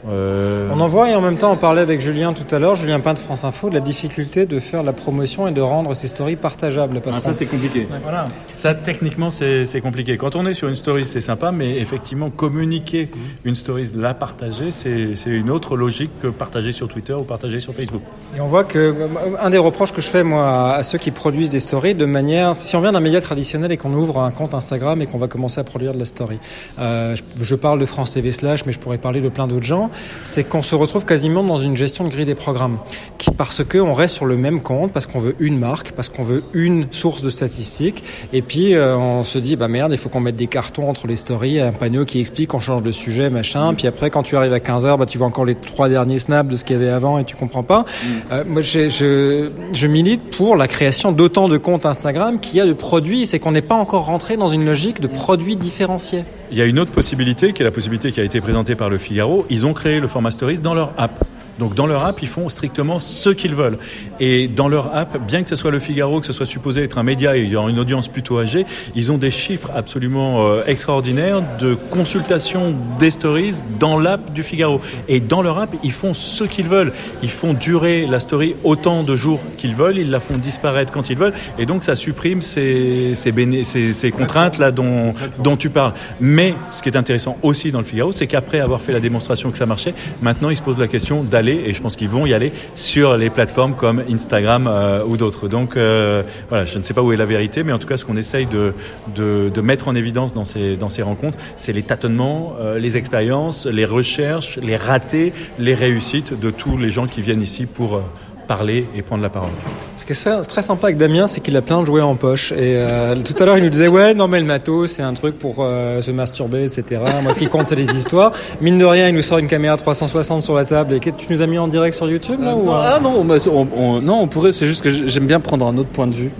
Euh... 0.09 0.69
On 0.73 0.79
en 0.79 0.87
voit 0.87 1.09
et 1.09 1.15
en 1.15 1.21
même 1.21 1.37
temps 1.37 1.51
on 1.51 1.57
parlait 1.57 1.81
avec 1.81 2.01
Julien 2.01 2.33
tout 2.33 2.55
à 2.55 2.59
l'heure, 2.59 2.75
Julien 2.75 2.99
Pain 2.99 3.13
de 3.13 3.19
France 3.19 3.43
Info, 3.43 3.69
de 3.69 3.73
la 3.73 3.79
difficulté 3.79 4.45
de 4.45 4.59
faire 4.59 4.83
la 4.83 4.93
promotion 4.93 5.47
et 5.47 5.51
de 5.51 5.61
rendre 5.61 5.93
ces 5.93 6.07
stories 6.07 6.35
partageables. 6.35 7.01
Parce 7.01 7.17
ah, 7.17 7.19
ça 7.19 7.33
c'est 7.33 7.45
compliqué. 7.45 7.87
Ouais, 7.91 7.99
voilà. 8.01 8.27
Ça 8.53 8.73
techniquement 8.73 9.29
c'est 9.29 9.81
compliqué. 9.81 10.17
Quand 10.17 10.35
on 10.35 10.45
est 10.45 10.53
sur 10.53 10.67
une 10.67 10.75
story 10.75 11.05
c'est 11.05 11.21
sympa, 11.21 11.51
mais 11.51 11.77
effectivement 11.77 12.29
communiquer 12.29 13.09
une 13.43 13.55
story, 13.55 13.83
la 13.95 14.13
partager, 14.13 14.71
c'est 14.71 15.13
une 15.25 15.49
autre 15.49 15.75
logique 15.75 16.11
que 16.19 16.27
partager 16.27 16.71
sur 16.71 16.87
Twitter 16.87 17.13
ou 17.13 17.23
partager 17.23 17.59
sur 17.59 17.73
Facebook. 17.73 18.01
Et 18.35 18.41
on 18.41 18.47
voit 18.47 18.63
que 18.63 18.95
un 19.41 19.49
des 19.49 19.57
reproches 19.57 19.93
que 19.93 20.01
je 20.01 20.07
fais 20.07 20.23
moi 20.23 20.73
à 20.73 20.83
ceux 20.83 20.97
qui 20.97 21.11
produisent 21.11 21.49
des 21.49 21.59
stories 21.59 21.95
de 21.95 22.05
manière, 22.05 22.55
si 22.55 22.75
on 22.75 22.81
vient 22.81 22.91
d'un 22.91 22.99
média 22.99 23.21
traditionnel 23.21 23.71
et 23.71 23.77
qu'on 23.77 23.93
ouvre 23.93 24.19
un 24.19 24.31
compte 24.31 24.53
Instagram 24.53 25.01
et 25.01 25.05
qu'on 25.05 25.17
va 25.17 25.27
commencer 25.27 25.59
à 25.59 25.63
produire 25.63 25.93
de 25.93 25.99
la 25.99 26.05
story, 26.05 26.39
euh, 26.79 27.15
je 27.41 27.55
parle 27.55 27.79
de 27.79 27.85
France 27.85 28.13
TV 28.13 28.31
slash, 28.31 28.65
mais 28.65 28.73
je 28.73 28.79
pourrais 28.79 28.97
parler 28.97 29.21
de 29.21 29.29
plein 29.29 29.47
d'autres 29.47 29.65
gens 29.65 29.89
c'est 30.23 30.43
qu'on 30.43 30.63
se 30.63 30.75
retrouve 30.75 31.05
quasiment 31.05 31.43
dans 31.43 31.57
une 31.57 31.77
gestion 31.77 32.03
de 32.03 32.09
grille 32.09 32.25
des 32.25 32.35
programmes, 32.35 32.77
qui, 33.17 33.31
parce 33.31 33.63
que 33.63 33.77
on 33.77 33.93
reste 33.93 34.15
sur 34.15 34.25
le 34.25 34.37
même 34.37 34.61
compte, 34.61 34.91
parce 34.91 35.05
qu'on 35.05 35.19
veut 35.19 35.35
une 35.39 35.57
marque, 35.57 35.91
parce 35.91 36.09
qu'on 36.09 36.23
veut 36.23 36.43
une 36.53 36.87
source 36.91 37.21
de 37.21 37.29
statistiques, 37.29 38.03
et 38.33 38.41
puis 38.41 38.75
euh, 38.75 38.97
on 38.97 39.23
se 39.23 39.39
dit 39.39 39.55
bah 39.55 39.67
merde, 39.67 39.91
il 39.91 39.97
faut 39.97 40.09
qu'on 40.09 40.19
mette 40.19 40.35
des 40.35 40.47
cartons 40.47 40.89
entre 40.89 41.07
les 41.07 41.15
stories, 41.15 41.59
un 41.59 41.71
panneau 41.71 42.05
qui 42.05 42.19
explique 42.19 42.49
qu'on 42.49 42.59
change 42.59 42.83
de 42.83 42.91
sujet, 42.91 43.29
machin, 43.29 43.71
mmh. 43.71 43.75
puis 43.75 43.87
après 43.87 44.09
quand 44.09 44.23
tu 44.23 44.37
arrives 44.37 44.53
à 44.53 44.59
15 44.59 44.87
h 44.87 44.97
bah 44.97 45.05
tu 45.05 45.17
vois 45.17 45.27
encore 45.27 45.45
les 45.45 45.55
trois 45.55 45.89
derniers 45.89 46.19
snaps 46.19 46.49
de 46.49 46.55
ce 46.55 46.65
qu'il 46.65 46.75
y 46.75 46.79
avait 46.79 46.89
avant 46.89 47.17
et 47.17 47.23
tu 47.23 47.35
comprends 47.35 47.63
pas. 47.63 47.81
Mmh. 47.81 48.07
Euh, 48.31 48.43
moi 48.45 48.61
je, 48.61 48.89
je, 48.89 49.49
je 49.73 49.87
milite 49.87 50.35
pour 50.35 50.55
la 50.55 50.67
création 50.67 51.11
d'autant 51.11 51.47
de 51.47 51.57
comptes 51.57 51.85
Instagram 51.85 52.39
qu'il 52.39 52.57
y 52.57 52.61
a 52.61 52.65
de 52.65 52.73
produits, 52.73 53.25
c'est 53.25 53.39
qu'on 53.39 53.51
n'est 53.51 53.61
pas 53.61 53.75
encore 53.75 54.05
rentré 54.05 54.37
dans 54.37 54.47
une 54.47 54.65
logique 54.65 54.99
de 54.99 55.07
produits 55.07 55.55
différenciés. 55.55 56.23
Il 56.49 56.57
y 56.57 56.61
a 56.61 56.65
une 56.65 56.79
autre 56.79 56.91
possibilité 56.91 57.51
qui 57.51 57.61
est 57.61 57.65
la 57.65 57.71
possibilité 57.71 58.11
qui 58.11 58.21
a 58.21 58.23
été 58.23 58.39
présentée 58.39 58.75
par 58.75 58.89
le 58.89 58.97
Figaro. 58.97 59.45
Ils 59.49 59.65
ont 59.65 59.73
créé 59.73 59.99
le 59.99 60.07
format 60.07 60.31
Stories 60.31 60.59
dans 60.59 60.73
leur 60.73 60.93
app. 60.97 61.23
Donc 61.59 61.75
dans 61.75 61.87
leur 61.87 62.05
app, 62.05 62.21
ils 62.21 62.27
font 62.27 62.49
strictement 62.49 62.99
ce 62.99 63.29
qu'ils 63.29 63.55
veulent. 63.55 63.77
Et 64.19 64.47
dans 64.47 64.67
leur 64.67 64.95
app, 64.95 65.17
bien 65.25 65.43
que 65.43 65.49
ce 65.49 65.55
soit 65.55 65.71
le 65.71 65.79
Figaro, 65.79 66.19
que 66.19 66.27
ce 66.27 66.33
soit 66.33 66.45
supposé 66.45 66.83
être 66.83 66.97
un 66.97 67.03
média 67.03 67.35
et 67.35 67.41
ayant 67.41 67.67
une 67.69 67.79
audience 67.79 68.07
plutôt 68.07 68.39
âgée, 68.39 68.65
ils 68.95 69.11
ont 69.11 69.17
des 69.17 69.31
chiffres 69.31 69.71
absolument 69.75 70.47
euh, 70.47 70.63
extraordinaires 70.67 71.41
de 71.59 71.75
consultation 71.89 72.75
des 72.99 73.11
stories 73.11 73.55
dans 73.79 73.99
l'app 73.99 74.33
du 74.33 74.43
Figaro. 74.43 74.81
Et 75.07 75.19
dans 75.19 75.41
leur 75.41 75.59
app, 75.59 75.75
ils 75.83 75.91
font 75.91 76.13
ce 76.13 76.43
qu'ils 76.43 76.67
veulent. 76.67 76.93
Ils 77.23 77.29
font 77.29 77.53
durer 77.53 78.05
la 78.05 78.19
story 78.19 78.55
autant 78.63 79.03
de 79.03 79.15
jours 79.15 79.39
qu'ils 79.57 79.75
veulent, 79.75 79.97
ils 79.97 80.09
la 80.09 80.19
font 80.19 80.37
disparaître 80.37 80.91
quand 80.91 81.09
ils 81.09 81.17
veulent, 81.17 81.33
et 81.57 81.65
donc 81.65 81.83
ça 81.83 81.95
supprime 81.95 82.41
ces, 82.41 83.13
ces, 83.15 83.33
ces, 83.63 83.91
ces 83.91 84.11
contraintes 84.11 84.57
là 84.57 84.71
dont, 84.71 85.13
dont 85.39 85.57
tu 85.57 85.69
parles. 85.69 85.93
Mais 86.19 86.55
ce 86.71 86.81
qui 86.81 86.89
est 86.89 86.97
intéressant 86.97 87.37
aussi 87.41 87.71
dans 87.71 87.79
le 87.79 87.85
Figaro, 87.85 88.11
c'est 88.11 88.27
qu'après 88.27 88.59
avoir 88.59 88.81
fait 88.81 88.91
la 88.91 88.99
démonstration 88.99 89.51
que 89.51 89.57
ça 89.57 89.65
marchait, 89.65 89.93
maintenant 90.21 90.49
ils 90.49 90.57
se 90.57 90.61
posent 90.61 90.79
la 90.79 90.87
question 90.87 91.23
d'aller, 91.23 91.46
et 91.53 91.73
je 91.73 91.81
pense 91.81 91.95
qu'ils 91.95 92.09
vont 92.09 92.25
y 92.25 92.33
aller, 92.33 92.51
sur 92.75 93.17
les 93.17 93.29
plateformes 93.29 93.75
comme 93.75 94.03
Instagram 94.09 94.67
euh, 94.67 95.03
ou 95.05 95.17
d'autres. 95.17 95.47
Donc 95.47 95.77
euh, 95.77 96.23
voilà, 96.49 96.65
je 96.65 96.77
ne 96.77 96.83
sais 96.83 96.93
pas 96.93 97.01
où 97.01 97.11
est 97.11 97.17
la 97.17 97.25
vérité, 97.25 97.63
mais 97.63 97.73
en 97.73 97.79
tout 97.79 97.87
cas 97.87 97.97
ce 97.97 98.05
qu'on 98.05 98.17
essaye 98.17 98.45
de, 98.45 98.73
de, 99.15 99.61
mettre 99.61 99.87
en 99.87 99.95
évidence 99.95 100.33
dans 100.33 100.45
ces, 100.45 100.77
dans 100.77 100.89
ces 100.89 101.01
rencontres, 101.01 101.37
c'est 101.57 101.73
les 101.73 101.83
tâtonnements, 101.83 102.53
euh, 102.59 102.79
les 102.79 102.97
expériences, 102.97 103.65
les 103.65 103.85
recherches, 103.85 104.57
les 104.61 104.77
ratés, 104.77 105.33
les 105.59 105.73
réussites 105.73 106.39
de 106.39 106.51
tous 106.51 106.77
les 106.77 106.91
gens 106.91 107.07
qui 107.07 107.21
viennent 107.21 107.41
ici 107.41 107.65
pour 107.65 108.01
parler 108.47 108.87
et 108.95 109.01
prendre 109.01 109.21
la 109.21 109.29
parole. 109.29 109.49
Ce 109.97 110.05
qui 110.05 110.13
est 110.13 110.47
très 110.47 110.61
sympa 110.61 110.87
avec 110.87 110.97
Damien, 110.97 111.27
c'est 111.27 111.41
qu'il 111.41 111.55
a 111.57 111.61
plein 111.61 111.81
de 111.81 111.85
jouets 111.85 112.01
en 112.01 112.15
poche. 112.15 112.51
Et 112.51 112.75
euh, 112.77 113.15
tout 113.15 113.35
à 113.41 113.45
l'heure, 113.45 113.57
il 113.57 113.63
nous 113.63 113.69
disait 113.69 113.87
ouais, 113.87 114.13
non 114.13 114.27
mais 114.27 114.39
le 114.39 114.45
matos, 114.45 114.91
c'est 114.91 115.03
un 115.03 115.13
truc 115.13 115.37
pour 115.37 115.57
euh, 115.59 116.01
se 116.01 116.11
masturber, 116.11 116.63
etc. 116.63 117.01
Moi, 117.21 117.33
ce 117.33 117.39
qui 117.39 117.47
compte, 117.47 117.67
c'est 117.67 117.75
les 117.75 117.95
histoires. 117.95 118.31
Mine 118.61 118.77
de 118.77 118.85
rien, 118.85 119.09
il 119.09 119.15
nous 119.15 119.21
sort 119.21 119.37
une 119.37 119.47
caméra 119.47 119.77
360 119.77 120.41
sur 120.41 120.55
la 120.55 120.65
table. 120.65 120.93
Et 120.93 120.99
tu 120.99 121.11
nous 121.29 121.41
as 121.41 121.47
mis 121.47 121.57
en 121.57 121.67
direct 121.67 121.95
sur 121.95 122.09
YouTube 122.09 122.41
là 122.41 122.55
ou, 122.55 122.71
Ah 122.71 122.99
non, 123.01 123.25
on, 123.27 123.67
on, 123.75 124.01
non, 124.01 124.21
on 124.21 124.27
pourrait. 124.27 124.51
C'est 124.51 124.65
juste 124.65 124.83
que 124.83 124.89
j'aime 124.89 125.27
bien 125.27 125.39
prendre 125.39 125.67
un 125.67 125.77
autre 125.77 125.89
point 125.89 126.07
de 126.07 126.15
vue. 126.15 126.31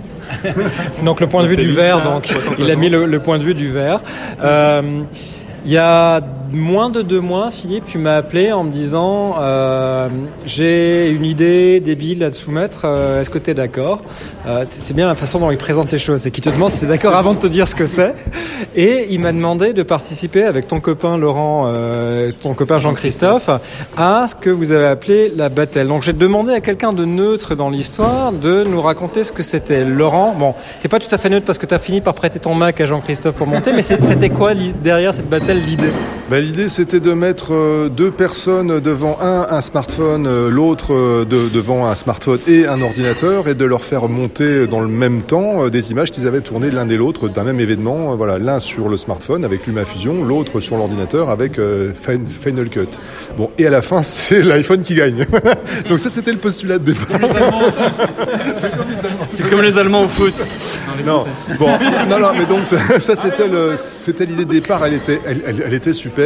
donc 1.04 1.20
le 1.20 1.26
point 1.26 1.42
de 1.42 1.48
vue 1.48 1.56
du 1.56 1.72
verre. 1.72 2.02
Donc 2.02 2.28
il 2.58 2.70
a 2.70 2.76
mis 2.76 2.88
le, 2.88 3.06
le, 3.06 3.20
point 3.20 3.38
de 3.38 3.44
vue 3.44 3.54
du 3.54 3.68
verre. 3.68 4.00
Euh, 4.42 5.02
il 5.64 5.72
y 5.72 5.78
a 5.78 6.20
moins 6.52 6.90
de 6.90 7.02
deux 7.02 7.20
mois, 7.20 7.50
Philippe, 7.50 7.84
tu 7.86 7.98
m'as 7.98 8.16
appelé 8.16 8.52
en 8.52 8.64
me 8.64 8.70
disant 8.70 9.36
euh, 9.40 10.08
j'ai 10.46 11.10
une 11.10 11.24
idée 11.24 11.80
débile 11.80 12.22
à 12.24 12.30
te 12.30 12.36
soumettre. 12.36 12.82
Euh, 12.84 13.20
Est-ce 13.20 13.30
que 13.30 13.38
tu 13.38 13.50
es 13.50 13.54
d'accord? 13.54 14.00
Euh, 14.46 14.64
C'est 14.68 14.94
bien 14.94 15.06
la 15.06 15.14
façon 15.14 15.38
dont 15.40 15.50
il 15.50 15.58
présente 15.58 15.92
les 15.92 15.98
choses. 15.98 16.22
C'est 16.22 16.30
qu'il 16.30 16.44
te 16.44 16.50
demande 16.50 16.70
si 16.70 16.80
tu 16.80 16.86
d'accord 16.86 17.14
avant 17.14 17.34
de 17.34 17.38
te 17.38 17.46
dire 17.46 17.68
ce 17.68 17.74
que 17.74 17.86
c'est. 17.86 18.14
Et 18.76 19.08
il 19.10 19.20
m'a 19.20 19.32
demandé 19.32 19.72
de 19.72 19.82
participer 19.82 20.44
avec 20.44 20.68
ton 20.68 20.80
copain 20.80 21.18
Laurent, 21.18 21.64
euh, 21.66 22.30
ton 22.42 22.54
copain 22.54 22.78
Jean-Christophe, 22.78 23.50
à 23.96 24.26
ce 24.26 24.34
que 24.34 24.50
vous 24.50 24.72
avez 24.72 24.86
appelé 24.86 25.32
la 25.36 25.48
battle. 25.48 25.86
Donc 25.88 26.02
j'ai 26.02 26.12
demandé 26.12 26.52
à 26.52 26.60
quelqu'un 26.60 26.92
de 26.92 27.04
neutre 27.04 27.54
dans 27.54 27.70
l'histoire 27.70 28.32
de 28.32 28.64
nous 28.64 28.80
raconter 28.80 29.24
ce 29.24 29.32
que 29.32 29.42
c'était. 29.42 29.84
Laurent, 29.84 30.34
bon, 30.38 30.54
t'es 30.80 30.88
pas 30.88 30.98
tout 30.98 31.12
à 31.14 31.18
fait 31.18 31.28
neutre 31.30 31.46
parce 31.46 31.58
que 31.58 31.66
tu 31.66 31.74
as 31.74 31.78
fini 31.78 32.00
par 32.00 32.14
prêter 32.14 32.38
ton 32.38 32.54
Mac 32.54 32.80
à 32.80 32.86
Jean-Christophe 32.86 33.36
pour 33.36 33.46
monter, 33.46 33.72
mais 33.72 33.82
c'était 33.82 34.30
quoi 34.30 34.52
derrière 34.82 35.14
cette 35.14 35.28
battle 35.28 35.58
l'idée? 35.66 35.92
Ben, 36.30 36.44
L'idée, 36.44 36.68
c'était 36.68 37.00
de 37.00 37.12
mettre 37.14 37.54
euh, 37.54 37.88
deux 37.88 38.10
personnes 38.10 38.80
devant 38.80 39.18
un, 39.20 39.46
un 39.50 39.60
smartphone, 39.62 40.26
euh, 40.26 40.50
l'autre 40.50 40.92
euh, 40.92 41.24
de, 41.24 41.48
devant 41.48 41.86
un 41.86 41.94
smartphone 41.94 42.38
et 42.46 42.66
un 42.66 42.82
ordinateur, 42.82 43.48
et 43.48 43.54
de 43.54 43.64
leur 43.64 43.82
faire 43.82 44.10
monter 44.10 44.66
dans 44.66 44.80
le 44.80 44.88
même 44.88 45.22
temps 45.22 45.68
des 45.68 45.90
images 45.90 46.10
qu'ils 46.10 46.26
avaient 46.26 46.42
tournées 46.42 46.70
l'un 46.70 46.86
et 46.90 46.96
l'autre 46.96 47.28
d'un 47.28 47.44
même 47.44 47.60
événement. 47.60 48.14
Voilà, 48.16 48.38
l'un 48.38 48.60
sur 48.60 48.90
le 48.90 48.98
smartphone 48.98 49.42
avec 49.44 49.66
LumaFusion, 49.66 50.22
l'autre 50.22 50.60
sur 50.60 50.76
l'ordinateur 50.76 51.30
avec 51.30 51.58
Final 51.94 52.68
Cut. 52.68 52.88
Bon, 53.38 53.50
et 53.56 53.66
à 53.66 53.70
la 53.70 53.80
fin, 53.80 54.02
c'est 54.02 54.42
l'iPhone 54.42 54.82
qui 54.82 54.96
gagne. 54.96 55.24
Donc 55.88 55.98
ça, 55.98 56.10
c'était 56.10 56.32
le 56.32 56.38
postulat 56.38 56.78
de 56.78 56.92
départ. 56.92 57.06
c'est 58.54 58.76
comme 58.76 58.88
les 58.90 58.98
Allemands. 58.98 59.26
C'est 59.28 59.48
comme 59.48 59.62
les 59.62 59.78
Allemands 59.78 60.02
au 60.02 60.08
foot. 60.08 60.34
Non, 61.06 61.24
bon, 61.58 61.70
non, 62.10 62.18
non, 62.18 62.32
mais 62.36 62.44
donc 62.44 62.66
ça, 62.66 62.98
ça 62.98 63.14
c'était 63.14 63.46
le, 63.46 63.74
c'était 63.76 64.26
l'idée 64.26 64.44
de 64.44 64.50
départ. 64.50 64.84
Elle 64.84 64.94
était, 64.94 65.20
elle, 65.24 65.42
elle, 65.46 65.62
elle 65.64 65.74
était 65.74 65.92
super. 65.92 66.17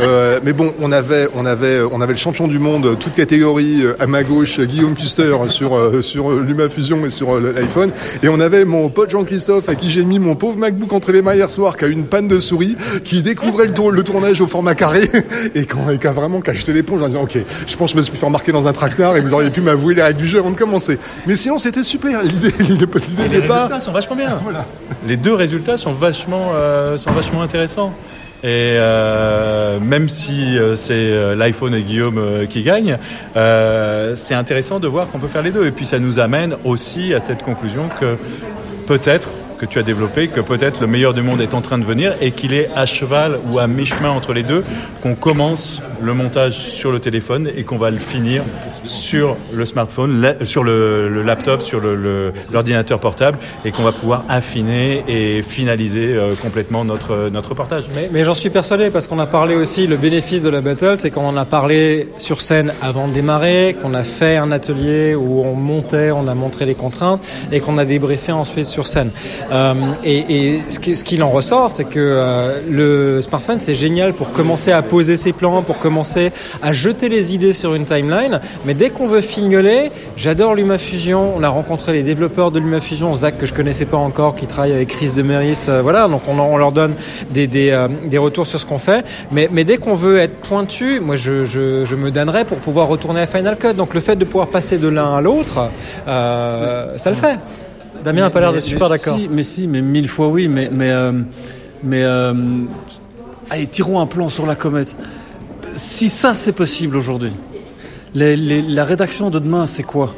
Euh, 0.00 0.38
mais 0.42 0.52
bon, 0.52 0.74
on 0.80 0.92
avait, 0.92 1.28
on 1.34 1.46
avait, 1.46 1.80
on 1.90 2.00
avait 2.00 2.12
le 2.12 2.18
champion 2.18 2.48
du 2.48 2.58
monde, 2.58 2.98
toute 2.98 3.14
catégorie 3.14 3.82
à 3.98 4.06
ma 4.06 4.22
gauche, 4.22 4.60
Guillaume 4.60 4.94
Custer 4.94 5.36
sur 5.48 6.02
sur 6.02 6.30
LumaFusion 6.30 7.04
et 7.06 7.10
sur 7.10 7.40
l'iPhone, 7.40 7.90
et 8.22 8.28
on 8.28 8.40
avait 8.40 8.64
mon 8.64 8.88
pote 8.88 9.10
Jean-Christophe 9.10 9.68
à 9.68 9.74
qui 9.74 9.90
j'ai 9.90 10.04
mis 10.04 10.18
mon 10.18 10.34
pauvre 10.34 10.58
MacBook 10.58 10.92
entre 10.92 11.12
les 11.12 11.22
mains 11.22 11.34
hier 11.34 11.50
soir, 11.50 11.76
qui 11.76 11.84
a 11.84 11.88
eu 11.88 11.92
une 11.92 12.06
panne 12.06 12.28
de 12.28 12.40
souris, 12.40 12.76
qui 13.04 13.22
découvrait 13.22 13.66
le, 13.66 13.74
tour, 13.74 13.90
le 13.90 14.02
tournage 14.02 14.40
au 14.40 14.46
format 14.46 14.74
carré 14.74 15.02
et 15.54 15.66
qui 15.66 16.06
a 16.06 16.12
vraiment 16.12 16.40
cacheté 16.40 16.72
l'éponge 16.72 17.02
en 17.02 17.08
disant 17.08 17.22
ok, 17.22 17.38
je 17.66 17.76
pense 17.76 17.90
que 17.90 17.92
je 17.92 17.96
me 17.98 18.02
suis 18.02 18.16
fait 18.16 18.26
remarquer 18.26 18.52
dans 18.52 18.66
un 18.66 18.72
traquenard 18.72 19.16
et 19.16 19.20
vous 19.20 19.32
auriez 19.32 19.50
pu 19.50 19.60
m'avouer 19.60 19.94
les 19.94 20.02
règles 20.02 20.20
du 20.20 20.26
jeu 20.26 20.38
avant 20.38 20.50
de 20.50 20.56
commencer. 20.56 20.98
Mais 21.26 21.36
sinon, 21.36 21.58
c'était 21.58 21.82
super. 21.82 22.22
L'idée, 22.22 22.52
les 22.58 23.38
résultats 23.38 23.80
sont 23.80 23.92
vachement 23.92 24.16
bien. 24.16 24.38
Voilà. 24.42 24.66
Les 25.06 25.16
deux 25.16 25.34
résultats 25.34 25.76
sont 25.76 25.92
vachement, 25.92 26.52
euh, 26.54 26.96
sont 26.96 27.12
vachement 27.12 27.42
intéressants. 27.42 27.92
Et 28.44 28.76
euh, 28.76 29.80
même 29.80 30.08
si 30.08 30.56
euh, 30.56 30.76
c'est 30.76 30.94
euh, 30.94 31.34
l'iPhone 31.34 31.74
et 31.74 31.82
Guillaume 31.82 32.18
euh, 32.18 32.46
qui 32.46 32.62
gagnent, 32.62 32.98
c'est 34.14 34.34
intéressant 34.34 34.78
de 34.78 34.86
voir 34.86 35.08
qu'on 35.08 35.18
peut 35.18 35.28
faire 35.28 35.42
les 35.42 35.50
deux. 35.50 35.66
Et 35.66 35.72
puis 35.72 35.84
ça 35.84 35.98
nous 35.98 36.20
amène 36.20 36.54
aussi 36.64 37.14
à 37.14 37.20
cette 37.20 37.42
conclusion 37.42 37.88
que 38.00 38.16
peut-être 38.86 39.30
que 39.58 39.66
tu 39.66 39.80
as 39.80 39.82
développé, 39.82 40.28
que 40.28 40.40
peut-être 40.40 40.80
le 40.80 40.86
meilleur 40.86 41.14
du 41.14 41.22
monde 41.22 41.40
est 41.40 41.52
en 41.52 41.60
train 41.60 41.78
de 41.78 41.84
venir 41.84 42.14
et 42.20 42.30
qu'il 42.30 42.54
est 42.54 42.70
à 42.76 42.86
cheval 42.86 43.40
ou 43.50 43.58
à 43.58 43.66
mi-chemin 43.66 44.10
entre 44.10 44.32
les 44.32 44.44
deux, 44.44 44.64
qu'on 45.02 45.16
commence 45.16 45.82
le 46.00 46.14
montage 46.14 46.54
sur 46.54 46.92
le 46.92 47.00
téléphone 47.00 47.50
et 47.56 47.64
qu'on 47.64 47.78
va 47.78 47.90
le 47.90 47.98
finir 47.98 48.42
sur 48.84 49.36
le 49.52 49.64
smartphone, 49.64 50.34
sur 50.42 50.64
le, 50.64 51.08
le 51.08 51.22
laptop, 51.22 51.62
sur 51.62 51.80
l'ordinateur 52.52 52.98
portable 52.98 53.38
et 53.64 53.70
qu'on 53.70 53.82
va 53.82 53.92
pouvoir 53.92 54.24
affiner 54.28 55.04
et 55.08 55.42
finaliser 55.42 56.14
euh, 56.14 56.34
complètement 56.40 56.84
notre, 56.84 57.28
notre 57.30 57.54
portage. 57.54 57.84
Mais, 58.12 58.24
j'en 58.24 58.34
suis 58.34 58.50
persuadé 58.50 58.90
parce 58.90 59.06
qu'on 59.06 59.18
a 59.18 59.26
parlé 59.26 59.54
aussi, 59.54 59.86
le 59.86 59.96
bénéfice 59.96 60.42
de 60.42 60.50
la 60.50 60.60
battle, 60.60 60.98
c'est 60.98 61.10
qu'on 61.10 61.26
en 61.26 61.36
a 61.36 61.44
parlé 61.44 62.08
sur 62.18 62.40
scène 62.40 62.72
avant 62.82 63.08
de 63.08 63.12
démarrer, 63.12 63.76
qu'on 63.80 63.94
a 63.94 64.04
fait 64.04 64.36
un 64.36 64.52
atelier 64.52 65.14
où 65.14 65.42
on 65.42 65.54
montait, 65.54 66.10
on 66.10 66.28
a 66.28 66.34
montré 66.34 66.66
les 66.66 66.74
contraintes 66.74 67.22
et 67.52 67.60
qu'on 67.60 67.78
a 67.78 67.84
débriefé 67.84 68.32
ensuite 68.32 68.66
sur 68.66 68.86
scène. 68.86 69.10
Euh, 69.52 69.74
et, 70.04 70.56
et 70.56 70.62
ce 70.68 71.04
qu'il 71.04 71.22
en 71.22 71.30
ressort, 71.30 71.70
c'est 71.70 71.84
que 71.84 71.98
euh, 71.98 72.60
le 72.68 73.20
smartphone, 73.20 73.60
c'est 73.60 73.74
génial 73.74 74.12
pour 74.12 74.32
commencer 74.32 74.72
à 74.72 74.82
poser 74.82 75.16
ses 75.16 75.32
plans, 75.32 75.62
pour 75.62 75.78
commencer 75.88 76.32
à 76.62 76.74
jeter 76.74 77.08
les 77.08 77.34
idées 77.34 77.54
sur 77.54 77.74
une 77.74 77.86
timeline. 77.86 78.40
Mais 78.66 78.74
dès 78.74 78.90
qu'on 78.90 79.08
veut 79.08 79.22
fignoler, 79.22 79.90
j'adore 80.18 80.54
LumaFusion. 80.54 81.32
On 81.34 81.42
a 81.42 81.48
rencontré 81.48 81.94
les 81.94 82.02
développeurs 82.02 82.50
de 82.50 82.58
LumaFusion, 82.58 83.14
Zach 83.14 83.38
que 83.38 83.46
je 83.46 83.54
connaissais 83.54 83.86
pas 83.86 83.96
encore, 83.96 84.36
qui 84.36 84.46
travaille 84.46 84.72
avec 84.72 84.88
Chris 84.88 85.12
Demeris. 85.12 85.66
Euh, 85.70 85.80
voilà, 85.80 86.06
donc 86.08 86.22
on, 86.28 86.38
on, 86.38 86.58
leur 86.58 86.72
donne 86.72 86.94
des, 87.30 87.46
des, 87.46 87.70
euh, 87.70 87.88
des 88.04 88.18
retours 88.18 88.46
sur 88.46 88.60
ce 88.60 88.66
qu'on 88.66 88.76
fait. 88.76 89.02
Mais, 89.32 89.48
mais 89.50 89.64
dès 89.64 89.78
qu'on 89.78 89.94
veut 89.94 90.18
être 90.18 90.36
pointu, 90.42 91.00
moi 91.00 91.16
je, 91.16 91.46
je, 91.46 91.86
je, 91.86 91.94
me 91.94 92.10
donnerais 92.10 92.44
pour 92.44 92.58
pouvoir 92.58 92.88
retourner 92.88 93.20
à 93.22 93.26
Final 93.26 93.56
Cut. 93.56 93.72
Donc 93.72 93.94
le 93.94 94.00
fait 94.00 94.16
de 94.16 94.26
pouvoir 94.26 94.48
passer 94.48 94.76
de 94.76 94.88
l'un 94.88 95.16
à 95.16 95.22
l'autre, 95.22 95.70
euh, 96.06 96.98
ça 96.98 97.08
le 97.08 97.16
fait. 97.16 97.38
Damien 98.04 98.22
n'a 98.22 98.30
pas 98.30 98.40
l'air 98.40 98.52
de 98.52 98.60
super 98.60 98.90
d'accord. 98.90 99.16
Si, 99.16 99.28
mais 99.30 99.42
si, 99.42 99.66
mais 99.66 99.80
mille 99.80 100.08
fois 100.08 100.28
oui, 100.28 100.48
mais 100.48 100.68
mais 100.70 100.90
euh, 100.90 101.12
mais 101.82 102.02
euh, 102.02 102.34
allez, 103.50 103.66
tirons 103.66 104.00
un 104.00 104.06
plan 104.06 104.28
sur 104.28 104.46
la 104.46 104.54
comète. 104.54 104.96
Si 105.78 106.08
ça 106.08 106.34
c'est 106.34 106.52
possible 106.52 106.96
aujourd'hui, 106.96 107.30
la 108.12 108.84
rédaction 108.84 109.30
de 109.30 109.38
demain 109.38 109.64
c'est 109.66 109.84
quoi? 109.84 110.12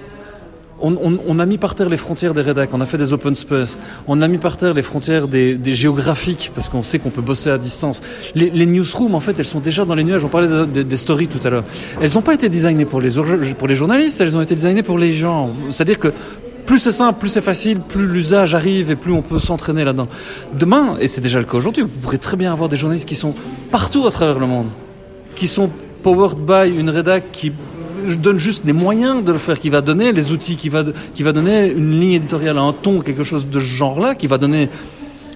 On, 0.83 1.39
a 1.39 1.45
mis 1.45 1.59
par 1.59 1.75
terre 1.75 1.91
les 1.91 1.99
frontières 1.99 2.33
des 2.33 2.41
rédacs, 2.41 2.71
on 2.73 2.81
a 2.81 2.87
fait 2.87 2.97
des 2.97 3.13
open 3.13 3.35
space, 3.35 3.77
on 4.09 4.23
a 4.23 4.29
mis 4.29 4.39
par 4.39 4.57
terre 4.57 4.73
les 4.73 4.81
frontières 4.81 5.29
des, 5.29 5.59
géographiques, 5.75 6.51
parce 6.55 6.71
qu'on 6.71 6.83
sait 6.83 6.99
qu'on 6.99 7.11
peut 7.11 7.21
bosser 7.21 7.51
à 7.51 7.59
distance. 7.59 8.01
Les, 8.35 8.65
newsrooms, 8.65 9.15
en 9.15 9.21
fait, 9.21 9.39
elles 9.39 9.45
sont 9.45 9.61
déjà 9.61 9.85
dans 9.85 9.95
les 9.95 10.05
nuages. 10.05 10.25
On 10.25 10.29
parlait 10.29 10.67
des 10.67 10.97
stories 10.97 11.29
tout 11.29 11.47
à 11.47 11.51
l'heure. 11.51 11.65
Elles 12.01 12.15
n'ont 12.15 12.23
pas 12.23 12.33
été 12.33 12.49
designées 12.49 12.87
pour 12.87 13.03
les, 13.03 13.11
pour 13.59 13.69
les 13.69 13.75
journalistes, 13.75 14.19
elles 14.23 14.35
ont 14.35 14.41
été 14.41 14.55
designées 14.55 14.83
pour 14.83 14.97
les 14.97 15.13
gens. 15.13 15.51
C'est-à-dire 15.69 15.99
que 15.99 16.15
plus 16.65 16.79
c'est 16.79 16.93
simple, 16.93 17.19
plus 17.19 17.29
c'est 17.29 17.43
facile, 17.43 17.81
plus 17.81 18.07
l'usage 18.07 18.55
arrive 18.55 18.91
et 18.91 18.97
plus 18.97 19.13
on 19.13 19.21
peut 19.21 19.39
s'entraîner 19.39 19.85
là-dedans. 19.85 20.09
Demain, 20.55 20.97
et 21.01 21.09
c'est 21.09 21.21
déjà 21.21 21.39
le 21.39 21.45
cas 21.45 21.59
aujourd'hui, 21.59 21.83
vous 21.83 21.89
pourrez 21.89 22.19
très 22.19 22.39
bien 22.39 22.51
avoir 22.51 22.71
des 22.71 22.77
journalistes 22.77 23.07
qui 23.07 23.17
sont 23.17 23.35
partout 23.71 24.07
à 24.07 24.11
travers 24.11 24.39
le 24.39 24.47
monde, 24.47 24.69
qui 25.41 25.49
sont 25.49 25.71
powered 26.03 26.39
by 26.39 26.69
une 26.79 26.91
rédac 26.91 27.33
qui 27.33 27.51
donne 28.19 28.37
juste 28.37 28.63
les 28.67 28.75
moyens 28.75 29.25
de 29.25 29.33
le 29.33 29.39
faire, 29.39 29.59
qui 29.59 29.71
va 29.71 29.81
donner 29.81 30.13
les 30.13 30.33
outils, 30.33 30.59
qui 30.59 30.69
va, 30.69 30.85
qui 31.15 31.23
va 31.23 31.33
donner 31.33 31.71
une 31.71 31.99
ligne 31.99 32.13
éditoriale, 32.13 32.59
un 32.59 32.75
ton, 32.75 33.01
quelque 33.01 33.25
chose 33.25 33.47
de 33.47 33.59
ce 33.59 33.65
genre-là, 33.65 34.15
qui 34.15 34.27
va 34.27 34.37
donner 34.37 34.69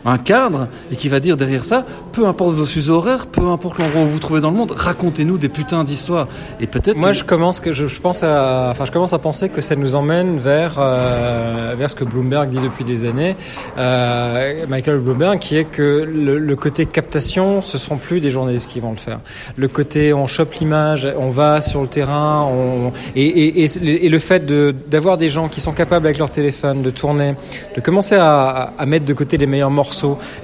un 0.05 0.19
cadre 0.19 0.69
et 0.91 0.97
qui 0.97 1.09
va 1.09 1.21
dire 1.21 1.37
derrière 1.37 1.65
ça, 1.65 1.85
peu 2.13 2.27
importe 2.27 2.55
vos 2.55 2.67
fuseaux 2.67 2.97
horaires, 2.97 3.27
peu 3.27 3.47
importe 3.49 3.79
l'endroit 3.79 4.03
où 4.03 4.05
vous 4.05 4.13
vous 4.13 4.19
trouvez 4.19 4.41
dans 4.41 4.51
le 4.51 4.57
monde, 4.57 4.73
racontez-nous 4.77 5.39
des 5.39 5.49
putains 5.49 5.85
d'histoires. 5.85 6.29
Et 6.61 6.67
peut-être. 6.67 6.97
Moi, 6.97 7.13
je 7.13 7.25
commence 7.25 7.61
que 7.61 7.73
je, 7.73 7.89
je, 7.89 8.01
pense 8.01 8.23
à, 8.23 8.69
enfin, 8.71 8.85
je 8.85 8.93
commence 8.93 9.13
à 9.13 9.19
penser 9.19 9.49
que 9.49 9.61
ça 9.61 9.77
nous 9.77 9.95
emmène 9.95 10.39
vers 10.39 10.77
euh, 10.79 11.75
vers 11.77 11.91
ce 11.91 11.95
que 11.95 12.05
Bloomberg 12.05 12.51
dit 12.51 12.59
depuis 12.59 12.85
des 12.85 13.05
années, 13.09 13.35
euh, 13.79 14.67
Michael 14.69 14.99
Bloomberg, 14.99 15.39
qui 15.39 15.57
est 15.57 15.65
que 15.65 16.07
le, 16.07 16.39
le, 16.39 16.57
côté 16.57 16.87
captation, 16.87 17.63
ce 17.63 17.79
seront 17.79 17.97
plus 17.97 18.21
des 18.21 18.31
journalistes 18.31 18.71
qui 18.71 18.81
vont 18.81 18.91
le 18.91 18.97
faire. 18.97 19.21
Le 19.57 19.69
côté 19.69 20.13
on 20.13 20.27
chope 20.27 20.53
l'image, 20.55 21.09
on 21.19 21.31
va 21.31 21.61
sur 21.61 21.81
le 21.83 21.89
terrain, 21.89 22.43
on, 22.45 22.93
et, 23.17 23.25
et, 23.25 23.65
et, 23.65 24.07
et 24.07 24.09
le 24.09 24.19
fait 24.19 24.45
de 24.45 24.75
d'avoir 24.89 25.17
des 25.17 25.31
gens 25.31 25.49
qui 25.49 25.61
sont 25.61 25.73
capables 25.73 26.07
avec 26.07 26.19
leur 26.19 26.31
téléphone 26.31 26.83
de 26.83 26.91
tourner, 26.91 27.35
de 27.75 27.81
commencer 27.81 28.17
à, 28.17 28.75
à 28.77 28.87
mettre 28.87 29.07
de 29.07 29.13
côté 29.13 29.37
les 29.39 29.47
meilleurs 29.47 29.71
morceaux 29.71 29.94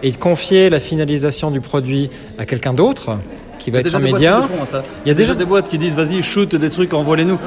et 0.03 0.11
de 0.11 0.17
confier 0.17 0.71
la 0.71 0.81
finalisation 0.81 1.51
du 1.51 1.61
produit 1.61 2.11
à 2.39 2.47
quelqu'un 2.47 2.73
d'autre 2.73 3.19
qui 3.59 3.71
va 3.71 3.81
être 3.81 3.95
un 3.95 4.01
média. 4.01 4.49
Il 5.05 5.09
y 5.09 5.11
a 5.11 5.15
déjà 5.15 5.35
des 5.35 5.45
boîtes 5.45 5.69
qui 5.69 5.79
disent 5.79 5.95
vas-y 5.95 6.23
shoot 6.23 6.55
des 6.55 6.71
trucs, 6.71 6.93
envoie-les-nous. 6.95 7.39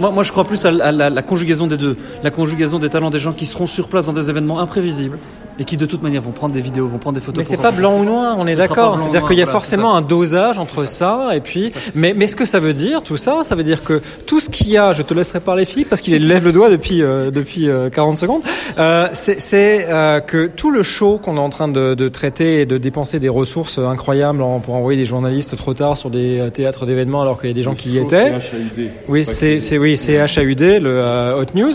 Moi, 0.00 0.10
moi, 0.10 0.22
je 0.22 0.32
crois 0.32 0.44
plus 0.44 0.64
à, 0.66 0.70
la, 0.70 0.86
à 0.86 0.92
la, 0.92 1.10
la, 1.10 1.22
conjugaison 1.22 1.66
des 1.66 1.76
deux, 1.76 1.96
la 2.22 2.30
conjugaison 2.30 2.78
des 2.78 2.90
talents 2.90 3.10
des 3.10 3.20
gens 3.20 3.32
qui 3.32 3.46
seront 3.46 3.66
sur 3.66 3.88
place 3.88 4.06
dans 4.06 4.12
des 4.12 4.28
événements 4.28 4.60
imprévisibles 4.60 5.18
et 5.58 5.64
qui 5.64 5.76
de 5.76 5.86
toute 5.86 6.02
manière 6.02 6.22
vont 6.22 6.30
prendre 6.30 6.54
des 6.54 6.60
vidéos, 6.60 6.86
vont 6.86 6.98
prendre 6.98 7.18
des 7.18 7.24
photos. 7.24 7.38
Mais 7.38 7.44
c'est 7.44 7.56
pas 7.56 7.70
blanc 7.70 7.98
ou 7.98 8.04
noir, 8.04 8.36
on 8.38 8.46
est 8.46 8.56
d'accord. 8.56 8.98
C'est-à-dire 8.98 9.26
qu'il 9.26 9.38
y 9.38 9.42
a 9.42 9.44
voilà, 9.44 9.52
forcément 9.52 9.96
un 9.96 10.02
dosage 10.02 10.58
entre 10.58 10.84
ça 10.84 11.30
et 11.34 11.40
puis. 11.40 11.72
Mais, 11.94 12.14
mais 12.14 12.26
ce 12.26 12.36
que 12.36 12.44
ça 12.44 12.60
veut 12.60 12.74
dire, 12.74 13.02
tout 13.02 13.16
ça, 13.16 13.44
ça 13.44 13.54
veut 13.54 13.64
dire 13.64 13.82
que 13.84 14.00
tout 14.26 14.40
ce 14.40 14.50
qu'il 14.50 14.68
y 14.70 14.78
a, 14.78 14.92
je 14.92 15.02
te 15.02 15.14
laisserai 15.14 15.40
parler 15.40 15.64
Philippe 15.64 15.88
parce 15.88 16.00
qu'il 16.00 16.26
lève 16.26 16.44
le 16.44 16.52
doigt 16.52 16.70
depuis 16.70 17.02
euh, 17.02 17.30
depuis 17.30 17.68
euh, 17.68 17.90
40 17.90 18.18
secondes. 18.18 18.42
Euh, 18.78 19.08
c'est 19.12 19.86
euh, 19.88 20.20
que 20.20 20.46
tout 20.46 20.70
le 20.70 20.82
show 20.82 21.18
qu'on 21.18 21.36
est 21.36 21.40
en 21.40 21.50
train 21.50 21.68
de, 21.68 21.94
de, 21.94 22.08
traiter 22.08 22.60
et 22.60 22.66
de 22.66 22.78
dépenser 22.78 23.18
des 23.18 23.28
ressources 23.28 23.78
incroyables 23.78 24.42
en, 24.42 24.60
pour 24.60 24.74
envoyer 24.74 24.98
des 24.98 25.04
journalistes 25.04 25.56
trop 25.56 25.74
tard 25.74 25.96
sur 25.96 26.10
des 26.10 26.38
euh, 26.38 26.50
théâtres 26.50 26.86
d'événements 26.86 27.22
alors 27.22 27.38
qu'il 27.40 27.48
y 27.48 27.52
a 27.52 27.54
des 27.54 27.62
gens 27.62 27.72
le 27.72 27.76
qui 27.76 27.90
y 27.90 27.98
étaient. 27.98 28.34
Oui, 29.08 29.24
c'est 29.24 29.60
c'est 29.60 29.78
oui, 29.78 29.96
c'est 29.96 30.18
HAUD, 30.18 30.60
le 30.60 30.80
euh, 30.86 31.40
Hot 31.40 31.54
News. 31.54 31.72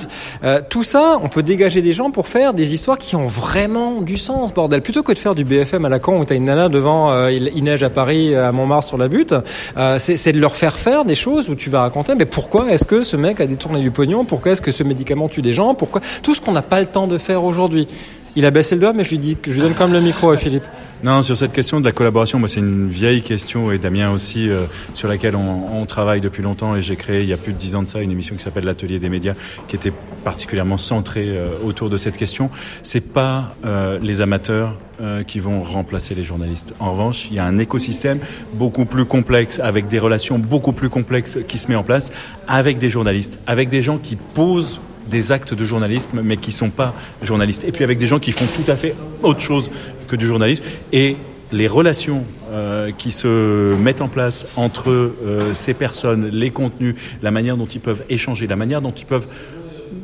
tout 0.69 0.83
ça, 0.83 1.19
on 1.21 1.29
peut 1.29 1.43
dégager 1.43 1.81
des 1.81 1.93
gens 1.93 2.11
pour 2.11 2.27
faire 2.27 2.53
des 2.53 2.73
histoires 2.73 2.97
qui 2.97 3.15
ont 3.15 3.27
vraiment 3.27 3.64
du 4.01 4.17
sens, 4.17 4.53
bordel. 4.53 4.81
Plutôt 4.81 5.03
que 5.03 5.11
de 5.11 5.19
faire 5.19 5.35
du 5.35 5.43
BFM 5.43 5.85
à 5.85 5.89
la 5.89 5.99
con 5.99 6.19
où 6.19 6.25
t'as 6.25 6.35
une 6.35 6.45
nana 6.45 6.69
devant, 6.69 7.11
euh, 7.11 7.31
il, 7.31 7.63
neige 7.63 7.83
à 7.83 7.89
Paris, 7.89 8.35
à 8.35 8.51
Montmartre 8.51 8.87
sur 8.87 8.97
la 8.97 9.07
butte, 9.07 9.33
euh, 9.77 9.97
c'est 9.97 10.31
de 10.31 10.39
leur 10.39 10.55
faire 10.55 10.77
faire 10.77 11.03
des 11.05 11.15
choses 11.15 11.49
où 11.49 11.55
tu 11.55 11.69
vas 11.69 11.81
raconter, 11.81 12.13
mais 12.15 12.25
pourquoi 12.25 12.71
est-ce 12.71 12.85
que 12.85 13.03
ce 13.03 13.17
mec 13.17 13.39
a 13.39 13.47
détourné 13.47 13.81
du 13.81 13.91
pognon? 13.91 14.25
Pourquoi 14.25 14.51
est-ce 14.51 14.61
que 14.61 14.71
ce 14.71 14.83
médicament 14.83 15.29
tue 15.29 15.41
des 15.41 15.53
gens? 15.53 15.73
Pourquoi? 15.73 16.01
Tout 16.21 16.35
ce 16.35 16.41
qu'on 16.41 16.51
n'a 16.51 16.61
pas 16.61 16.79
le 16.79 16.85
temps 16.85 17.07
de 17.07 17.17
faire 17.17 17.43
aujourd'hui. 17.43 17.87
Il 18.35 18.45
a 18.45 18.51
baissé 18.51 18.75
le 18.75 18.81
doigt, 18.81 18.93
mais 18.93 19.03
je 19.03 19.11
lui 19.11 19.17
dis 19.17 19.37
je 19.43 19.51
lui 19.51 19.61
donne 19.61 19.73
quand 19.73 19.85
même 19.85 19.93
le 19.93 20.01
micro 20.01 20.29
à 20.29 20.37
Philippe. 20.37 20.65
Non, 21.03 21.21
sur 21.21 21.37
cette 21.37 21.53
question 21.53 21.79
de 21.79 21.85
la 21.85 21.91
collaboration, 21.91 22.39
moi 22.39 22.47
c'est 22.47 22.61
une 22.61 22.87
vieille 22.87 23.21
question 23.21 23.71
et 23.71 23.77
Damien 23.77 24.11
aussi 24.11 24.49
euh, 24.49 24.65
sur 24.93 25.07
laquelle 25.07 25.35
on, 25.35 25.81
on, 25.81 25.85
travaille 25.85 26.21
depuis 26.21 26.41
longtemps 26.41 26.75
et 26.75 26.81
j'ai 26.81 26.95
créé 26.95 27.21
il 27.21 27.27
y 27.27 27.33
a 27.33 27.37
plus 27.37 27.53
de 27.53 27.57
dix 27.57 27.75
ans 27.75 27.83
de 27.83 27.87
ça 27.87 28.01
une 28.01 28.11
émission 28.11 28.35
qui 28.35 28.43
s'appelle 28.43 28.65
l'Atelier 28.65 28.97
des 28.99 29.09
médias 29.09 29.35
qui 29.67 29.75
était 29.75 29.93
particulièrement 30.25 30.77
centrée 30.77 31.29
euh, 31.29 31.53
autour 31.63 31.89
de 31.89 31.95
cette 31.95 32.17
question. 32.17 32.49
C'est 32.83 33.13
pas 33.13 33.55
euh, 33.63 33.99
les 34.01 34.19
amateurs 34.19 34.73
euh, 34.99 35.23
qui 35.23 35.39
vont 35.39 35.61
remplacer 35.61 36.15
les 36.15 36.23
journalistes. 36.23 36.73
En 36.79 36.91
revanche, 36.91 37.27
il 37.29 37.35
y 37.35 37.39
a 37.39 37.45
un 37.45 37.57
écosystème 37.57 38.19
beaucoup 38.53 38.85
plus 38.85 39.05
complexe 39.05 39.59
avec 39.59 39.87
des 39.87 39.99
relations 39.99 40.39
beaucoup 40.39 40.73
plus 40.73 40.89
complexes 40.89 41.37
qui 41.47 41.57
se 41.57 41.69
met 41.69 41.75
en 41.75 41.83
place 41.83 42.11
avec 42.47 42.79
des 42.79 42.89
journalistes, 42.89 43.39
avec 43.47 43.69
des 43.69 43.81
gens 43.81 43.99
qui 43.99 44.15
posent 44.15 44.81
des 45.07 45.31
actes 45.31 45.53
de 45.53 45.63
journalisme, 45.63 46.21
mais 46.23 46.37
qui 46.37 46.51
sont 46.51 46.71
pas 46.71 46.95
journalistes. 47.21 47.63
Et 47.63 47.71
puis 47.71 47.83
avec 47.83 47.99
des 47.99 48.07
gens 48.07 48.19
qui 48.19 48.31
font 48.31 48.47
tout 48.47 48.69
à 48.69 48.75
fait 48.75 48.95
autre 49.21 49.39
chose 49.39 49.69
que 50.07 50.15
du 50.15 50.27
journalisme. 50.27 50.63
Et 50.91 51.17
les 51.51 51.67
relations 51.67 52.23
euh, 52.51 52.91
qui 52.97 53.11
se 53.11 53.75
mettent 53.75 54.01
en 54.01 54.07
place 54.07 54.47
entre 54.55 54.89
euh, 54.89 55.53
ces 55.53 55.73
personnes, 55.73 56.27
les 56.27 56.51
contenus, 56.51 56.95
la 57.21 57.31
manière 57.31 57.57
dont 57.57 57.65
ils 57.65 57.81
peuvent 57.81 58.03
échanger, 58.09 58.47
la 58.47 58.55
manière 58.55 58.81
dont 58.81 58.91
ils 58.91 59.05
peuvent 59.05 59.27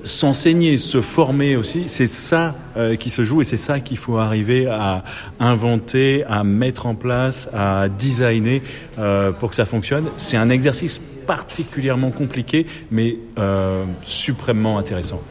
s'enseigner, 0.03 0.77
se 0.77 1.01
former 1.01 1.55
aussi, 1.55 1.83
c'est 1.87 2.05
ça 2.05 2.55
euh, 2.77 2.95
qui 2.95 3.09
se 3.09 3.23
joue 3.23 3.41
et 3.41 3.43
c'est 3.43 3.57
ça 3.57 3.79
qu'il 3.79 3.97
faut 3.97 4.17
arriver 4.17 4.67
à 4.67 5.03
inventer, 5.39 6.23
à 6.25 6.43
mettre 6.43 6.85
en 6.85 6.95
place, 6.95 7.49
à 7.53 7.89
designer 7.89 8.61
pour 9.39 9.49
que 9.49 9.55
ça 9.55 9.65
fonctionne. 9.65 10.05
C'est 10.17 10.37
un 10.37 10.49
exercice 10.49 11.01
particulièrement 11.27 12.11
compliqué, 12.11 12.65
mais 12.89 13.17
suprêmement 14.03 14.77
intéressant. 14.77 15.21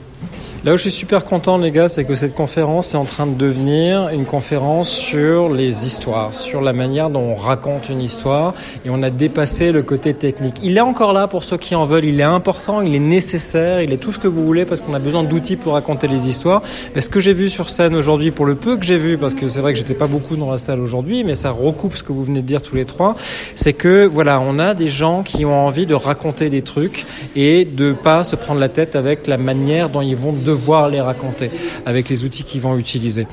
Là 0.63 0.75
où 0.75 0.77
je 0.77 0.83
suis 0.83 0.91
super 0.91 1.25
content, 1.25 1.57
les 1.57 1.71
gars, 1.71 1.89
c'est 1.89 2.05
que 2.05 2.15
cette 2.15 2.35
conférence 2.35 2.93
est 2.93 2.99
en 2.99 3.07
train 3.07 3.27
de 3.27 3.35
devenir 3.35 4.11
une 4.11 4.27
conférence 4.27 4.91
sur 4.91 5.49
les 5.49 5.87
histoires, 5.87 6.37
sur 6.37 6.61
la 6.61 6.75
manière 6.75 7.09
dont 7.09 7.23
on 7.23 7.35
raconte 7.35 7.89
une 7.89 8.03
histoire, 8.03 8.53
et 8.85 8.91
on 8.91 9.03
a 9.03 9.09
dépassé 9.09 9.73
le 9.73 9.81
côté 9.81 10.13
technique. 10.13 10.57
Il 10.63 10.77
est 10.77 10.83
encore 10.83 11.15
là 11.15 11.29
pour 11.29 11.45
ceux 11.45 11.57
qui 11.57 11.75
en 11.75 11.87
veulent, 11.87 12.05
il 12.05 12.21
est 12.21 12.25
important, 12.25 12.83
il 12.83 12.95
est 12.95 12.99
nécessaire, 12.99 13.81
il 13.81 13.91
est 13.91 13.97
tout 13.97 14.13
ce 14.13 14.19
que 14.19 14.29
vous 14.29 14.45
voulez 14.45 14.67
parce 14.67 14.83
qu'on 14.83 14.93
a 14.93 14.99
besoin 14.99 15.25
d'outils 15.25 15.57
pour 15.57 15.73
raconter 15.73 16.09
les 16.09 16.29
histoires. 16.29 16.61
Mais 16.95 17.01
ce 17.01 17.09
que 17.09 17.21
j'ai 17.21 17.33
vu 17.33 17.49
sur 17.49 17.71
scène 17.71 17.95
aujourd'hui, 17.95 18.31
pour 18.31 18.45
le 18.45 18.55
peu 18.55 18.77
que 18.77 18.85
j'ai 18.85 18.99
vu, 18.99 19.17
parce 19.17 19.33
que 19.33 19.49
c'est 19.49 19.61
vrai 19.61 19.73
que 19.73 19.79
j'étais 19.79 19.95
pas 19.95 20.09
beaucoup 20.09 20.37
dans 20.37 20.51
la 20.51 20.59
salle 20.59 20.81
aujourd'hui, 20.81 21.25
mais 21.25 21.35
ça 21.35 21.53
recoupe 21.53 21.97
ce 21.97 22.03
que 22.03 22.13
vous 22.13 22.25
venez 22.25 22.43
de 22.43 22.47
dire 22.47 22.61
tous 22.61 22.75
les 22.75 22.85
trois, 22.85 23.17
c'est 23.55 23.73
que 23.73 24.05
voilà, 24.05 24.43
on 24.43 24.59
a 24.59 24.75
des 24.75 24.89
gens 24.89 25.23
qui 25.23 25.47
ont 25.47 25.67
envie 25.67 25.87
de 25.87 25.95
raconter 25.95 26.51
des 26.51 26.61
trucs 26.61 27.07
et 27.35 27.65
de 27.65 27.95
pas 27.95 28.25
se 28.25 28.37
prendre 28.37 28.61
la 28.61 28.69
tête 28.69 28.95
avec 28.95 29.27
la 29.27 29.39
manière 29.39 29.89
dont 29.89 30.03
ils 30.03 30.17
vont 30.17 30.35
devoir 30.51 30.89
les 30.89 31.01
raconter 31.01 31.51
avec 31.87 32.09
les 32.09 32.25
outils 32.25 32.45
qu'ils 32.45 32.61
vont 32.61 32.77
utiliser. 32.77 33.27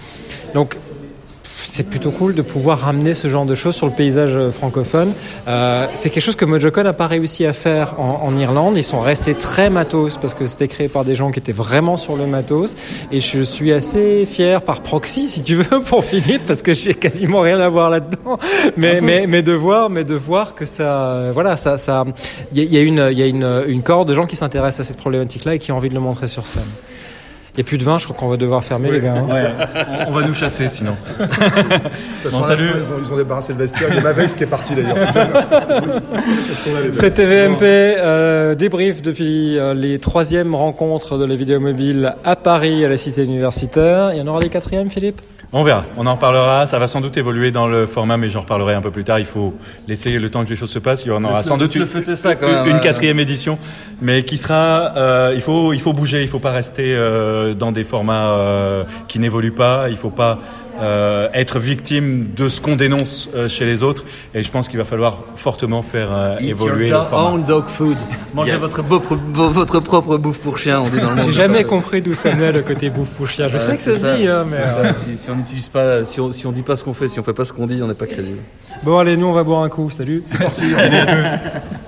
Donc 0.54 0.76
c'est 1.78 1.84
plutôt 1.84 2.10
cool 2.10 2.34
de 2.34 2.42
pouvoir 2.42 2.80
ramener 2.80 3.14
ce 3.14 3.28
genre 3.28 3.46
de 3.46 3.54
choses 3.54 3.76
sur 3.76 3.86
le 3.86 3.92
paysage 3.92 4.50
francophone. 4.50 5.14
Euh, 5.48 5.86
c'est 5.94 6.10
quelque 6.10 6.24
chose 6.24 6.36
que 6.36 6.44
Mojocon 6.44 6.82
n'a 6.82 6.94
pas 6.94 7.06
réussi 7.06 7.46
à 7.46 7.54
faire 7.54 8.00
en, 8.00 8.24
en, 8.24 8.36
Irlande. 8.36 8.74
Ils 8.78 8.84
sont 8.84 9.00
restés 9.00 9.36
très 9.36 9.70
matos 9.70 10.18
parce 10.18 10.34
que 10.34 10.48
c'était 10.48 10.68
créé 10.68 10.88
par 10.88 11.06
des 11.06 11.14
gens 11.14 11.30
qui 11.30 11.38
étaient 11.38 11.52
vraiment 11.52 11.96
sur 11.96 12.16
le 12.16 12.26
matos. 12.26 12.76
Et 13.12 13.20
je 13.20 13.42
suis 13.42 13.72
assez 13.72 14.26
fier 14.26 14.64
par 14.64 14.82
proxy, 14.82 15.30
si 15.30 15.44
tu 15.44 15.54
veux, 15.54 15.82
pour 15.86 16.04
Philippe, 16.04 16.46
parce 16.48 16.64
que 16.64 16.74
j'ai 16.74 16.96
quasiment 16.96 17.42
rien 17.42 17.60
à 17.60 17.70
voir 17.70 17.92
là-dedans. 17.92 18.40
Mais, 18.76 19.00
mais, 19.00 19.28
mais 19.28 19.44
de 19.44 19.54
voir, 19.54 19.92
mais 19.92 20.04
de 20.04 20.16
voir 20.16 20.56
que 20.56 20.66
ça, 20.66 21.30
voilà, 21.32 21.56
ça, 21.58 21.78
ça, 21.78 22.06
il 22.56 22.64
y, 22.64 22.66
y, 22.66 22.78
a 22.80 22.82
une, 22.82 23.08
il 23.12 23.20
y 23.20 23.22
a 23.22 23.28
une, 23.28 23.66
une 23.68 23.84
corde 23.84 24.10
de 24.10 24.16
gens 24.16 24.26
qui 24.26 24.36
s'intéressent 24.36 24.80
à 24.80 24.88
cette 24.88 24.98
problématique-là 24.98 25.54
et 25.54 25.60
qui 25.60 25.72
ont 25.72 25.78
envie 25.78 25.90
de 25.90 25.94
le 25.94 26.00
montrer 26.00 26.28
sur 26.28 26.48
scène. 26.48 26.64
N'y 27.58 27.62
a 27.62 27.64
plus 27.64 27.80
de 27.80 27.84
vin, 27.84 27.98
je 27.98 28.04
crois 28.04 28.16
qu'on 28.16 28.28
va 28.28 28.38
devoir 28.38 28.64
fermer, 28.64 28.90
oui. 28.90 28.98
les 28.98 29.02
gars. 29.02 29.16
Hein. 29.16 29.28
Ouais, 29.28 30.06
on, 30.08 30.12
va 30.12 30.28
nous 30.28 30.36
chasser 30.36 30.68
sinon. 30.68 30.96
bon, 32.32 32.44
salut. 32.44 32.70
Ils 32.76 32.92
ont, 32.92 33.00
ils 33.04 33.12
ont, 33.12 33.18
débarrassé 33.18 33.54
le 33.54 33.58
vestiaire. 33.58 33.88
Il 33.90 33.96
y 33.96 33.98
a 33.98 34.04
ma 34.04 34.14
veste 34.14 34.38
qui 34.38 34.44
est 34.44 34.48
partie 34.48 34.76
d'ailleurs. 34.76 34.96
C'était 36.92 37.26
VMP, 37.26 37.64
euh, 37.64 38.54
débrief 38.54 39.02
depuis 39.02 39.58
euh, 39.58 39.74
les 39.74 39.98
troisièmes 39.98 40.54
rencontres 40.54 41.18
de 41.18 41.26
la 41.26 41.36
vidéo 41.36 41.60
mobile 41.60 42.14
à 42.24 42.36
Paris, 42.36 42.86
à 42.86 42.90
la 42.90 42.98
cité 42.98 43.24
universitaire. 43.24 44.12
Il 44.14 44.20
y 44.20 44.22
en 44.22 44.28
aura 44.28 44.40
des 44.40 44.50
quatrièmes, 44.50 44.92
Philippe? 44.92 45.20
On 45.54 45.64
verra, 45.64 45.86
on 45.96 46.06
en 46.06 46.16
reparlera. 46.16 46.68
Ça 46.68 46.78
va 46.78 46.88
sans 46.88 47.00
doute 47.00 47.16
évoluer 47.16 47.52
dans 47.52 47.68
le 47.68 47.86
format, 47.86 48.18
mais 48.18 48.30
j'en 48.30 48.42
reparlerai 48.42 48.74
un 48.74 48.82
peu 48.82 48.92
plus 48.92 49.04
tard. 49.04 49.20
Il 49.20 49.26
faut 49.26 49.54
laisser 49.88 50.20
le 50.20 50.30
temps 50.30 50.44
que 50.44 50.50
les 50.50 50.56
choses 50.56 50.72
se 50.72 50.80
passent. 50.80 51.06
Il 51.06 51.10
y 51.10 51.12
en 51.12 51.24
aura 51.24 51.44
sans 51.44 51.58
doute 51.58 51.74
une, 51.76 51.86
ça 52.16 52.36
quand 52.36 52.48
même, 52.48 52.68
une 52.68 52.76
euh... 52.76 52.80
quatrième 52.80 53.20
édition, 53.20 53.58
mais 54.02 54.24
qui 54.24 54.36
sera. 54.36 54.94
Euh, 54.98 55.34
il 55.36 55.42
faut, 55.42 55.72
il 55.74 55.80
faut 55.80 55.94
bouger. 55.94 56.22
Il 56.22 56.28
faut 56.28 56.40
pas 56.40 56.52
rester 56.52 56.94
euh, 56.94 57.54
dans 57.54 57.72
des 57.72 57.86
formats 57.86 58.32
euh, 58.32 58.84
qui 59.08 59.20
n'évoluent 59.20 59.52
pas. 59.52 59.90
Il 59.90 59.98
faut 59.98 60.10
pas 60.10 60.40
euh, 60.80 61.28
être 61.34 61.60
victime 61.60 62.28
de 62.36 62.50
ce 62.50 62.62
qu'on 62.62 62.76
dénonce 62.76 63.30
euh, 63.36 63.48
chez 63.48 63.66
les 63.66 63.84
autres. 63.84 64.04
Et 64.34 64.44
je 64.44 64.52
pense 64.52 64.68
qu'il 64.68 64.78
va 64.78 64.86
falloir 64.86 65.24
fortement 65.36 65.82
faire 65.82 66.10
euh, 66.12 66.38
évoluer 66.40 66.90
le 66.90 66.96
format. 66.96 67.36
Own 67.36 67.44
dog 67.44 67.66
food. 67.68 67.98
Mangez 68.34 68.52
yes. 68.52 68.60
votre, 68.60 68.84
beau, 68.84 69.02
votre 69.50 69.80
propre 69.80 70.18
bouffe 70.18 70.40
pour 70.40 70.58
chien, 70.58 70.80
on 70.80 70.90
dit 70.90 71.00
dans 71.00 71.10
le 71.10 71.16
monde. 71.16 71.26
J'ai 71.26 71.32
jamais 71.32 71.64
compris 71.64 72.02
d'où 72.02 72.14
ça 72.14 72.32
venait 72.32 72.52
le 72.52 72.62
côté 72.62 72.90
bouffe 72.90 73.10
pour 73.12 73.28
chien. 73.28 73.48
Je 73.48 73.58
sais 73.58 73.76
que 73.76 73.82
ça, 73.82 73.98
ça 73.98 74.14
se 74.14 74.18
dit, 74.18 74.28
hein, 74.28 74.46
mais. 74.50 74.64
Ça. 74.64 74.94
Si, 74.94 75.18
si, 75.18 75.30
on 75.30 75.36
n'utilise 75.36 75.70
pas, 75.70 76.04
si 76.04 76.20
on, 76.22 76.32
si 76.32 76.46
on 76.48 76.52
dit 76.52 76.64
pas 76.64 76.76
ce 76.76 76.84
qu'on 76.84 76.94
fait, 76.94 77.08
si 77.08 77.20
on 77.20 77.24
fait 77.24 77.34
pas 77.34 77.46
ce 77.46 77.54
qu'on 77.54 77.66
dit, 77.66 77.82
on 77.82 77.88
n'est 77.88 77.94
pas 77.94 78.08
crédible. 78.08 78.40
Bon, 78.84 78.98
allez, 78.98 79.18
nous, 79.18 79.28
on 79.28 79.34
va 79.34 79.44
boire 79.44 79.64
un 79.64 79.70
coup. 79.70 79.90
Salut. 79.90 80.24
C'est 80.26 80.38